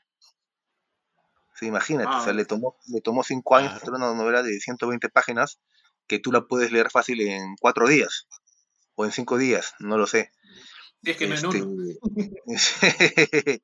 Sí, 1.55 1.67
imagínate, 1.67 2.15
o 2.15 2.23
sea, 2.23 2.35
le 2.35 2.45
tomó, 2.45 2.77
le 2.89 3.01
tomó 3.01 3.23
cinco 3.23 3.57
años 3.57 3.73
hacer 3.73 3.91
una 3.91 4.13
novela 4.13 4.43
de 4.43 4.61
120 4.61 5.09
páginas 5.09 5.59
que 6.07 6.19
tú 6.19 6.31
la 6.31 6.43
puedes 6.43 6.71
leer 6.71 6.91
fácil 6.91 7.23
en 7.23 7.57
cuatro 7.59 7.89
días 7.89 8.27
o 8.97 9.05
en 9.05 9.13
cinco 9.13 9.39
días, 9.39 9.75
no 9.79 9.97
lo 9.97 10.07
sé. 10.07 10.33
Es 11.03 11.17
que 11.17 11.29
no 11.29 11.35
este, 11.35 11.59
en 11.59 11.65
uno. 11.65 11.95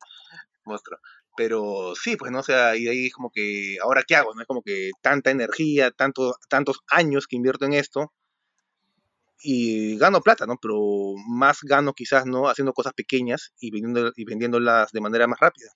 Monstruo. 0.64 0.98
Pero 1.34 1.94
sí, 1.96 2.16
pues 2.16 2.30
no, 2.30 2.40
o 2.40 2.42
sea, 2.42 2.76
y 2.76 2.84
de 2.84 2.90
ahí 2.90 3.06
es 3.06 3.14
como 3.14 3.30
que, 3.30 3.78
¿ahora 3.82 4.04
qué 4.06 4.14
hago? 4.14 4.34
No 4.34 4.42
es 4.42 4.46
como 4.46 4.62
que 4.62 4.90
tanta 5.00 5.30
energía, 5.30 5.90
tanto, 5.90 6.36
tantos 6.48 6.80
años 6.88 7.26
que 7.26 7.36
invierto 7.36 7.64
en 7.64 7.72
esto 7.72 8.12
y 9.42 9.96
gano 9.96 10.20
plata, 10.20 10.46
¿no? 10.46 10.56
Pero 10.60 11.14
más 11.26 11.60
gano 11.62 11.94
quizás, 11.94 12.26
¿no? 12.26 12.48
Haciendo 12.48 12.74
cosas 12.74 12.92
pequeñas 12.92 13.52
y, 13.58 13.70
vendiendo, 13.70 14.12
y 14.14 14.24
vendiéndolas 14.24 14.92
de 14.92 15.00
manera 15.00 15.26
más 15.26 15.40
rápida. 15.40 15.70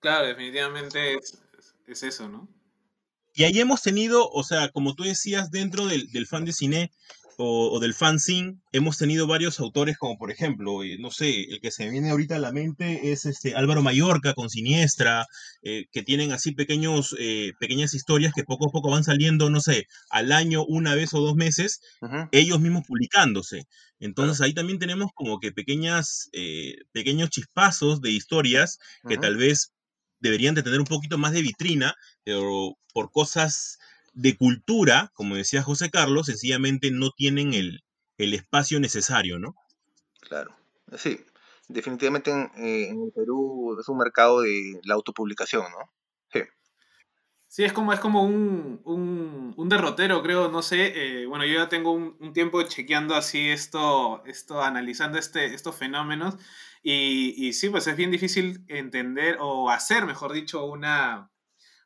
Claro, 0.00 0.26
definitivamente 0.26 1.14
es, 1.14 1.38
es, 1.86 2.02
eso, 2.02 2.28
¿no? 2.28 2.48
Y 3.34 3.44
ahí 3.44 3.60
hemos 3.60 3.82
tenido, 3.82 4.28
o 4.28 4.42
sea, 4.42 4.70
como 4.70 4.94
tú 4.94 5.04
decías, 5.04 5.50
dentro 5.50 5.86
del, 5.86 6.10
del 6.10 6.26
fan 6.26 6.44
de 6.44 6.52
cine 6.52 6.90
o, 7.38 7.70
o, 7.72 7.80
del 7.80 7.94
fanzine, 7.94 8.58
hemos 8.72 8.98
tenido 8.98 9.26
varios 9.26 9.60
autores, 9.60 9.96
como 9.98 10.16
por 10.18 10.30
ejemplo, 10.30 10.82
eh, 10.82 10.96
no 10.98 11.10
sé, 11.10 11.44
el 11.44 11.60
que 11.60 11.70
se 11.70 11.88
viene 11.88 12.10
ahorita 12.10 12.36
a 12.36 12.38
la 12.38 12.52
mente 12.52 13.12
es 13.12 13.24
este 13.26 13.54
Álvaro 13.54 13.82
Mallorca 13.82 14.34
con 14.34 14.50
Siniestra, 14.50 15.26
eh, 15.62 15.86
que 15.92 16.02
tienen 16.02 16.32
así 16.32 16.52
pequeños, 16.52 17.14
eh, 17.18 17.52
pequeñas 17.60 17.94
historias 17.94 18.32
que 18.34 18.44
poco 18.44 18.66
a 18.68 18.72
poco 18.72 18.90
van 18.90 19.04
saliendo, 19.04 19.50
no 19.50 19.60
sé, 19.60 19.86
al 20.10 20.32
año, 20.32 20.64
una 20.64 20.94
vez 20.94 21.14
o 21.14 21.20
dos 21.20 21.34
meses, 21.34 21.80
uh 22.00 22.06
-huh. 22.06 22.28
ellos 22.32 22.60
mismos 22.60 22.84
publicándose. 22.86 23.64
Entonces 24.00 24.40
ahí 24.40 24.52
también 24.54 24.78
tenemos 24.78 25.10
como 25.14 25.38
que 25.38 25.52
pequeñas, 25.52 26.28
eh, 26.32 26.74
pequeños 26.92 27.30
chispazos 27.30 28.00
de 28.00 28.10
historias 28.10 28.78
que 29.08 29.14
uh 29.14 29.18
-huh. 29.18 29.20
tal 29.20 29.36
vez 29.36 29.72
deberían 30.20 30.54
de 30.54 30.62
tener 30.62 30.78
un 30.80 30.86
poquito 30.86 31.18
más 31.18 31.32
de 31.32 31.42
vitrina, 31.42 31.94
pero 32.24 32.76
por 32.92 33.10
cosas 33.10 33.78
de 34.12 34.36
cultura, 34.36 35.10
como 35.14 35.36
decía 35.36 35.62
José 35.62 35.90
Carlos, 35.90 36.26
sencillamente 36.26 36.90
no 36.90 37.10
tienen 37.10 37.54
el, 37.54 37.82
el 38.18 38.34
espacio 38.34 38.80
necesario, 38.80 39.38
¿no? 39.38 39.54
Claro, 40.20 40.54
sí, 40.96 41.24
definitivamente 41.68 42.30
en, 42.30 42.50
eh, 42.56 42.88
en, 42.88 43.02
el 43.02 43.12
Perú 43.12 43.76
es 43.80 43.88
un 43.88 43.98
mercado 43.98 44.42
de 44.42 44.80
la 44.84 44.94
autopublicación, 44.94 45.64
¿no? 45.70 45.90
Sí. 46.32 46.40
Sí, 47.48 47.64
es 47.64 47.72
como, 47.72 47.92
es 47.92 48.00
como 48.00 48.24
un, 48.24 48.80
un, 48.84 49.54
un 49.56 49.68
derrotero, 49.68 50.22
creo, 50.22 50.50
no 50.50 50.62
sé. 50.62 50.92
Eh, 51.22 51.26
bueno, 51.26 51.44
yo 51.44 51.54
ya 51.54 51.68
tengo 51.68 51.92
un, 51.92 52.16
un, 52.20 52.32
tiempo 52.32 52.62
chequeando 52.62 53.14
así 53.14 53.50
esto, 53.50 54.24
esto 54.24 54.62
analizando 54.62 55.18
este, 55.18 55.54
estos 55.54 55.76
fenómenos. 55.76 56.36
Y, 56.82 57.34
y, 57.36 57.52
sí, 57.52 57.68
pues 57.68 57.86
es 57.86 57.96
bien 57.96 58.10
difícil 58.10 58.64
entender 58.68 59.36
o 59.40 59.70
hacer, 59.70 60.06
mejor 60.06 60.32
dicho, 60.32 60.64
una, 60.64 61.31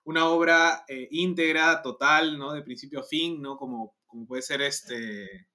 una 0.06 0.28
obra 0.28 0.84
eh, 0.86 1.08
íntegra, 1.10 1.82
total, 1.82 2.38
¿no? 2.38 2.52
De 2.52 2.62
principio 2.62 3.00
a 3.00 3.02
fin, 3.02 3.42
¿no? 3.42 3.56
Como, 3.56 3.96
como 4.06 4.24
puede 4.24 4.40
ser 4.40 4.62
este, 4.62 5.48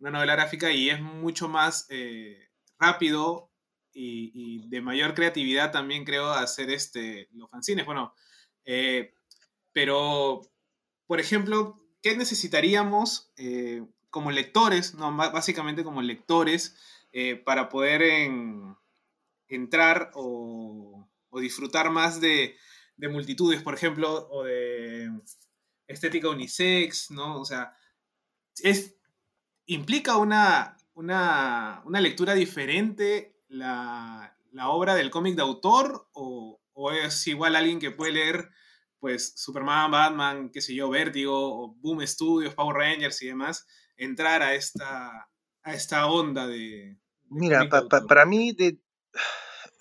una 0.00 0.10
novela 0.10 0.34
gráfica 0.34 0.72
y 0.72 0.90
es 0.90 1.00
mucho 1.00 1.48
más 1.48 1.86
eh, 1.88 2.50
rápido 2.80 3.52
y, 3.94 4.66
de 4.68 4.80
mayor 4.80 5.14
creatividad 5.14 5.70
también 5.70 6.04
creo 6.04 6.32
hacer 6.32 6.70
este, 6.70 7.28
los 7.32 7.48
fanzines. 7.48 7.86
Bueno, 7.86 8.12
eh, 8.64 9.14
pero, 9.72 10.40
por 11.06 11.20
ejemplo, 11.20 11.86
¿qué 12.02 12.16
necesitaríamos 12.16 13.32
eh, 13.36 13.84
como 14.10 14.32
lectores, 14.32 14.94
no, 14.94 15.16
básicamente 15.16 15.84
como 15.84 16.02
lectores, 16.02 16.76
para 17.44 17.68
poder 17.68 18.02
en, 18.02 18.74
entrar 19.46 20.10
o, 20.14 21.06
o 21.28 21.40
disfrutar 21.40 21.90
más 21.90 22.20
de, 22.20 22.56
de, 22.96 23.08
multitudes, 23.08 23.62
por 23.62 23.74
ejemplo, 23.74 24.28
o 24.30 24.44
de 24.44 25.10
estética 25.86 26.28
unisex, 26.28 27.10
¿no? 27.10 27.40
O 27.40 27.44
sea, 27.44 27.74
es 28.62 28.96
¿implica 29.66 30.16
una, 30.16 30.76
una, 30.94 31.82
una 31.84 32.00
lectura 32.00 32.34
diferente 32.34 33.36
la, 33.48 34.36
la 34.52 34.68
obra 34.70 34.94
del 34.94 35.10
cómic 35.10 35.36
de 35.36 35.42
autor 35.42 36.08
o, 36.12 36.60
o 36.72 36.90
es 36.92 37.26
igual 37.26 37.56
alguien 37.56 37.78
que 37.78 37.90
puede 37.90 38.12
leer 38.12 38.50
pues 38.98 39.34
Superman, 39.36 39.90
Batman, 39.90 40.50
qué 40.50 40.60
sé 40.60 40.74
yo, 40.76 40.88
Vértigo, 40.88 41.34
o 41.34 41.74
Boom 41.74 42.06
Studios, 42.06 42.54
Power 42.54 42.76
Rangers 42.76 43.20
y 43.22 43.26
demás, 43.26 43.66
entrar 43.96 44.42
a 44.42 44.54
esta, 44.54 45.28
a 45.64 45.74
esta 45.74 46.06
onda 46.06 46.46
de... 46.46 46.54
de 46.56 46.98
Mira, 47.28 47.68
pa- 47.68 47.88
pa- 47.88 48.06
para 48.06 48.24
mí, 48.26 48.52
de, 48.52 48.78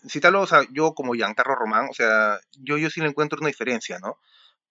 citarlo, 0.08 0.42
o 0.42 0.48
sea, 0.48 0.64
yo 0.72 0.94
como 0.94 1.14
Giancarlo 1.14 1.56
Román, 1.56 1.88
o 1.90 1.94
sea, 1.94 2.40
yo, 2.60 2.78
yo 2.78 2.90
sí 2.90 3.02
le 3.02 3.08
encuentro 3.08 3.40
una 3.40 3.48
diferencia, 3.48 4.00
¿no? 4.00 4.18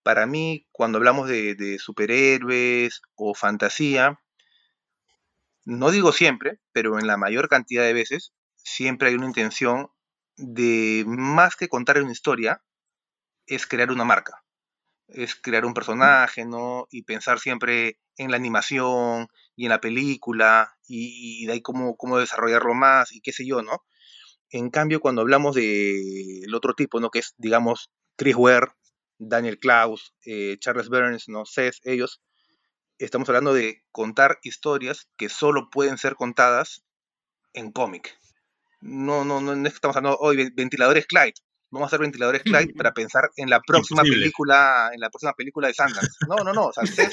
Para 0.02 0.26
mí, 0.26 0.66
cuando 0.72 0.98
hablamos 0.98 1.28
de, 1.28 1.54
de 1.54 1.78
superhéroes 1.78 3.02
o 3.14 3.34
fantasía, 3.34 4.18
no 5.64 5.90
digo 5.90 6.12
siempre, 6.12 6.58
pero 6.72 6.98
en 6.98 7.06
la 7.06 7.16
mayor 7.16 7.48
cantidad 7.48 7.84
de 7.84 7.92
veces, 7.92 8.32
siempre 8.56 9.08
hay 9.08 9.14
una 9.14 9.26
intención 9.26 9.88
de, 10.36 11.04
más 11.06 11.56
que 11.56 11.68
contar 11.68 12.00
una 12.02 12.12
historia, 12.12 12.62
es 13.46 13.66
crear 13.66 13.90
una 13.90 14.04
marca, 14.04 14.42
es 15.08 15.34
crear 15.34 15.64
un 15.64 15.74
personaje, 15.74 16.44
¿no? 16.44 16.86
Y 16.90 17.02
pensar 17.02 17.40
siempre 17.40 17.98
en 18.16 18.30
la 18.30 18.36
animación 18.36 19.28
y 19.56 19.64
en 19.66 19.70
la 19.70 19.80
película 19.80 20.74
y, 20.86 21.42
y 21.42 21.46
de 21.46 21.54
ahí 21.54 21.62
cómo, 21.62 21.96
cómo 21.96 22.18
desarrollarlo 22.18 22.74
más 22.74 23.12
y 23.12 23.20
qué 23.20 23.32
sé 23.32 23.46
yo, 23.46 23.62
¿no? 23.62 23.84
En 24.50 24.70
cambio, 24.70 25.00
cuando 25.00 25.22
hablamos 25.22 25.54
del 25.54 26.52
otro 26.54 26.74
tipo, 26.74 27.00
¿no? 27.00 27.10
Que 27.10 27.20
es, 27.20 27.34
digamos, 27.38 27.90
Chris 28.16 28.34
Ware, 28.36 28.68
Daniel 29.18 29.58
Klaus, 29.58 30.14
eh, 30.26 30.56
Charles 30.58 30.88
Burns, 30.88 31.28
¿no? 31.28 31.44
Seth, 31.46 31.76
ellos, 31.84 32.20
estamos 32.98 33.28
hablando 33.28 33.54
de 33.54 33.82
contar 33.92 34.38
historias 34.42 35.08
que 35.16 35.28
solo 35.28 35.70
pueden 35.70 35.98
ser 35.98 36.14
contadas 36.16 36.82
en 37.52 37.70
cómic. 37.70 38.18
No, 38.80 39.24
no, 39.24 39.40
no, 39.40 39.54
no 39.54 39.66
es 39.66 39.72
que 39.72 39.76
estamos 39.76 39.96
hablando 39.96 40.18
hoy 40.18 40.36
de 40.36 40.50
ventiladores 40.54 41.06
Clyde. 41.06 41.34
Vamos 41.70 41.86
a 41.86 41.88
hacer 41.88 42.00
ventiladores 42.00 42.42
Clyde 42.42 42.74
para 42.76 42.92
pensar 42.92 43.30
en 43.36 43.48
la 43.50 43.60
próxima 43.60 44.00
Imposible. 44.00 44.22
película, 44.22 44.90
en 44.92 45.00
la 45.00 45.10
próxima 45.10 45.32
película 45.34 45.68
de 45.68 45.74
Sundance. 45.74 46.16
No, 46.26 46.36
no, 46.36 46.52
no. 46.52 46.66
O 46.66 46.72
sea, 46.72 46.84
Seth 46.86 47.10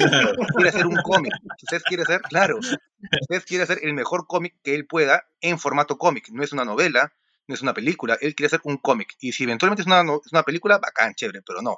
quiere 0.55 0.69
hacer 0.69 0.87
un 0.87 0.97
cómic. 1.03 1.33
Seth 1.69 1.83
quiere 1.83 2.03
hacer, 2.03 2.21
claro, 2.21 2.57
Seth 2.61 3.45
quiere 3.45 3.63
hacer 3.63 3.79
el 3.83 3.93
mejor 3.93 4.25
cómic 4.27 4.55
que 4.63 4.73
él 4.75 4.87
pueda 4.87 5.25
en 5.41 5.59
formato 5.59 5.97
cómic. 5.97 6.29
No 6.31 6.43
es 6.43 6.53
una 6.53 6.65
novela, 6.65 7.13
no 7.47 7.55
es 7.55 7.61
una 7.61 7.73
película. 7.73 8.17
Él 8.21 8.35
quiere 8.35 8.47
hacer 8.47 8.61
un 8.63 8.77
cómic. 8.77 9.13
Y 9.19 9.31
si 9.33 9.43
eventualmente 9.43 9.81
es 9.81 9.87
una, 9.87 10.03
no- 10.03 10.21
es 10.25 10.31
una 10.31 10.43
película, 10.43 10.77
bacán, 10.79 11.13
chévere, 11.15 11.41
pero 11.45 11.61
no. 11.61 11.77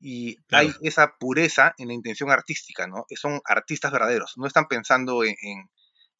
Y 0.00 0.36
hay 0.52 0.72
esa 0.82 1.14
pureza 1.18 1.74
en 1.78 1.88
la 1.88 1.94
intención 1.94 2.30
artística, 2.30 2.86
¿no? 2.86 3.04
Son 3.20 3.40
artistas 3.44 3.90
verdaderos. 3.92 4.34
No 4.36 4.46
están 4.46 4.66
pensando 4.68 5.24
en, 5.24 5.34
en- 5.42 5.70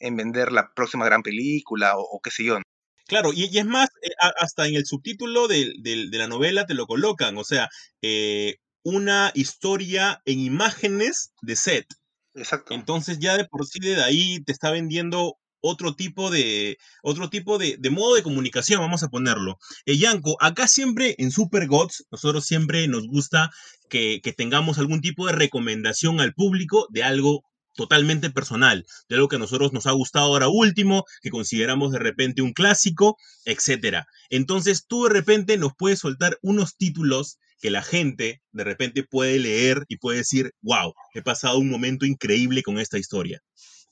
en 0.01 0.16
vender 0.16 0.53
la 0.53 0.72
próxima 0.74 1.05
gran 1.05 1.22
película 1.22 1.97
o, 1.97 2.01
o 2.03 2.20
qué 2.20 2.30
sé 2.30 2.45
yo. 2.45 2.59
Claro, 3.07 3.32
y, 3.32 3.47
y 3.51 3.59
es 3.59 3.64
más, 3.66 3.89
eh, 4.03 4.11
hasta 4.39 4.66
en 4.66 4.74
el 4.74 4.84
subtítulo 4.86 5.49
del- 5.49 5.74
de 5.82 6.18
la 6.18 6.28
novela 6.28 6.66
te 6.66 6.74
lo 6.74 6.86
colocan, 6.86 7.36
o 7.39 7.45
sea, 7.45 7.68
eh, 8.03 8.57
una 8.84 9.30
historia 9.34 10.22
en 10.24 10.41
imágenes 10.41 11.32
de 11.43 11.57
set. 11.57 11.86
Exacto. 12.34 12.74
Entonces 12.74 13.18
ya 13.18 13.36
de 13.36 13.45
por 13.45 13.66
sí 13.66 13.80
de 13.80 14.03
ahí 14.03 14.41
te 14.45 14.53
está 14.53 14.70
vendiendo 14.70 15.36
otro 15.61 15.95
tipo 15.95 16.31
de 16.31 16.79
otro 17.03 17.31
tipo 17.31 17.59
de, 17.59 17.79
modo 17.91 18.15
de 18.15 18.23
comunicación, 18.23 18.81
vamos 18.81 19.03
a 19.03 19.09
ponerlo. 19.09 19.59
Eh, 19.87 19.97
Yanko, 19.97 20.37
acá 20.41 20.69
siempre 20.69 21.15
en 21.19 21.31
Super 21.31 21.67
Gods, 21.67 22.07
nosotros 22.11 22.45
siempre 22.45 22.87
nos 22.89 23.07
gusta 23.07 23.51
que, 23.89 24.21
que 24.23 24.33
tengamos 24.33 24.79
algún 24.79 25.01
tipo 25.01 25.27
de 25.27 25.33
recomendación 25.33 26.21
al 26.21 26.35
público 26.35 26.87
de 26.91 27.03
algo 27.03 27.43
totalmente 27.79 28.31
personal, 28.31 28.85
de 29.09 29.15
algo 29.15 29.29
que 29.29 29.37
a 29.37 29.39
nosotros 29.39 29.73
nos 29.73 29.87
ha 29.87 29.93
gustado 29.93 30.27
ahora 30.27 30.49
último, 30.49 31.05
que 31.23 31.31
consideramos 31.31 31.93
de 31.93 32.01
repente 32.01 32.43
un 32.43 32.53
clásico, 32.53 33.17
etcétera. 33.45 34.07
Entonces 34.31 34.85
tú 34.89 35.05
de 35.05 35.11
repente 35.11 35.57
nos 35.59 35.73
puedes 35.79 36.01
soltar 36.01 36.39
unos 36.43 36.77
títulos 36.77 37.39
que 37.61 37.71
la 37.71 37.83
gente 37.83 38.43
de 38.51 38.65
repente 38.65 39.05
puede 39.05 39.39
leer 39.39 39.85
y 39.89 39.99
puede 39.99 40.19
decir, 40.19 40.53
wow, 40.61 40.93
he 41.15 41.23
pasado 41.23 41.59
un 41.59 41.71
momento 41.71 42.05
increíble 42.05 42.63
con 42.65 42.79
esta 42.81 42.99
historia. 42.99 43.41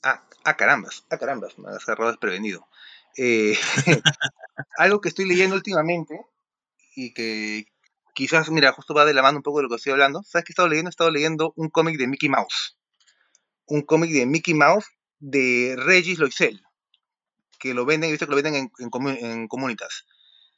Ah, 0.03 0.23
ah, 0.45 0.57
carambas, 0.57 1.05
ah, 1.11 1.19
carambas, 1.19 1.59
me 1.59 1.69
has 1.71 1.83
agarrado 1.89 2.11
desprevenido. 2.13 2.67
Eh, 3.17 3.57
algo 4.79 5.01
que 5.01 5.09
estoy 5.09 5.27
leyendo 5.27 5.57
últimamente 5.57 6.21
y 6.97 7.15
que 7.15 7.67
quizás, 8.15 8.51
mira, 8.51 8.73
justo 8.73 8.95
va 8.95 9.05
de 9.05 9.15
la 9.15 9.23
mano 9.23 9.39
un 9.39 9.43
poco 9.45 9.59
de 9.59 9.65
lo 9.65 9.69
que 9.71 9.77
estoy 9.77 9.93
hablando. 9.93 10.23
¿Sabes 10.25 10.45
qué 10.47 10.53
he 10.53 10.55
estado 10.55 10.69
leyendo? 10.69 10.89
He 10.91 10.93
estado 10.93 11.11
leyendo 11.11 11.53
un 11.57 11.71
cómic 11.71 11.99
de 11.99 12.09
Mickey 12.09 12.29
Mouse. 12.29 12.79
Un 13.67 13.83
cómic 13.83 14.11
de 14.13 14.27
Mickey 14.27 14.55
Mouse 14.55 14.87
de 15.21 15.77
Regis 15.79 16.19
Loisel, 16.19 16.63
que 17.59 17.75
lo 17.75 17.85
venden, 17.87 18.13
he 18.15 18.19
que 18.19 18.27
lo 18.27 18.37
venden 18.37 18.55
en, 18.57 18.73
en, 18.79 18.91
comu- 18.91 19.19
en 19.21 19.49
comunitas. 19.49 20.07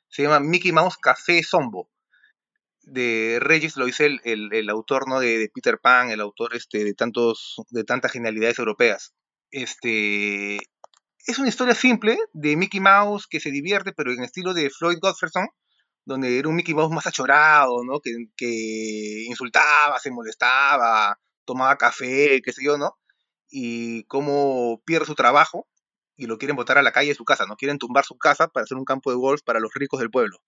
Se 0.08 0.22
llama 0.22 0.40
Mickey 0.40 0.72
Mouse 0.72 0.98
Café 0.98 1.42
Zombo, 1.44 1.90
de 2.82 3.38
Regis 3.40 3.76
Loisel, 3.76 4.20
el, 4.24 4.52
el 4.52 4.70
autor 4.70 5.08
¿no? 5.08 5.20
de, 5.20 5.38
de 5.38 5.50
Peter 5.54 5.78
Pan, 5.80 6.10
el 6.10 6.20
autor 6.20 6.56
este, 6.56 6.84
de, 6.84 6.94
tantos, 6.94 7.56
de 7.70 7.84
tantas 7.84 8.12
genialidades 8.12 8.58
europeas. 8.58 9.14
Este, 9.50 10.56
es 11.26 11.38
una 11.38 11.48
historia 11.48 11.74
simple 11.74 12.18
de 12.32 12.56
Mickey 12.56 12.80
Mouse 12.80 13.26
que 13.26 13.40
se 13.40 13.50
divierte, 13.50 13.92
pero 13.92 14.12
en 14.12 14.22
estilo 14.22 14.54
de 14.54 14.70
Floyd 14.70 14.98
Godfreyson, 15.00 15.48
donde 16.04 16.38
era 16.38 16.48
un 16.48 16.56
Mickey 16.56 16.74
Mouse 16.74 16.90
más 16.90 17.06
achorado, 17.06 17.84
¿no? 17.84 18.00
Que, 18.00 19.24
insultaba, 19.26 19.98
se 20.00 20.10
molestaba, 20.10 21.18
tomaba 21.44 21.76
café, 21.76 22.40
qué 22.42 22.52
sé 22.52 22.64
yo, 22.64 22.78
¿no? 22.78 22.98
Y 23.50 24.04
cómo 24.04 24.82
pierde 24.86 25.06
su 25.06 25.14
trabajo 25.14 25.68
y 26.16 26.26
lo 26.26 26.38
quieren 26.38 26.56
botar 26.56 26.78
a 26.78 26.82
la 26.82 26.92
calle 26.92 27.10
de 27.10 27.14
su 27.14 27.24
casa, 27.24 27.46
¿no? 27.46 27.56
Quieren 27.56 27.78
tumbar 27.78 28.04
su 28.04 28.16
casa 28.16 28.48
para 28.48 28.64
hacer 28.64 28.78
un 28.78 28.84
campo 28.84 29.10
de 29.10 29.16
golf 29.16 29.42
para 29.42 29.60
los 29.60 29.72
ricos 29.74 30.00
del 30.00 30.10
pueblo. 30.10 30.38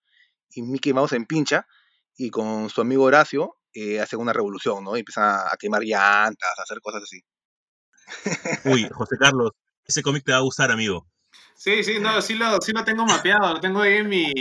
Y 0.51 0.63
Mickey 0.63 0.93
Mouse 0.93 1.11
se 1.11 1.17
empincha 1.17 1.67
y 2.17 2.31
con 2.31 2.71
su 2.71 2.81
amigo 2.81 3.05
Horacio 3.05 3.57
eh, 3.75 4.01
hace 4.01 4.17
una 4.17 4.33
revolución, 4.33 4.85
¿no? 4.85 4.97
Y 4.97 5.01
empiezan 5.01 5.25
a 5.25 5.57
quemar 5.59 5.83
llantas, 5.83 6.59
a 6.59 6.63
hacer 6.63 6.81
cosas 6.81 7.03
así. 7.03 7.21
Uy, 8.65 8.89
José 8.93 9.17
Carlos, 9.19 9.53
ese 9.85 10.03
cómic 10.03 10.25
te 10.25 10.33
va 10.33 10.39
a 10.39 10.43
gustar, 10.43 10.71
amigo. 10.71 11.07
Sí, 11.55 11.85
sí, 11.85 11.99
no, 12.01 12.23
sí 12.23 12.35
lo, 12.35 12.61
sí 12.61 12.73
lo 12.73 12.85
tengo 12.85 13.05
mapeado, 13.05 13.55
lo 13.55 13.61
tengo 13.61 13.81
ahí 13.83 13.99
en 13.99 14.09
mi, 14.09 14.33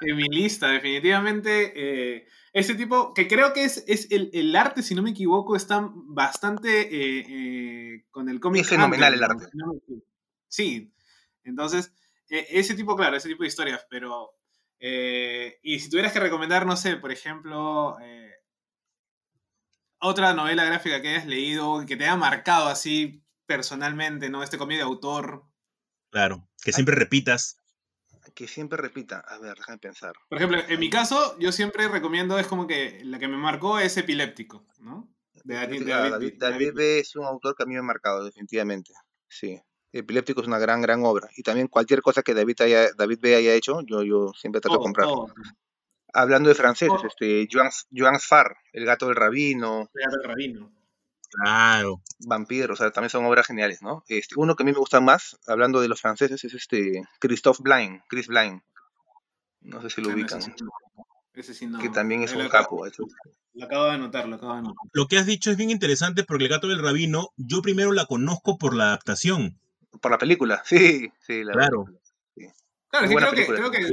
en 0.00 0.16
mi 0.16 0.28
lista, 0.28 0.68
definitivamente. 0.68 1.72
eh, 1.74 2.26
ese 2.52 2.74
tipo, 2.74 3.14
que 3.14 3.28
creo 3.28 3.52
que 3.52 3.64
es, 3.64 3.84
es 3.86 4.10
el, 4.10 4.30
el 4.32 4.54
arte, 4.56 4.82
si 4.82 4.94
no 4.94 5.02
me 5.02 5.10
equivoco, 5.10 5.54
está 5.56 5.88
bastante 5.92 6.80
eh, 6.82 7.24
eh, 7.28 8.04
con 8.10 8.28
el 8.28 8.40
cómic. 8.40 8.62
Es 8.62 8.68
fenomenal 8.68 9.14
el 9.14 9.22
arte. 9.22 9.46
no. 9.54 9.72
Sí, 10.48 10.92
entonces, 11.44 11.92
eh, 12.28 12.46
ese 12.50 12.74
tipo, 12.74 12.96
claro, 12.96 13.16
ese 13.16 13.28
tipo 13.28 13.42
de 13.42 13.48
historias, 13.48 13.86
pero... 13.88 14.32
eh, 14.80 15.58
y 15.62 15.78
si 15.78 15.88
tuvieras 15.88 16.12
que 16.12 16.20
recomendar, 16.20 16.66
no 16.66 16.76
sé, 16.76 16.96
por 16.96 17.12
ejemplo, 17.12 17.96
eh, 18.00 18.31
otra 20.02 20.34
novela 20.34 20.64
gráfica 20.64 21.00
que 21.00 21.08
hayas 21.08 21.26
leído, 21.26 21.84
que 21.86 21.96
te 21.96 22.04
haya 22.04 22.16
marcado 22.16 22.68
así 22.68 23.24
personalmente, 23.46 24.28
¿no? 24.30 24.42
Este 24.42 24.58
cómic 24.58 24.76
de 24.78 24.82
autor, 24.82 25.44
Claro, 26.10 26.46
que 26.62 26.72
siempre 26.72 26.94
repitas. 26.94 27.56
Que 28.34 28.46
siempre 28.46 28.76
repita. 28.78 29.20
A 29.20 29.38
ver, 29.38 29.56
déjame 29.56 29.78
pensar. 29.78 30.12
Por 30.28 30.36
ejemplo, 30.38 30.58
en 30.68 30.78
mi 30.78 30.90
caso, 30.90 31.36
yo 31.38 31.50
siempre 31.52 31.88
recomiendo, 31.88 32.38
es 32.38 32.46
como 32.46 32.66
que 32.66 33.00
la 33.04 33.18
que 33.18 33.28
me 33.28 33.36
marcó 33.38 33.78
es 33.78 33.96
Epiléptico, 33.96 34.66
¿no? 34.78 35.08
De 35.44 35.54
David, 35.54 35.88
Ah, 35.90 36.08
David- 36.10 36.10
David, 36.10 36.34
David 36.38 36.38
David- 36.38 36.74
B. 36.74 36.98
es 37.00 37.16
un 37.16 37.24
autor 37.24 37.56
que 37.56 37.62
a 37.62 37.66
mí 37.66 37.72
me 37.72 37.80
ha 37.80 37.82
marcado, 37.82 38.24
definitivamente. 38.24 38.92
Sí. 39.28 39.58
Epiléptico 39.90 40.40
es 40.42 40.46
una 40.46 40.58
gran, 40.58 40.82
gran 40.82 41.02
obra. 41.04 41.28
Y 41.36 41.42
también 41.42 41.66
cualquier 41.68 42.00
cosa 42.02 42.22
que 42.22 42.34
David, 42.34 42.60
haya, 42.60 42.92
David 42.96 43.18
B. 43.20 43.34
haya 43.36 43.54
hecho, 43.54 43.80
yo, 43.82 44.02
yo 44.02 44.32
siempre 44.38 44.60
trato 44.60 44.76
de 44.78 44.82
comprar. 44.84 45.06
todo. 45.08 45.34
Hablando 46.12 46.48
de 46.48 46.54
franceses, 46.54 46.94
Todo. 46.96 47.06
este, 47.06 47.48
Joan, 47.50 47.70
Joan 47.94 48.18
Sfar, 48.20 48.56
El 48.72 48.84
gato 48.84 49.06
del 49.06 49.16
rabino, 49.16 49.88
Teatro 49.94 50.18
del 50.20 50.28
Rabino. 50.28 50.72
Claro. 51.30 52.02
Vampire, 52.26 52.70
o 52.72 52.76
sea, 52.76 52.90
también 52.90 53.08
son 53.10 53.24
obras 53.24 53.46
geniales, 53.46 53.80
¿no? 53.82 54.04
Este, 54.08 54.34
uno 54.36 54.54
que 54.54 54.62
a 54.62 54.66
mí 54.66 54.72
me 54.72 54.78
gusta 54.78 55.00
más, 55.00 55.38
hablando 55.46 55.80
de 55.80 55.88
los 55.88 56.00
franceses, 56.00 56.44
es 56.44 56.52
este 56.52 57.02
Christophe 57.18 57.62
Blain, 57.62 58.02
Chris 58.08 58.26
Blain. 58.26 58.62
No 59.62 59.80
sé 59.80 59.88
si 59.90 60.02
lo 60.02 60.10
Ah, 60.10 60.14
ubican. 60.14 60.38
ese 60.40 60.50
sí 60.50 60.64
no. 60.64 60.70
Ese 61.34 61.54
sí 61.54 61.66
no. 61.66 61.78
Que 61.78 61.88
también 61.88 62.22
es 62.22 62.32
Ahí 62.32 62.36
un 62.38 62.42
lo 62.44 62.48
acabo- 62.50 62.82
capo. 62.82 63.06
Lo 63.54 63.64
acabo 63.64 63.84
de 63.84 63.90
anotar, 63.92 64.28
lo 64.28 64.36
acabo 64.36 64.52
de 64.52 64.58
anotar. 64.58 64.76
Lo 64.92 65.06
que 65.08 65.16
has 65.18 65.24
dicho 65.26 65.50
es 65.50 65.56
bien 65.56 65.70
interesante 65.70 66.24
porque 66.24 66.44
el 66.44 66.50
gato 66.50 66.68
del 66.68 66.82
rabino, 66.82 67.30
yo 67.36 67.62
primero 67.62 67.92
la 67.92 68.04
conozco 68.04 68.58
por 68.58 68.74
la 68.74 68.84
adaptación. 68.88 69.58
Por 70.02 70.10
la 70.10 70.18
película, 70.18 70.62
sí, 71.06 71.10
sí, 71.20 71.44
la 71.44 71.52
Claro. 71.52 71.86
Claro, 72.88 73.08
sí, 73.08 73.14
creo, 73.16 73.30
que, 73.32 73.46
creo 73.46 73.70
que 73.70 73.88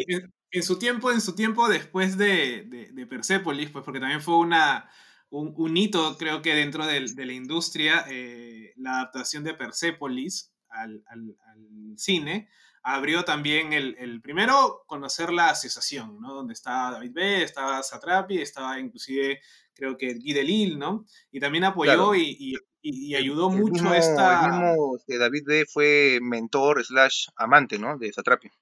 en, 0.52 0.64
su 0.64 0.80
tiempo, 0.80 1.12
en 1.12 1.22
su 1.22 1.36
tiempo 1.36 1.68
después 1.68 2.18
de, 2.18 2.64
de, 2.68 2.89
de 2.91 3.06
Persepolis, 3.08 3.70
pues 3.70 3.84
porque 3.86 4.00
también 4.00 4.22
fue 4.22 4.38
una, 4.38 4.89
un, 5.30 5.54
un 5.56 5.78
hito, 5.78 6.18
creo 6.18 6.41
que 6.41 6.54
dentro 6.56 6.86
de, 6.86 7.02
la 7.26 7.34
industria, 7.34 8.06
eh, 8.10 8.74
la 8.78 8.97
adaptación 9.02 9.43
de 9.43 9.54
Persepolis 9.54 10.52
al, 10.70 11.04
al- 11.08 11.36
al 11.47 11.97
cine, 11.97 12.50
abrió 12.82 13.24
también 13.26 13.74
el, 13.74 13.95
el 14.00 14.22
primero 14.22 14.84
conocer 14.88 15.32
la 15.32 15.50
asociación, 15.50 16.20
¿no? 16.22 16.34
Donde 16.34 16.54
estaba 16.54 16.91
David 16.91 17.12
B., 17.14 17.43
estaba 17.43 17.84
Satrapi, 17.84 18.39
estaba 18.41 18.80
inclusive 18.80 19.41
creo 19.74 19.97
que 19.97 20.14
Guy 20.14 20.34
Delisle, 20.34 20.78
¿no? 20.78 21.06
Y 21.32 21.39
también 21.39 21.64
apoyó 21.66 21.91
Claro. 21.91 22.16
y, 22.16 22.36
y 22.39 22.56
y, 22.82 23.08
y 23.12 23.16
ayudó 23.16 23.52
El 23.52 23.58
mucho 23.58 23.74
mismo, 23.74 23.89
a 23.91 23.97
esta... 23.97 24.45
el 24.45 24.52
mismo 24.52 24.95
este, 24.95 25.18
David 25.18 25.43
D 25.45 25.66
fue 25.66 26.20
mentor 26.22 26.82
slash 26.86 27.28
amante, 27.36 27.78
¿no? 27.78 27.97
De 27.97 28.14
Satrapia. 28.14 28.54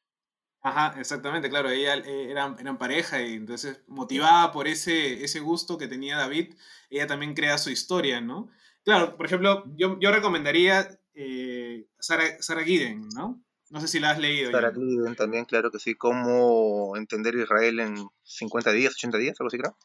Ajá, 0.67 0.99
exactamente, 0.99 1.49
claro, 1.49 1.69
ella 1.69 1.95
eh, 1.95 2.27
eran, 2.29 2.57
eran 2.59 2.77
pareja 2.77 3.21
y 3.21 3.35
entonces 3.35 3.81
motivada 3.87 4.51
por 4.51 4.67
ese, 4.67 5.23
ese 5.23 5.39
gusto 5.39 5.77
que 5.77 5.87
tenía 5.87 6.17
David, 6.17 6.55
ella 6.89 7.07
también 7.07 7.33
crea 7.33 7.57
su 7.57 7.69
historia, 7.69 8.19
¿no? 8.19 8.49
Claro, 8.83 9.15
por 9.15 9.25
ejemplo, 9.25 9.63
yo, 9.77 9.97
yo 9.99 10.11
recomendaría 10.11 10.99
eh, 11.13 11.87
Sarah, 11.99 12.41
Sarah 12.41 12.63
Gideon, 12.63 13.07
¿no? 13.15 13.41
No 13.69 13.79
sé 13.79 13.87
si 13.87 13.99
la 13.99 14.11
has 14.11 14.19
leído. 14.19 14.51
Sarah 14.51 14.71
ya. 14.71 14.75
Gideon 14.75 15.15
también, 15.15 15.45
claro 15.45 15.71
que 15.71 15.79
sí. 15.79 15.95
Cómo 15.95 16.95
entender 16.97 17.35
Israel 17.35 17.79
en 17.79 17.95
50 18.23 18.71
días, 18.71 18.93
80 18.93 19.17
días, 19.17 19.35
algo 19.39 19.47
así 19.47 19.57
creo. 19.57 19.77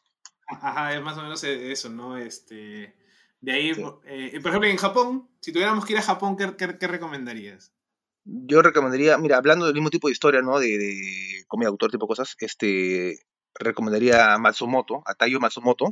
Ajá, 0.47 0.93
es 0.93 1.01
más 1.01 1.17
o 1.17 1.21
menos 1.21 1.43
eso, 1.43 1.89
¿no? 1.89 2.17
Este, 2.17 2.93
de 3.41 3.51
ahí, 3.51 3.73
Sí. 3.73 3.83
eh, 4.05 4.39
por 4.41 4.49
ejemplo, 4.49 4.69
en 4.69 4.77
Japón, 4.77 5.29
si 5.39 5.51
tuviéramos 5.53 5.85
que 5.85 5.93
ir 5.93 5.99
a 5.99 6.03
Japón, 6.03 6.35
¿qué, 6.37 6.55
qué, 6.57 6.77
qué 6.77 6.87
recomendarías? 6.87 7.73
Yo 8.25 8.61
recomendaría, 8.61 9.17
mira, 9.17 9.37
hablando 9.37 9.65
del 9.65 9.73
mismo 9.73 9.89
tipo 9.89 10.07
de 10.07 10.13
historia, 10.13 10.41
¿no? 10.41 10.59
De, 10.59 10.77
de 10.77 11.43
comida, 11.47 11.69
autor, 11.69 11.91
tipo 11.91 12.05
de 12.05 12.09
cosas, 12.09 12.35
este, 12.39 13.19
recomendaría 13.55 14.33
a 14.33 14.37
Matsumoto, 14.37 15.03
a 15.05 15.13
Taiyo 15.15 15.39
Matsumoto, 15.39 15.87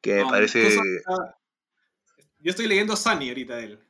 que 0.00 0.14
me 0.14 0.22
No, 0.22 0.30
parece, 0.30 0.76
yo 2.40 2.50
estoy 2.50 2.66
leyendo 2.66 2.96
Sunny 2.96 3.28
ahorita 3.28 3.56
de 3.56 3.64
él. 3.64 3.80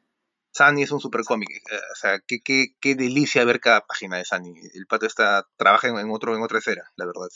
Sunny 0.53 0.83
es 0.83 0.91
un 0.91 1.01
super 1.01 1.23
cómic, 1.23 1.51
eh, 1.51 1.77
o 1.93 1.95
sea, 1.95 2.21
qué, 2.27 2.41
qué, 2.41 2.75
qué 2.81 2.95
delicia 2.95 3.45
ver 3.45 3.61
cada 3.61 3.83
página 3.87 4.17
de 4.17 4.25
Sunny. 4.25 4.55
El 4.75 4.87
pato 4.87 5.07
está, 5.07 5.47
trabaja 5.57 5.89
en, 5.89 5.99
en 5.99 6.11
otro, 6.11 6.35
en 6.35 6.43
otra 6.43 6.59
esfera, 6.59 6.91
la 6.97 7.07
verdad. 7.07 7.29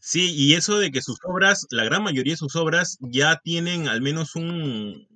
Sí, 0.00 0.34
y 0.34 0.54
eso 0.54 0.78
de 0.78 0.90
que 0.90 1.02
sus 1.02 1.18
obras, 1.24 1.66
la 1.70 1.84
gran 1.84 2.02
mayoría 2.02 2.32
de 2.32 2.38
sus 2.38 2.56
obras 2.56 2.96
ya 3.00 3.38
tienen 3.44 3.86
al 3.86 4.00
menos 4.00 4.34
un, 4.34 5.06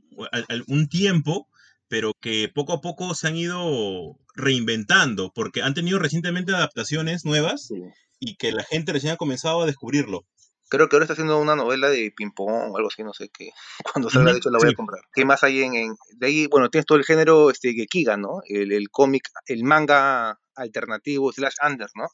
un 0.68 0.88
tiempo, 0.88 1.48
pero 1.94 2.12
que 2.20 2.50
poco 2.52 2.72
a 2.72 2.80
poco 2.80 3.14
se 3.14 3.28
han 3.28 3.36
ido 3.36 4.18
reinventando, 4.34 5.30
porque 5.32 5.62
han 5.62 5.74
tenido 5.74 6.00
recientemente 6.00 6.52
adaptaciones 6.52 7.24
nuevas 7.24 7.68
Sí. 7.68 7.76
y 8.18 8.34
que 8.34 8.50
la 8.50 8.64
gente 8.64 8.92
recién 8.92 9.12
ha 9.12 9.16
comenzado 9.16 9.62
a 9.62 9.66
descubrirlo. 9.66 10.22
Creo 10.68 10.88
que 10.88 10.96
ahora 10.96 11.04
está 11.04 11.12
haciendo 11.12 11.38
una 11.38 11.54
novela 11.54 11.88
de 11.90 12.10
ping-pong 12.16 12.72
o 12.72 12.76
algo 12.76 12.88
así, 12.88 13.04
no 13.04 13.12
sé 13.12 13.28
qué. 13.28 13.50
Cuando 13.94 14.10
salga, 14.10 14.32
de 14.32 14.38
hecho, 14.38 14.50
la 14.50 14.58
voy 14.58 14.70
sí. 14.70 14.72
a 14.72 14.76
comprar. 14.76 15.02
¿Qué 15.12 15.24
más 15.24 15.44
hay 15.44 15.62
en, 15.62 15.74
en- 15.76 15.94
De 16.16 16.26
ahí, 16.26 16.48
bueno, 16.48 16.68
tienes 16.68 16.84
todo 16.84 16.98
el 16.98 17.04
género 17.04 17.48
este, 17.50 17.72
Gekiga, 17.74 18.16
¿no? 18.16 18.40
El, 18.48 18.72
el 18.72 18.88
cómic, 18.90 19.28
el 19.46 19.62
manga 19.62 20.40
alternativo, 20.56 21.32
slash 21.32 21.54
under, 21.64 21.86
¿no? 21.94 22.08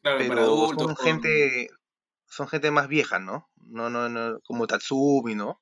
Claro, 0.00 0.16
para 0.16 0.28
Pero 0.30 0.42
adultos. 0.44 0.82
son 0.86 0.94
con- 0.94 1.04
gente, 1.04 1.68
son 2.26 2.48
gente 2.48 2.70
más 2.70 2.88
vieja, 2.88 3.18
¿no? 3.18 3.50
No, 3.56 3.90
no, 3.90 4.08
no, 4.08 4.38
como 4.44 4.66
Tatsumi, 4.66 5.34
¿no? 5.34 5.60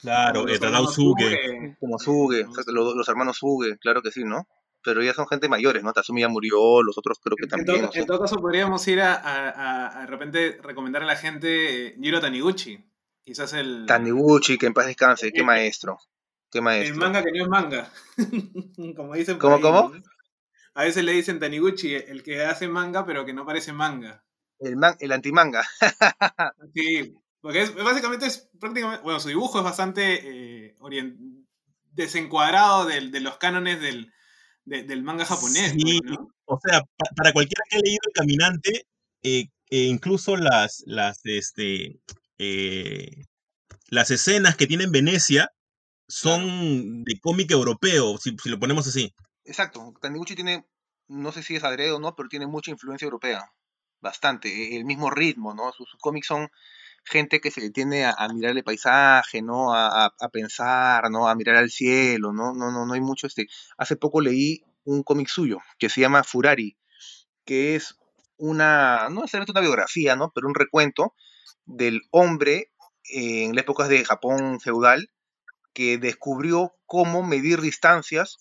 Claro, 0.00 0.48
eh, 0.48 0.54
hermanos 0.54 0.94
Suge. 0.94 1.24
Suge. 1.30 1.76
Como 1.80 1.98
Suge, 1.98 2.46
los, 2.66 2.94
los 2.94 3.08
hermanos 3.08 3.38
Suge, 3.38 3.78
claro 3.78 4.02
que 4.02 4.10
sí, 4.10 4.24
¿no? 4.24 4.46
Pero 4.82 5.02
ya 5.02 5.14
son 5.14 5.26
gente 5.26 5.48
mayores, 5.48 5.82
¿no? 5.82 5.92
Tatsumi 5.94 6.20
ya 6.20 6.28
murió, 6.28 6.82
los 6.82 6.98
otros 6.98 7.18
creo 7.22 7.36
que 7.36 7.44
En 7.44 7.48
también, 7.48 7.76
todo, 7.78 7.86
no 7.86 7.92
sé. 7.92 8.00
en 8.00 8.06
todo 8.06 8.20
caso, 8.20 8.36
podríamos 8.36 8.86
ir 8.88 9.00
a, 9.00 9.14
a, 9.14 9.48
a- 9.48 9.98
a 9.98 10.00
de 10.02 10.06
repente 10.06 10.58
recomendar 10.62 11.02
a 11.02 11.06
la 11.06 11.16
gente 11.16 11.86
eh, 11.88 11.96
Jiro 12.00 12.20
Taniguchi. 12.20 12.84
Quizás 13.24 13.54
el, 13.54 13.86
Taniguchi, 13.86 14.58
que 14.58 14.66
en 14.66 14.74
paz 14.74 14.86
descanse, 14.86 15.32
qué 15.32 15.40
el- 15.40 15.46
maestro, 15.46 15.98
qué 16.50 16.58
el 16.58 16.64
maestro. 16.64 16.96
manga 16.98 17.22
que 17.22 17.32
no 17.32 17.44
es 17.44 17.48
manga. 17.48 17.90
Como 18.96 19.14
dicen 19.14 19.38
por 19.38 19.40
¿Cómo, 19.40 19.56
ahí, 19.56 19.62
cómo? 19.62 19.88
¿no? 19.94 20.02
A 20.74 20.82
veces 20.84 21.02
le 21.04 21.12
dicen 21.12 21.38
Taniguchi, 21.38 21.94
el 21.94 22.22
que 22.22 22.42
hace 22.44 22.68
manga 22.68 23.06
pero 23.06 23.24
que 23.24 23.32
no 23.32 23.46
parece 23.46 23.72
manga. 23.72 24.22
El, 24.58 24.76
man, 24.76 24.96
el 25.00 25.12
antimanga. 25.12 25.64
Sí, 26.74 27.14
porque 27.44 27.60
es, 27.60 27.74
básicamente 27.74 28.24
es 28.24 28.48
prácticamente, 28.58 29.02
bueno, 29.02 29.20
su 29.20 29.28
dibujo 29.28 29.58
es 29.58 29.64
bastante 29.64 30.70
eh, 30.70 30.76
desencuadrado 31.92 32.86
del- 32.86 33.10
de 33.10 33.20
los 33.20 33.36
cánones 33.36 33.82
del, 33.82 34.10
de- 34.64 34.82
del 34.84 35.02
manga 35.02 35.26
japonés, 35.26 35.72
Sí, 35.72 36.00
pues, 36.00 36.18
¿no? 36.18 36.28
o 36.46 36.58
sea, 36.58 36.80
pa- 36.80 37.10
para 37.14 37.34
cualquiera 37.34 37.62
que 37.68 37.76
haya 37.76 37.82
leído 37.84 38.00
El 38.06 38.12
Caminante, 38.14 38.86
eh, 39.22 39.48
eh, 39.68 39.82
incluso 39.82 40.38
las, 40.38 40.82
las, 40.86 41.20
este, 41.24 42.00
eh, 42.38 43.10
las 43.90 44.10
escenas 44.10 44.56
que 44.56 44.66
tiene 44.66 44.84
en 44.84 44.92
Venecia 44.92 45.50
son 46.08 47.04
de 47.04 47.20
cómic 47.20 47.50
europeo, 47.50 48.16
si, 48.16 48.34
si 48.42 48.48
lo 48.48 48.58
ponemos 48.58 48.86
así. 48.86 49.14
Exacto, 49.44 49.92
Taniguchi 50.00 50.34
tiene, 50.34 50.66
no 51.08 51.30
sé 51.30 51.42
si 51.42 51.56
es 51.56 51.64
adrede 51.64 51.92
o 51.92 51.98
no, 52.00 52.14
pero 52.16 52.30
tiene 52.30 52.46
mucha 52.46 52.70
influencia 52.70 53.04
europea. 53.04 53.52
Bastante. 54.00 54.48
e- 54.48 54.76
El 54.76 54.86
mismo 54.86 55.10
ritmo, 55.10 55.52
¿no? 55.52 55.72
Sus, 55.72 55.90
sus 55.90 56.00
cómics 56.00 56.26
son 56.26 56.48
gente 57.04 57.40
que 57.40 57.50
se 57.50 57.60
detiene 57.60 58.04
a, 58.06 58.12
a 58.16 58.28
mirar 58.28 58.56
el 58.56 58.64
paisaje, 58.64 59.42
¿no? 59.42 59.72
A, 59.74 60.06
a- 60.06 60.14
a 60.20 60.28
pensar, 60.30 61.10
¿no? 61.10 61.28
A 61.28 61.34
mirar 61.34 61.56
al 61.56 61.70
cielo, 61.70 62.32
¿no? 62.32 62.54
No, 62.54 62.70
no, 62.72 62.86
no 62.86 62.94
hay 62.94 63.00
mucho 63.00 63.26
este. 63.26 63.46
Hace 63.78 63.96
poco 63.96 64.20
leí 64.20 64.62
un 64.84 65.02
cómic 65.02 65.28
suyo 65.28 65.58
que 65.78 65.88
se 65.88 66.00
llama 66.00 66.24
Furari, 66.24 66.76
que 67.44 67.76
es 67.76 67.98
una, 68.36 69.08
no 69.10 69.22
necesariamente 69.22 69.52
una 69.52 69.60
biografía, 69.60 70.16
¿no? 70.16 70.32
Pero 70.34 70.48
un 70.48 70.54
recuento 70.54 71.14
del 71.66 72.02
hombre 72.10 72.72
en 73.10 73.54
las 73.54 73.62
épocas 73.64 73.88
de 73.88 74.04
Japón 74.04 74.60
feudal 74.60 75.10
que 75.74 75.98
descubrió 75.98 76.74
cómo 76.86 77.22
medir 77.22 77.60
distancias 77.60 78.38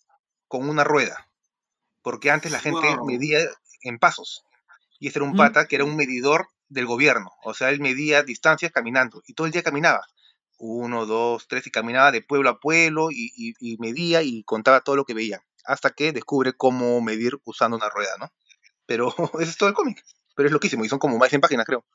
con 0.47 0.70
una 0.70 0.84
rueda. 0.84 1.30
Porque 2.03 2.32
antes 2.32 2.51
la 2.51 2.59
gente 2.59 2.97
Wow. 2.97 3.03
medía 3.03 3.39
en 3.82 3.99
pasos. 3.99 4.43
Y 4.99 5.07
este 5.07 5.20
era 5.20 5.28
un 5.28 5.34
Ujú. 5.34 5.36
pata 5.36 5.68
que 5.68 5.76
era 5.76 5.86
un 5.86 5.95
medidor 5.97 6.49
del 6.74 6.86
gobierno. 6.86 7.32
O 7.43 7.53
sea, 7.53 7.69
él 7.69 7.80
medía 7.80 8.24
distancias 8.24 8.71
caminando. 8.71 9.21
Y 9.28 9.34
todo 9.34 9.47
el 9.47 9.53
día 9.53 9.63
caminaba. 9.63 10.05
Uno, 10.57 11.05
dos, 11.05 11.47
tres. 11.47 11.65
Y 11.67 11.71
caminaba 11.71 12.11
de 12.11 12.21
pueblo 12.21 12.49
a 12.49 12.59
pueblo. 12.59 13.09
Y, 13.11 13.32
y- 13.36 13.53
y 13.59 13.78
medía 13.78 14.21
y 14.24 14.43
contaba 14.43 14.82
todo 14.82 14.95
lo 14.95 15.05
que 15.05 15.13
veía. 15.13 15.41
Hasta 15.65 15.91
que 15.91 16.11
descubre 16.11 16.53
cómo 16.53 16.99
medir 17.01 17.38
usando 17.45 17.78
una 17.78 17.89
rueda, 17.89 18.11
¿no? 18.19 18.32
Pero 18.86 19.13
ese 19.39 19.51
es 19.51 19.57
todo 19.57 19.69
el 19.69 19.76
cómic. 19.76 20.03
Pero 20.36 20.47
es 20.47 20.53
loquísimo. 20.53 20.84
Y 20.84 20.89
son 20.89 20.99
como 20.99 21.17
más 21.17 21.28
de 21.28 21.32
100 21.32 21.41
páginas, 21.41 21.65
creo. 21.65 21.86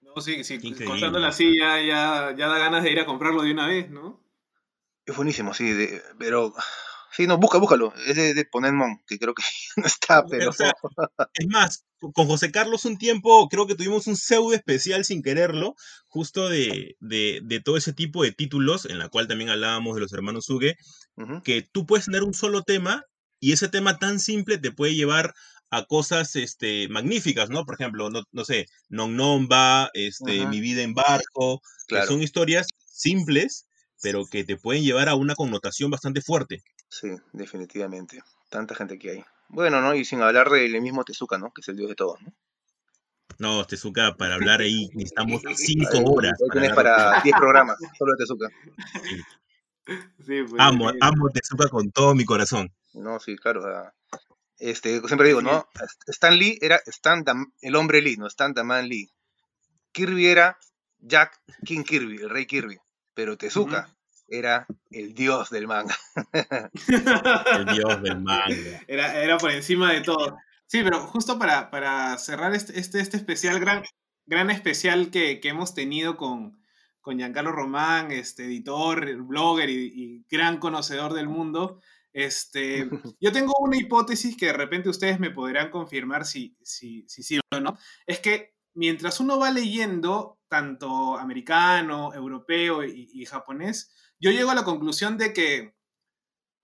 No, 0.00 0.20
sí, 0.20 0.44
sí, 0.44 0.54
increíble. 0.54 0.84
contándolo 0.86 1.26
así 1.26 1.58
ya, 1.58 1.80
ya, 1.80 2.34
ya 2.36 2.48
da 2.48 2.58
ganas 2.58 2.82
de 2.82 2.92
ir 2.92 3.00
a 3.00 3.06
comprarlo 3.06 3.42
de 3.42 3.52
una 3.52 3.66
vez, 3.66 3.88
¿no? 3.90 4.20
Es 5.06 5.16
buenísimo, 5.16 5.54
sí. 5.54 5.70
de- 5.72 6.02
pero... 6.18 6.54
Sí, 7.14 7.26
no, 7.26 7.38
busca, 7.38 7.58
búscalo. 7.58 7.92
Es 8.06 8.16
de, 8.16 8.34
de 8.34 8.44
Ponenmon, 8.46 9.02
que 9.06 9.18
creo 9.18 9.34
que 9.34 9.42
no 9.76 9.86
está, 9.86 10.24
pero... 10.26 10.50
O 10.50 10.52
sea, 10.52 10.72
es 11.34 11.46
más, 11.46 11.84
con 12.14 12.26
José 12.26 12.50
Carlos 12.50 12.84
un 12.84 12.98
tiempo 12.98 13.48
creo 13.48 13.66
que 13.66 13.74
tuvimos 13.74 14.06
un 14.06 14.16
pseudo 14.16 14.54
especial 14.54 15.04
sin 15.04 15.22
quererlo, 15.22 15.74
justo 16.08 16.48
de, 16.48 16.96
de, 17.00 17.40
de 17.44 17.60
todo 17.60 17.76
ese 17.76 17.92
tipo 17.92 18.22
de 18.22 18.32
títulos, 18.32 18.86
en 18.86 18.98
la 18.98 19.08
cual 19.08 19.28
también 19.28 19.50
hablábamos 19.50 19.94
de 19.94 20.00
los 20.00 20.12
hermanos 20.12 20.48
Ujú. 20.50 21.42
que 21.42 21.62
tú 21.62 21.86
puedes 21.86 22.06
tener 22.06 22.22
un 22.22 22.34
solo 22.34 22.62
tema 22.62 23.04
y 23.40 23.52
ese 23.52 23.68
tema 23.68 23.98
tan 23.98 24.18
simple 24.18 24.58
te 24.58 24.72
puede 24.72 24.94
llevar 24.94 25.34
a 25.70 25.86
cosas 25.86 26.36
este, 26.36 26.88
magníficas, 26.88 27.48
¿no? 27.48 27.64
Por 27.64 27.74
ejemplo, 27.74 28.10
no, 28.10 28.22
no 28.30 28.44
sé, 28.44 28.66
Non 28.90 29.16
Nomba, 29.16 29.90
este. 29.94 30.46
Mi 30.46 30.60
vida 30.60 30.82
en 30.82 30.94
barco, 30.94 31.62
que 31.88 32.02
son 32.06 32.22
historias 32.22 32.66
simples, 32.86 33.66
pero 34.02 34.26
que 34.26 34.44
te 34.44 34.56
pueden 34.56 34.82
llevar 34.82 35.08
a 35.08 35.14
una 35.14 35.34
connotación 35.34 35.90
bastante 35.90 36.20
fuerte. 36.20 36.62
Sí, 36.88 37.08
definitivamente. 37.32 38.22
Tanta 38.50 38.74
gente 38.74 38.98
que 38.98 39.10
hay. 39.10 39.24
Bueno, 39.48 39.80
¿no? 39.80 39.94
Y 39.94 40.04
sin 40.04 40.20
hablar 40.20 40.50
del 40.50 40.80
mismo 40.82 41.04
Tezuka, 41.04 41.38
¿no? 41.38 41.52
Que 41.52 41.60
es 41.60 41.68
el 41.68 41.76
dios 41.76 41.88
de 41.88 41.94
todos, 41.94 42.20
¿no? 42.20 42.32
No, 43.38 43.64
Tezuka, 43.64 44.14
para 44.16 44.34
hablar 44.34 44.60
ahí 44.60 44.88
necesitamos 44.94 45.42
cinco 45.54 45.98
horas. 46.12 46.32
para 46.38 46.52
tienes 46.52 46.74
para 46.74 47.20
10 47.22 47.36
programas, 47.36 47.78
solo 47.98 48.12
de 48.12 48.18
Tezuka. 48.18 48.48
Sí, 50.24 50.42
pues, 50.48 50.54
Amo, 50.58 50.90
amo 51.00 51.28
Tezuka 51.30 51.68
con 51.68 51.90
todo 51.90 52.14
mi 52.14 52.24
corazón. 52.24 52.72
No, 52.94 53.18
sí, 53.20 53.36
claro. 53.36 53.60
o 53.60 53.64
sea, 53.64 53.92
este, 54.58 55.00
siempre 55.00 55.28
digo, 55.28 55.42
¿no? 55.42 55.66
Stan 56.06 56.36
Lee 56.36 56.58
era 56.60 56.80
Stan 56.86 57.24
el 57.60 57.74
hombre 57.76 58.00
Lee, 58.00 58.16
no 58.16 58.26
Stan 58.26 58.54
the 58.54 58.62
Man 58.62 58.88
Lee. 58.88 59.10
Kirby 59.92 60.26
era 60.26 60.56
Jack 60.98 61.40
King 61.64 61.82
Kirby, 61.82 62.22
el 62.22 62.30
rey 62.30 62.46
Kirby. 62.46 62.78
Pero 63.14 63.36
Tezuka 63.36 63.94
era 64.28 64.66
el 64.90 65.14
dios 65.14 65.50
del 65.50 65.66
manga. 65.66 65.96
El 66.74 67.66
dios 67.66 68.02
del 68.02 68.20
manga. 68.20 68.82
Era, 68.86 69.22
era 69.22 69.38
por 69.38 69.50
encima 69.50 69.92
de 69.92 70.00
todo. 70.00 70.38
Sí, 70.66 70.82
pero 70.82 71.00
justo 71.00 71.38
para, 71.38 71.70
para 71.70 72.16
cerrar 72.16 72.54
este, 72.54 72.78
este, 72.78 73.00
este 73.00 73.18
especial, 73.18 73.60
gran, 73.60 73.82
gran 74.24 74.48
especial 74.48 75.10
que, 75.10 75.38
que 75.40 75.50
hemos 75.50 75.74
tenido 75.74 76.16
con, 76.16 76.58
con 77.02 77.18
Giancarlo 77.18 77.52
Román, 77.52 78.10
este, 78.10 78.46
editor, 78.46 79.16
blogger 79.16 79.68
y, 79.68 79.92
y 79.94 80.24
gran 80.30 80.58
conocedor 80.58 81.12
del 81.12 81.28
mundo, 81.28 81.80
este, 82.12 82.88
yo 83.20 83.32
tengo 83.32 83.52
una 83.60 83.76
hipótesis 83.76 84.36
que 84.36 84.46
de 84.46 84.52
repente 84.52 84.88
ustedes 84.88 85.18
me 85.18 85.30
podrán 85.30 85.70
confirmar 85.70 86.24
si, 86.24 86.56
si, 86.62 87.04
si 87.08 87.22
sí 87.22 87.38
o 87.50 87.60
no. 87.60 87.78
Es 88.06 88.20
que 88.20 88.54
mientras 88.74 89.20
uno 89.20 89.38
va 89.38 89.50
leyendo 89.50 90.38
tanto 90.52 91.16
americano, 91.16 92.12
europeo 92.12 92.84
y, 92.84 93.08
y 93.10 93.24
japonés, 93.24 93.90
yo 94.20 94.30
llego 94.30 94.50
a 94.50 94.54
la 94.54 94.64
conclusión 94.64 95.16
de 95.16 95.32
que, 95.32 95.74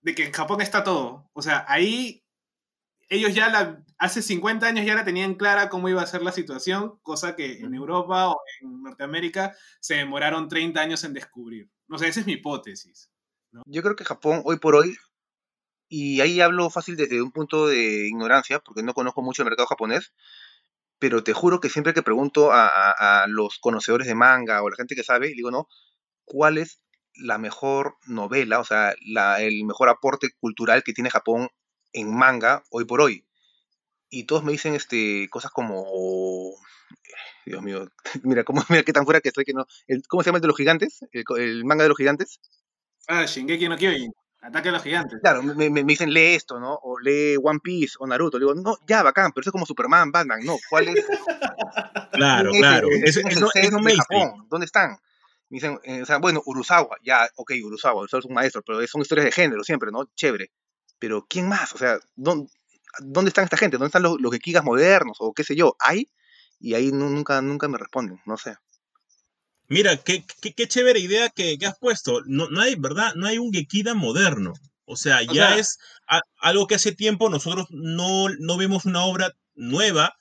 de 0.01 0.13
que 0.13 0.25
en 0.25 0.31
Japón 0.31 0.61
está 0.61 0.83
todo. 0.83 1.27
O 1.33 1.41
sea, 1.41 1.65
ahí 1.67 2.23
ellos 3.09 3.33
ya 3.33 3.49
la, 3.49 3.83
hace 3.97 4.21
50 4.21 4.67
años 4.67 4.85
ya 4.85 4.93
la 4.93 5.03
tenían 5.03 5.33
clara 5.33 5.69
cómo 5.69 5.89
iba 5.89 6.01
a 6.01 6.07
ser 6.07 6.21
la 6.21 6.31
situación, 6.31 6.99
cosa 7.01 7.35
que 7.35 7.59
en 7.59 7.73
Europa 7.73 8.29
o 8.29 8.37
en 8.61 8.83
Norteamérica 8.83 9.55
se 9.81 9.95
demoraron 9.95 10.47
30 10.47 10.79
años 10.79 11.03
en 11.03 11.13
descubrir. 11.13 11.71
No 11.87 11.97
sé, 11.97 12.07
esa 12.07 12.19
es 12.19 12.27
mi 12.27 12.33
hipótesis. 12.33 13.09
Yo 13.65 13.81
creo 13.81 13.95
que 13.95 14.05
Japón, 14.05 14.43
hoy 14.45 14.59
por 14.59 14.75
hoy, 14.75 14.95
y 15.87 16.21
ahí 16.21 16.39
hablo 16.39 16.69
fácil 16.69 16.95
desde 16.95 17.19
un 17.19 17.31
punto 17.31 17.67
de 17.67 18.07
ignorancia, 18.07 18.59
porque 18.59 18.83
no 18.83 18.93
conozco 18.93 19.23
mucho 19.23 19.41
el 19.41 19.49
mercado 19.49 19.65
japonés, 19.65 20.13
pero 20.99 21.23
te 21.23 21.33
juro 21.33 21.59
que 21.59 21.69
siempre 21.69 21.93
que 21.93 22.03
pregunto 22.03 22.49
a, 22.51 23.25
los 23.27 23.57
conocedores 23.59 24.07
de 24.07 24.15
manga 24.15 24.61
o 24.61 24.69
la 24.69 24.75
gente 24.75 24.95
que 24.95 25.03
sabe, 25.03 25.29
digo, 25.29 25.49
no, 25.49 25.67
¿cuál 26.25 26.57
es 26.57 26.81
la 27.15 27.37
mejor 27.37 27.95
novela, 28.05 28.59
o 28.59 28.65
sea, 28.65 28.93
el 29.39 29.65
mejor 29.65 29.89
aporte 29.89 30.29
cultural 30.39 30.83
que 30.83 30.93
tiene 30.93 31.09
Japón 31.09 31.49
en 31.93 32.13
manga 32.13 32.63
hoy 32.69 32.85
por 32.85 33.01
hoy? 33.01 33.25
Y 34.09 34.25
todos 34.25 34.43
me 34.43 34.51
dicen 34.51 34.75
este, 34.75 35.29
cosas 35.29 35.51
como, 35.51 35.85
Dios 37.45 37.61
mío, 37.61 37.87
mira, 38.23 38.43
cómo, 38.43 38.63
mira 38.69 38.83
qué 38.83 38.93
tan 38.93 39.05
fuera 39.05 39.21
que 39.21 39.29
estoy 39.29 39.45
que 39.45 39.53
no. 39.53 39.65
¿Cómo 40.07 40.23
se 40.23 40.27
llama 40.27 40.37
el 40.37 40.41
de 40.41 40.47
los 40.47 40.57
gigantes? 40.57 40.99
El 41.11 41.63
manga 41.65 41.83
de 41.83 41.89
los 41.89 41.97
gigantes. 41.97 42.39
Ah, 43.07 43.25
Shingeki 43.25 43.69
no 43.69 43.77
Kyojin, 43.77 44.11
Ataque 44.41 44.69
a 44.69 44.71
los 44.71 44.83
Gigantes. 44.83 45.19
Claro, 45.21 45.43
me, 45.43 45.53
me- 45.53 45.69
me 45.69 45.83
dicen 45.83 46.13
lee 46.13 46.35
esto, 46.35 46.59
¿no? 46.59 46.73
O 46.81 46.97
lee 46.99 47.35
One 47.41 47.59
Piece 47.61 47.95
o 47.99 48.07
Naruto. 48.07 48.37
Le 48.39 48.45
digo, 48.45 48.55
no, 48.55 48.77
ya, 48.87 49.03
bacán, 49.03 49.31
pero 49.33 49.41
eso 49.41 49.49
es 49.49 49.51
como 49.51 49.65
Superman, 49.65 50.11
Batman. 50.11 50.39
No, 50.43 50.57
¿cuál 50.69 50.87
es? 50.89 50.95
Claro, 52.11 52.51
es 52.53 52.59
claro. 52.59 52.87
es 52.91 53.15
de 53.15 53.81
mainstream. 53.83 54.23
Japón? 54.29 54.47
¿Dónde 54.49 54.65
están? 54.65 54.91
Me 55.49 55.55
dicen, 55.55 55.79
eh, 55.83 56.01
o 56.01 56.05
sea, 56.05 56.17
bueno, 56.17 56.41
Urusawa, 56.45 56.97
ya, 57.03 57.27
ok, 57.35 57.51
Urusawa, 57.63 57.99
Urusawa 58.01 58.19
es 58.19 58.25
un 58.25 58.33
maestro, 58.33 58.61
pero 58.65 58.85
son 58.87 59.01
historias 59.01 59.25
de 59.25 59.31
género 59.31 59.63
siempre, 59.63 59.89
¿no? 59.91 60.05
Chévere. 60.15 60.51
Pero 60.99 61.25
¿quién 61.29 61.47
más? 61.47 61.73
O 61.73 61.77
sea, 61.77 61.97
¿dónde, 62.15 62.49
dónde 62.99 63.29
están 63.29 63.45
esta 63.45 63.57
gente? 63.57 63.77
¿Dónde 63.77 63.87
están 63.87 64.03
los, 64.03 64.19
los 64.19 64.31
gekigas 64.31 64.63
modernos? 64.63 65.17
O 65.19 65.33
qué 65.33 65.43
sé 65.43 65.55
yo, 65.55 65.75
¿hay? 65.79 66.09
Y 66.59 66.73
ahí 66.73 66.91
nu- 66.91 67.09
nunca, 67.09 67.41
nunca 67.41 67.67
me 67.67 67.77
responden, 67.77 68.19
no 68.25 68.37
sé. 68.37 68.55
Mira, 69.69 69.97
qué, 69.97 70.25
qué, 70.41 70.53
qué 70.53 70.67
chévere 70.67 70.99
idea 70.99 71.29
que, 71.29 71.57
que 71.57 71.65
has 71.67 71.77
puesto. 71.79 72.21
No, 72.25 72.49
no 72.49 72.61
hay, 72.61 72.75
¿verdad? 72.75 73.13
No 73.15 73.27
hay 73.27 73.37
un 73.37 73.51
Gekida 73.53 73.93
moderno. 73.93 74.53
O 74.85 74.95
sea, 74.95 75.19
O 75.19 75.33
ya 75.33 75.49
sea- 75.49 75.57
es 75.57 75.77
a- 76.07 76.21
algo 76.41 76.65
que 76.67 76.75
hace 76.75 76.91
tiempo 76.93 77.29
nosotros 77.29 77.67
no, 77.69 78.27
no 78.39 78.57
vemos 78.57 78.85
una 78.85 79.03
obra 79.05 79.31
nueva, 79.55 80.13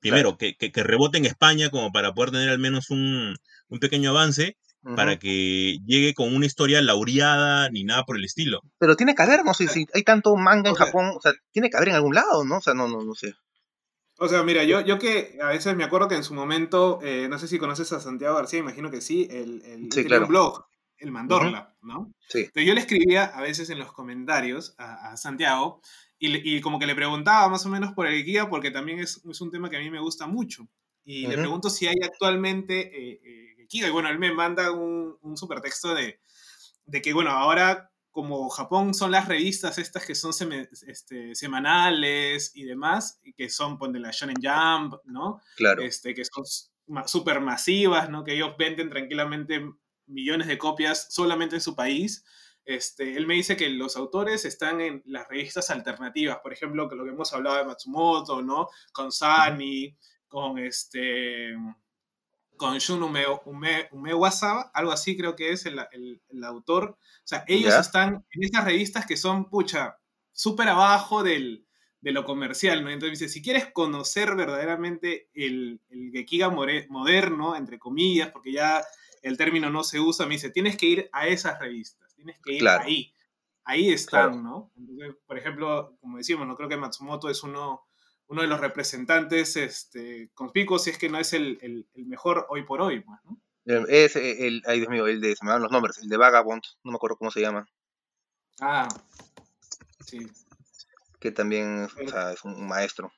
primero, 0.00 0.36
que, 0.38 0.54
que, 0.54 0.70
que 0.70 0.82
rebote 0.84 1.18
en 1.18 1.24
España 1.26 1.70
como 1.70 1.90
para 1.90 2.12
poder 2.14 2.30
tener 2.30 2.48
al 2.50 2.58
menos 2.60 2.90
un, 2.90 3.34
un 3.68 3.78
pequeño 3.80 4.10
avance, 4.10 4.56
para 4.96 5.18
que 5.18 5.78
llegue 5.86 6.12
con 6.12 6.34
una 6.36 6.44
historia 6.44 6.82
laureada 6.82 7.70
ni 7.70 7.84
nada 7.84 8.04
por 8.04 8.18
el 8.18 8.24
estilo. 8.24 8.60
Pero 8.78 8.96
tiene 8.96 9.14
que 9.14 9.22
haber, 9.22 9.42
no 9.42 9.54
sé, 9.54 9.66
si 9.66 9.86
hay 9.94 10.02
tanto 10.02 10.36
manga 10.36 10.68
en 10.68 10.74
O 10.74 10.76
sea- 10.76 10.86
Japón, 10.86 11.06
o 11.16 11.20
sea, 11.22 11.32
tiene 11.52 11.70
que 11.70 11.78
haber 11.78 11.88
en 11.88 11.94
algún 11.94 12.14
lado, 12.14 12.44
¿no? 12.44 12.58
O 12.58 12.60
sea, 12.60 12.74
no, 12.74 12.86
no, 12.86 13.02
no 13.02 13.14
sé. 13.14 13.32
O 14.18 14.28
sea, 14.28 14.42
mira, 14.44 14.62
yo, 14.64 14.80
yo 14.80 14.98
que 14.98 15.36
a 15.42 15.48
veces 15.48 15.74
me 15.76 15.84
acuerdo 15.84 16.08
que 16.08 16.14
en 16.14 16.22
su 16.24 16.34
momento, 16.34 17.00
eh, 17.02 17.26
no 17.28 17.38
sé 17.38 17.48
si 17.48 17.58
conoces 17.58 17.92
a 17.92 18.00
Santiago 18.00 18.36
García, 18.36 18.60
imagino 18.60 18.90
que 18.90 19.00
sí, 19.00 19.26
el, 19.30 19.62
el 19.64 19.90
Sí, 19.90 20.04
claro. 20.04 20.26
blog, 20.28 20.66
el 20.98 21.10
Mandorla, 21.10 21.76
¿no? 21.82 22.12
Sí. 22.28 22.38
Entonces 22.38 22.66
yo 22.66 22.74
le 22.74 22.80
escribía 22.80 23.24
a 23.24 23.40
veces 23.42 23.70
en 23.70 23.78
los 23.80 23.92
comentarios 23.92 24.74
a, 24.78 25.10
a 25.12 25.16
Santiago 25.16 25.80
y, 26.18 26.28
le- 26.28 26.40
y 26.44 26.60
como 26.60 26.78
que 26.78 26.86
le 26.86 26.94
preguntaba 26.94 27.48
más 27.48 27.66
o 27.66 27.68
menos 27.68 27.92
por 27.92 28.06
el 28.06 28.24
guía, 28.24 28.48
porque 28.48 28.70
también 28.70 29.00
es, 29.00 29.20
es 29.28 29.40
un 29.40 29.50
tema 29.50 29.68
que 29.68 29.76
a 29.76 29.80
mí 29.80 29.90
me 29.90 30.00
gusta 30.00 30.26
mucho. 30.28 30.68
Y 31.04 31.26
le 31.26 31.34
Ujú. 31.34 31.40
pregunto 31.42 31.68
si 31.68 31.86
hay 31.88 31.96
actualmente 32.02 32.80
eh, 33.12 33.20
eh. 33.24 33.66
Y 33.70 33.90
bueno, 33.90 34.08
él 34.08 34.18
me 34.20 34.32
manda 34.32 34.70
un, 34.70 35.18
un 35.22 35.36
supertexto 35.36 35.94
de, 35.94 36.20
de 36.86 37.02
que, 37.02 37.12
bueno, 37.12 37.30
ahora 37.30 37.90
como 38.14 38.48
Japón 38.48 38.94
son 38.94 39.10
las 39.10 39.26
revistas 39.26 39.76
estas 39.76 40.06
que 40.06 40.14
son 40.14 40.30
seme- 40.32 40.68
este, 40.86 41.34
semanales 41.34 42.52
y 42.54 42.62
demás, 42.62 43.20
que 43.36 43.48
son 43.50 43.76
de 43.92 43.98
la 43.98 44.12
Shonen 44.12 44.36
Jump, 44.40 44.94
¿no? 45.04 45.40
Claro. 45.56 45.82
este, 45.82 46.14
que 46.14 46.22
son 46.24 46.44
súper 47.08 47.40
masivas, 47.40 48.08
¿no? 48.08 48.22
que 48.22 48.34
ellos 48.34 48.54
venden 48.56 48.88
tranquilamente 48.88 49.68
millones 50.06 50.46
de 50.46 50.58
copias 50.58 51.08
solamente 51.12 51.56
en 51.56 51.60
su 51.60 51.74
país. 51.74 52.24
Este, 52.64 53.16
él 53.16 53.26
me 53.26 53.34
dice 53.34 53.56
que 53.56 53.68
los 53.68 53.96
autores 53.96 54.44
están 54.44 54.80
en 54.80 55.02
las 55.06 55.26
revistas 55.28 55.70
alternativas, 55.70 56.38
por 56.38 56.52
ejemplo, 56.52 56.88
que 56.88 56.94
lo 56.94 57.02
que 57.04 57.10
hemos 57.10 57.32
hablado 57.32 57.56
de 57.56 57.64
Matsumoto, 57.64 58.42
¿no? 58.42 58.68
Con 58.92 59.10
Sani, 59.10 59.96
con 60.28 60.58
este 60.58 61.56
con 62.68 62.78
Shun 62.78 63.02
Ume, 63.02 63.24
Ume- 63.44 63.88
Umewasawa, 63.92 64.70
algo 64.74 64.92
así 64.92 65.16
creo 65.16 65.34
que 65.36 65.50
es 65.52 65.66
el, 65.66 65.78
el- 65.92 66.20
el 66.28 66.44
autor. 66.44 66.96
O 66.98 67.26
sea, 67.26 67.44
ellos 67.46 67.72
Ya. 67.74 67.80
están 67.80 68.24
en 68.30 68.44
estas 68.44 68.64
revistas 68.64 69.06
que 69.06 69.16
son, 69.16 69.48
pucha, 69.50 69.98
súper 70.32 70.68
abajo 70.68 71.22
del, 71.22 71.66
de 72.00 72.12
lo 72.12 72.24
comercial, 72.24 72.82
¿no? 72.84 72.90
Entonces 72.90 73.18
dice, 73.18 73.32
si 73.32 73.42
quieres 73.42 73.72
conocer 73.72 74.34
verdaderamente 74.36 75.28
el, 75.34 75.80
el 75.90 76.10
Gekiga 76.12 76.48
more- 76.50 76.86
moderno, 76.90 77.56
entre 77.56 77.78
comillas, 77.78 78.30
porque 78.30 78.52
ya 78.52 78.84
el 79.22 79.36
término 79.36 79.70
no 79.70 79.84
se 79.84 80.00
usa, 80.00 80.26
me 80.26 80.34
dice, 80.34 80.50
tienes 80.50 80.76
que 80.76 80.86
ir 80.86 81.08
a 81.12 81.26
esas 81.28 81.58
revistas, 81.58 82.14
tienes 82.14 82.38
que 82.40 82.52
ir 82.54 82.60
Claro. 82.60 82.84
ahí. 82.84 83.10
Ahí 83.64 83.90
están, 83.90 84.32
Claro. 84.32 84.42
¿no? 84.42 84.72
Entonces, 84.76 85.14
por 85.26 85.38
ejemplo, 85.38 85.96
como 86.00 86.18
decimos, 86.18 86.46
no 86.46 86.54
creo 86.56 86.68
que 86.68 86.76
Matsumoto 86.76 87.30
es 87.30 87.42
uno, 87.42 87.86
uno 88.28 88.42
de 88.42 88.48
los 88.48 88.60
representantes 88.60 89.56
este, 89.56 90.30
conspicuos, 90.34 90.84
si 90.84 90.90
es 90.90 90.98
que 90.98 91.08
no 91.08 91.18
es 91.18 91.32
el, 91.32 91.58
el- 91.62 91.86
el 91.94 92.06
mejor 92.06 92.46
hoy 92.48 92.62
por 92.64 92.80
hoy, 92.80 93.00
pues, 93.00 93.18
¿no? 93.24 93.38
Es 93.88 94.16
el, 94.16 94.62
ay 94.66 94.78
Dios 94.80 94.90
mío, 94.90 95.06
el 95.06 95.20
de, 95.20 95.34
se 95.36 95.44
me 95.44 95.50
van 95.52 95.62
los 95.62 95.70
nombres, 95.70 95.98
el 95.98 96.08
de 96.08 96.16
Vagabond, 96.18 96.62
no 96.84 96.90
me 96.92 96.96
acuerdo 96.96 97.16
cómo 97.16 97.30
se 97.30 97.40
llama, 97.40 97.66
Ah, 98.60 98.88
sí. 100.06 100.18
que 101.18 101.30
también 101.32 101.84
o 101.84 102.08
sea, 102.08 102.32
es 102.32 102.44
un 102.44 102.66
maestro. 102.66 103.10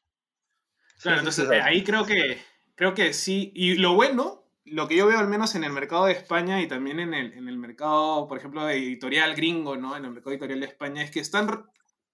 Claro, 1.02 1.18
entonces 1.18 1.48
ahí 1.50 1.84
creo 1.84 2.06
que, 2.06 2.40
creo 2.74 2.94
que 2.94 3.12
sí. 3.12 3.52
Y 3.54 3.74
lo 3.74 3.94
bueno, 3.94 4.44
lo 4.64 4.88
que 4.88 4.96
yo 4.96 5.06
veo 5.06 5.18
al 5.18 5.28
menos 5.28 5.54
en 5.54 5.64
el 5.64 5.72
mercado 5.72 6.06
de 6.06 6.12
España 6.12 6.62
y 6.62 6.68
también 6.68 7.00
en 7.00 7.12
el, 7.12 7.32
en 7.34 7.48
el 7.48 7.58
mercado, 7.58 8.26
por 8.28 8.38
ejemplo, 8.38 8.64
de 8.64 8.76
editorial 8.76 9.34
gringo, 9.34 9.76
¿no? 9.76 9.96
En 9.96 10.04
el 10.04 10.12
mercado 10.12 10.30
editorial 10.32 10.60
de 10.60 10.66
España, 10.66 11.02
es 11.02 11.10
que 11.10 11.20
están 11.20 11.66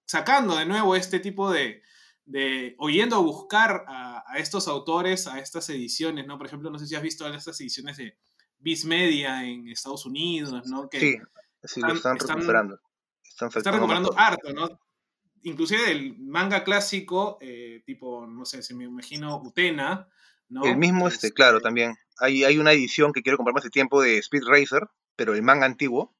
sacando 0.04 0.56
de 0.56 0.66
nuevo 0.66 0.96
este 0.96 1.20
tipo 1.20 1.50
de, 1.50 1.82
de 2.24 2.74
o 2.78 2.88
yendo 2.88 3.16
a 3.16 3.20
buscar 3.20 3.84
a, 3.88 4.22
a 4.26 4.38
estos 4.38 4.68
autores, 4.68 5.26
a 5.26 5.38
estas 5.40 5.68
ediciones, 5.70 6.26
¿no? 6.26 6.38
Por 6.38 6.46
ejemplo, 6.46 6.70
no 6.70 6.78
sé 6.78 6.86
si 6.86 6.94
has 6.94 7.02
visto 7.02 7.26
estas 7.32 7.60
ediciones 7.60 7.96
de 7.96 8.16
Viz 8.58 8.84
Media 8.84 9.44
en 9.44 9.68
Estados 9.68 10.06
Unidos, 10.06 10.66
¿no? 10.68 10.88
Que 10.88 11.00
Sí, 11.00 11.16
sí, 11.64 11.80
lo 11.80 11.88
están- 11.94 11.96
están 11.96 12.16
están- 12.16 12.36
recuperando. 12.36 12.80
Están, 13.24 13.48
está 13.48 13.60
sacando 13.60 13.86
más 13.86 13.98
recuperando 13.98 14.14
harto, 14.18 14.52
¿no? 14.52 14.80
Inclusive 15.44 15.90
el 15.90 16.16
manga 16.20 16.62
clásico, 16.62 17.38
eh, 17.40 17.82
tipo, 17.84 18.26
no 18.26 18.44
sé, 18.44 18.62
se 18.62 18.74
me 18.74 18.84
imagino 18.84 19.36
Utena, 19.42 20.08
¿no? 20.48 20.64
El 20.64 20.76
mismo, 20.76 21.08
este, 21.08 21.26
Este, 21.28 21.34
claro, 21.34 21.60
también. 21.60 21.96
Hay, 22.18 22.44
hay 22.44 22.58
una 22.58 22.72
edición 22.72 23.12
que 23.12 23.22
quiero 23.22 23.38
comprarme 23.38 23.58
hace 23.58 23.70
tiempo 23.70 24.00
de 24.00 24.18
Speed 24.18 24.42
Racer, 24.46 24.86
pero 25.16 25.34
el 25.34 25.42
manga 25.42 25.66
antiguo, 25.66 26.14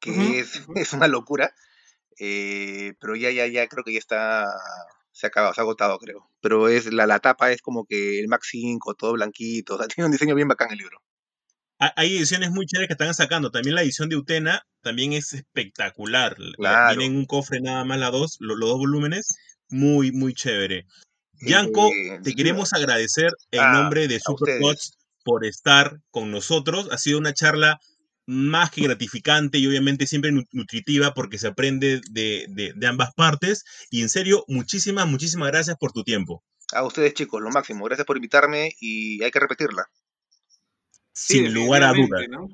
que 0.00 0.40
es, 0.40 0.52
es 0.76 0.92
una 0.92 1.08
locura. 1.08 1.54
eh, 2.18 2.92
pero 3.00 3.16
ya, 3.16 3.30
ya, 3.30 3.46
ya 3.46 3.66
creo 3.68 3.82
que 3.84 3.94
ya 3.94 3.98
está. 3.98 4.44
Se 5.20 5.26
ha 5.26 5.28
acabado, 5.28 5.52
se 5.52 5.60
ha 5.60 5.64
agotado, 5.64 5.98
creo. 5.98 6.30
Pero 6.40 6.68
es 6.68 6.90
la, 6.92 7.06
la 7.06 7.18
tapa 7.18 7.52
es 7.52 7.60
como 7.60 7.84
que 7.84 8.18
el 8.20 8.28
Max 8.28 8.48
5, 8.52 8.94
todo 8.94 9.12
blanquito. 9.12 9.74
O 9.74 9.78
sea, 9.78 9.86
tiene 9.94 10.06
un 10.06 10.12
diseño 10.12 10.34
bien 10.34 10.48
bacán 10.48 10.70
el 10.72 10.78
libro. 10.78 10.98
Ha- 11.78 11.92
Hay 11.96 12.16
ediciones 12.16 12.50
muy 12.50 12.64
chéveres 12.66 12.88
que 12.88 12.94
están 12.94 13.12
sacando. 13.14 13.50
También 13.50 13.74
la 13.74 13.82
edición 13.82 14.08
de 14.08 14.16
Utena 14.16 14.62
también 14.82 15.12
es 15.12 15.32
espectacular. 15.34 16.36
La- 16.38 16.54
Claro. 16.56 16.98
Viene 16.98 17.12
en 17.12 17.18
un 17.20 17.26
cofre 17.26 17.60
nada 17.60 17.84
más 17.84 17.98
la 17.98 18.10
dos, 18.10 18.36
lo- 18.40 18.56
los 18.56 18.70
dos 18.70 18.78
volúmenes. 18.78 19.28
Muy, 19.68 20.10
muy 20.12 20.32
chévere. 20.34 20.86
Yanko, 21.42 21.88
Eh, 21.88 22.20
te 22.22 22.34
queremos 22.34 22.72
agradecer 22.72 23.30
en 23.50 23.60
Ah, 23.60 23.72
nombre 23.72 24.08
de 24.08 24.16
a 24.16 24.20
Supercoach 24.20 24.80
por 25.24 25.44
estar 25.44 25.98
con 26.10 26.30
nosotros. 26.30 26.88
Ha 26.92 26.98
sido 26.98 27.18
una 27.18 27.32
charla 27.34 27.78
más 28.30 28.70
que 28.70 28.82
gratificante 28.82 29.58
y 29.58 29.66
obviamente 29.66 30.06
siempre 30.06 30.30
nu- 30.30 30.44
nutritiva 30.52 31.12
porque 31.14 31.36
se 31.38 31.48
aprende 31.48 32.00
de, 32.10 32.46
de- 32.48 32.72
de 32.74 32.86
ambas 32.86 33.12
partes. 33.14 33.64
Y 33.90 34.02
en 34.02 34.08
serio, 34.08 34.44
muchísimas, 34.48 35.06
muchísimas 35.08 35.48
gracias 35.50 35.76
por 35.78 35.92
tu 35.92 36.04
tiempo. 36.04 36.42
A 36.72 36.84
ustedes, 36.84 37.14
chicos, 37.14 37.42
lo 37.42 37.50
máximo. 37.50 37.84
Gracias 37.84 38.06
por 38.06 38.16
invitarme 38.16 38.72
y 38.80 39.22
hay 39.22 39.30
que 39.32 39.40
repetirla. 39.40 39.84
Sí, 41.12 41.38
Sin 41.38 41.52
lugar 41.54 41.82
a 41.82 41.92
dudas. 41.92 42.26
¿no? 42.30 42.48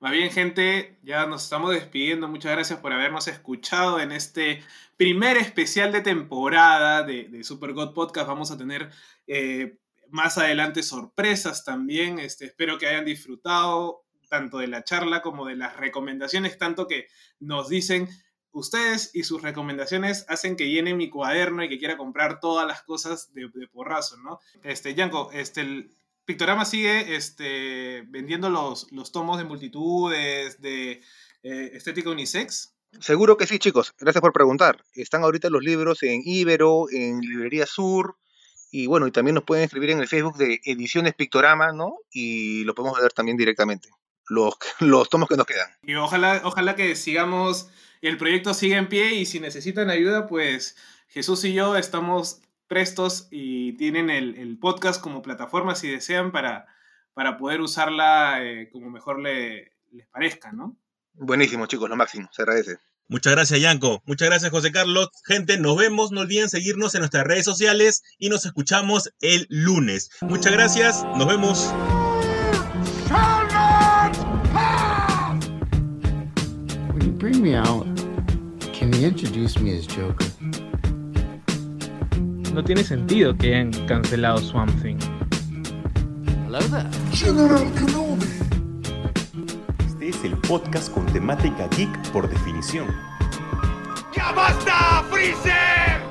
Más 0.00 0.12
bien, 0.12 0.30
gente, 0.30 0.98
ya 1.02 1.26
nos 1.26 1.44
estamos 1.44 1.72
despidiendo. 1.72 2.26
Muchas 2.26 2.52
gracias 2.52 2.80
por 2.80 2.92
habernos 2.92 3.28
escuchado 3.28 4.00
en 4.00 4.12
este 4.12 4.62
primer 4.96 5.36
especial 5.36 5.92
de 5.92 6.00
temporada 6.00 7.02
de, 7.04 7.28
de 7.28 7.44
Super 7.44 7.72
God 7.72 7.94
Podcast. 7.94 8.26
Vamos 8.26 8.50
a 8.50 8.58
tener 8.58 8.90
eh, 9.26 9.78
más 10.08 10.38
adelante 10.38 10.82
sorpresas 10.82 11.64
también. 11.64 12.18
Este, 12.18 12.46
espero 12.46 12.78
que 12.78 12.88
hayan 12.88 13.04
disfrutado 13.04 14.02
tanto 14.30 14.58
de 14.58 14.68
la 14.68 14.84
charla 14.84 15.20
como 15.20 15.44
de 15.44 15.56
las 15.56 15.76
recomendaciones, 15.76 16.56
tanto 16.56 16.86
que 16.86 17.08
nos 17.40 17.68
dicen 17.68 18.08
ustedes 18.52 19.10
y 19.12 19.24
sus 19.24 19.42
recomendaciones 19.42 20.24
hacen 20.28 20.56
que 20.56 20.70
llene 20.70 20.94
mi 20.94 21.10
cuaderno 21.10 21.62
y 21.62 21.68
que 21.68 21.78
quiera 21.78 21.98
comprar 21.98 22.40
todas 22.40 22.66
las 22.66 22.82
cosas 22.82 23.32
de, 23.34 23.50
porrazo, 23.72 24.16
¿no? 24.18 24.40
Este, 24.62 24.94
Yanko, 24.94 25.30
este, 25.32 25.60
el 25.60 25.94
Pictorama 26.24 26.64
sigue 26.64 27.16
este, 27.16 28.04
vendiendo 28.08 28.50
los, 28.50 28.90
los 28.92 29.12
tomos 29.12 29.36
de 29.38 29.44
multitudes, 29.44 30.60
de 30.60 31.02
eh, 31.42 31.70
estética 31.74 32.10
unisex. 32.10 32.74
Seguro 33.00 33.36
que 33.36 33.46
sí, 33.46 33.58
chicos. 33.58 33.94
Gracias 33.98 34.20
por 34.20 34.32
preguntar. 34.32 34.84
Están 34.94 35.22
ahorita 35.22 35.50
los 35.50 35.62
libros 35.62 36.02
en 36.02 36.22
Ibero, 36.24 36.86
en 36.90 37.20
Librería 37.20 37.66
Sur, 37.66 38.16
y 38.70 38.86
bueno, 38.86 39.06
y 39.06 39.10
también 39.10 39.34
nos 39.34 39.44
pueden 39.44 39.64
escribir 39.64 39.90
en 39.90 40.00
el 40.00 40.08
Facebook 40.08 40.36
de 40.36 40.60
Ediciones 40.64 41.14
Pictorama, 41.14 41.72
¿no? 41.72 41.96
Y 42.12 42.62
lo 42.64 42.74
podemos 42.74 43.00
ver 43.00 43.12
también 43.12 43.36
directamente, 43.36 43.90
los, 44.30 44.54
los 44.80 45.10
tomos 45.10 45.28
que 45.28 45.36
nos 45.36 45.46
quedan. 45.46 45.68
Y 45.82 45.94
ojalá, 45.94 46.40
ojalá 46.44 46.74
que 46.76 46.96
sigamos, 46.96 47.68
el 48.00 48.16
proyecto 48.16 48.54
siga 48.54 48.78
en 48.78 48.88
pie 48.88 49.14
y 49.14 49.26
si 49.26 49.40
necesitan 49.40 49.90
ayuda, 49.90 50.26
pues 50.26 50.76
Jesús 51.08 51.44
y 51.44 51.52
yo 51.52 51.76
estamos 51.76 52.40
prestos 52.66 53.28
y 53.30 53.72
tienen 53.74 54.08
el, 54.08 54.36
el 54.36 54.58
podcast 54.58 55.02
como 55.02 55.22
plataforma 55.22 55.74
si 55.74 55.88
desean 55.88 56.32
para, 56.32 56.66
para 57.14 57.36
poder 57.36 57.60
usarla 57.60 58.42
eh, 58.44 58.70
como 58.72 58.90
mejor 58.90 59.20
le, 59.20 59.72
les 59.90 60.06
parezca, 60.06 60.52
¿no? 60.52 60.76
Buenísimo, 61.12 61.66
chicos, 61.66 61.90
lo 61.90 61.96
máximo, 61.96 62.28
se 62.32 62.42
agradece. 62.42 62.78
Muchas 63.08 63.32
gracias, 63.32 63.60
Yanko. 63.60 64.04
Muchas 64.06 64.28
gracias, 64.28 64.52
José 64.52 64.70
Carlos. 64.70 65.08
Gente, 65.26 65.58
nos 65.58 65.76
vemos. 65.76 66.12
No 66.12 66.20
olviden 66.20 66.48
seguirnos 66.48 66.94
en 66.94 67.00
nuestras 67.00 67.24
redes 67.24 67.44
sociales 67.44 68.04
y 68.18 68.28
nos 68.28 68.46
escuchamos 68.46 69.12
el 69.20 69.48
lunes. 69.50 70.12
Muchas 70.20 70.52
gracias. 70.52 71.02
Nos 71.16 71.26
vemos. 71.26 71.74
Me 77.40 77.54
out, 77.54 77.86
can 78.74 78.92
you 78.92 79.08
introduce 79.08 79.58
me 79.58 79.74
as 79.74 79.86
Joker? 79.86 80.26
No 82.52 82.62
tiene 82.62 82.84
sentido 82.84 83.34
que 83.34 83.54
hayan 83.54 83.72
cancelado 83.86 84.36
Swamp 84.42 84.70
Thing. 84.82 84.98
Hello 86.44 86.60
there. 86.68 86.86
Este 89.86 90.08
es 90.10 90.24
el 90.24 90.36
podcast 90.36 90.92
con 90.92 91.06
temática 91.06 91.66
geek 91.68 92.10
por 92.10 92.28
definición. 92.28 92.88
¡Ya 94.14 94.32
basta, 94.32 95.02
Freezer! 95.10 96.09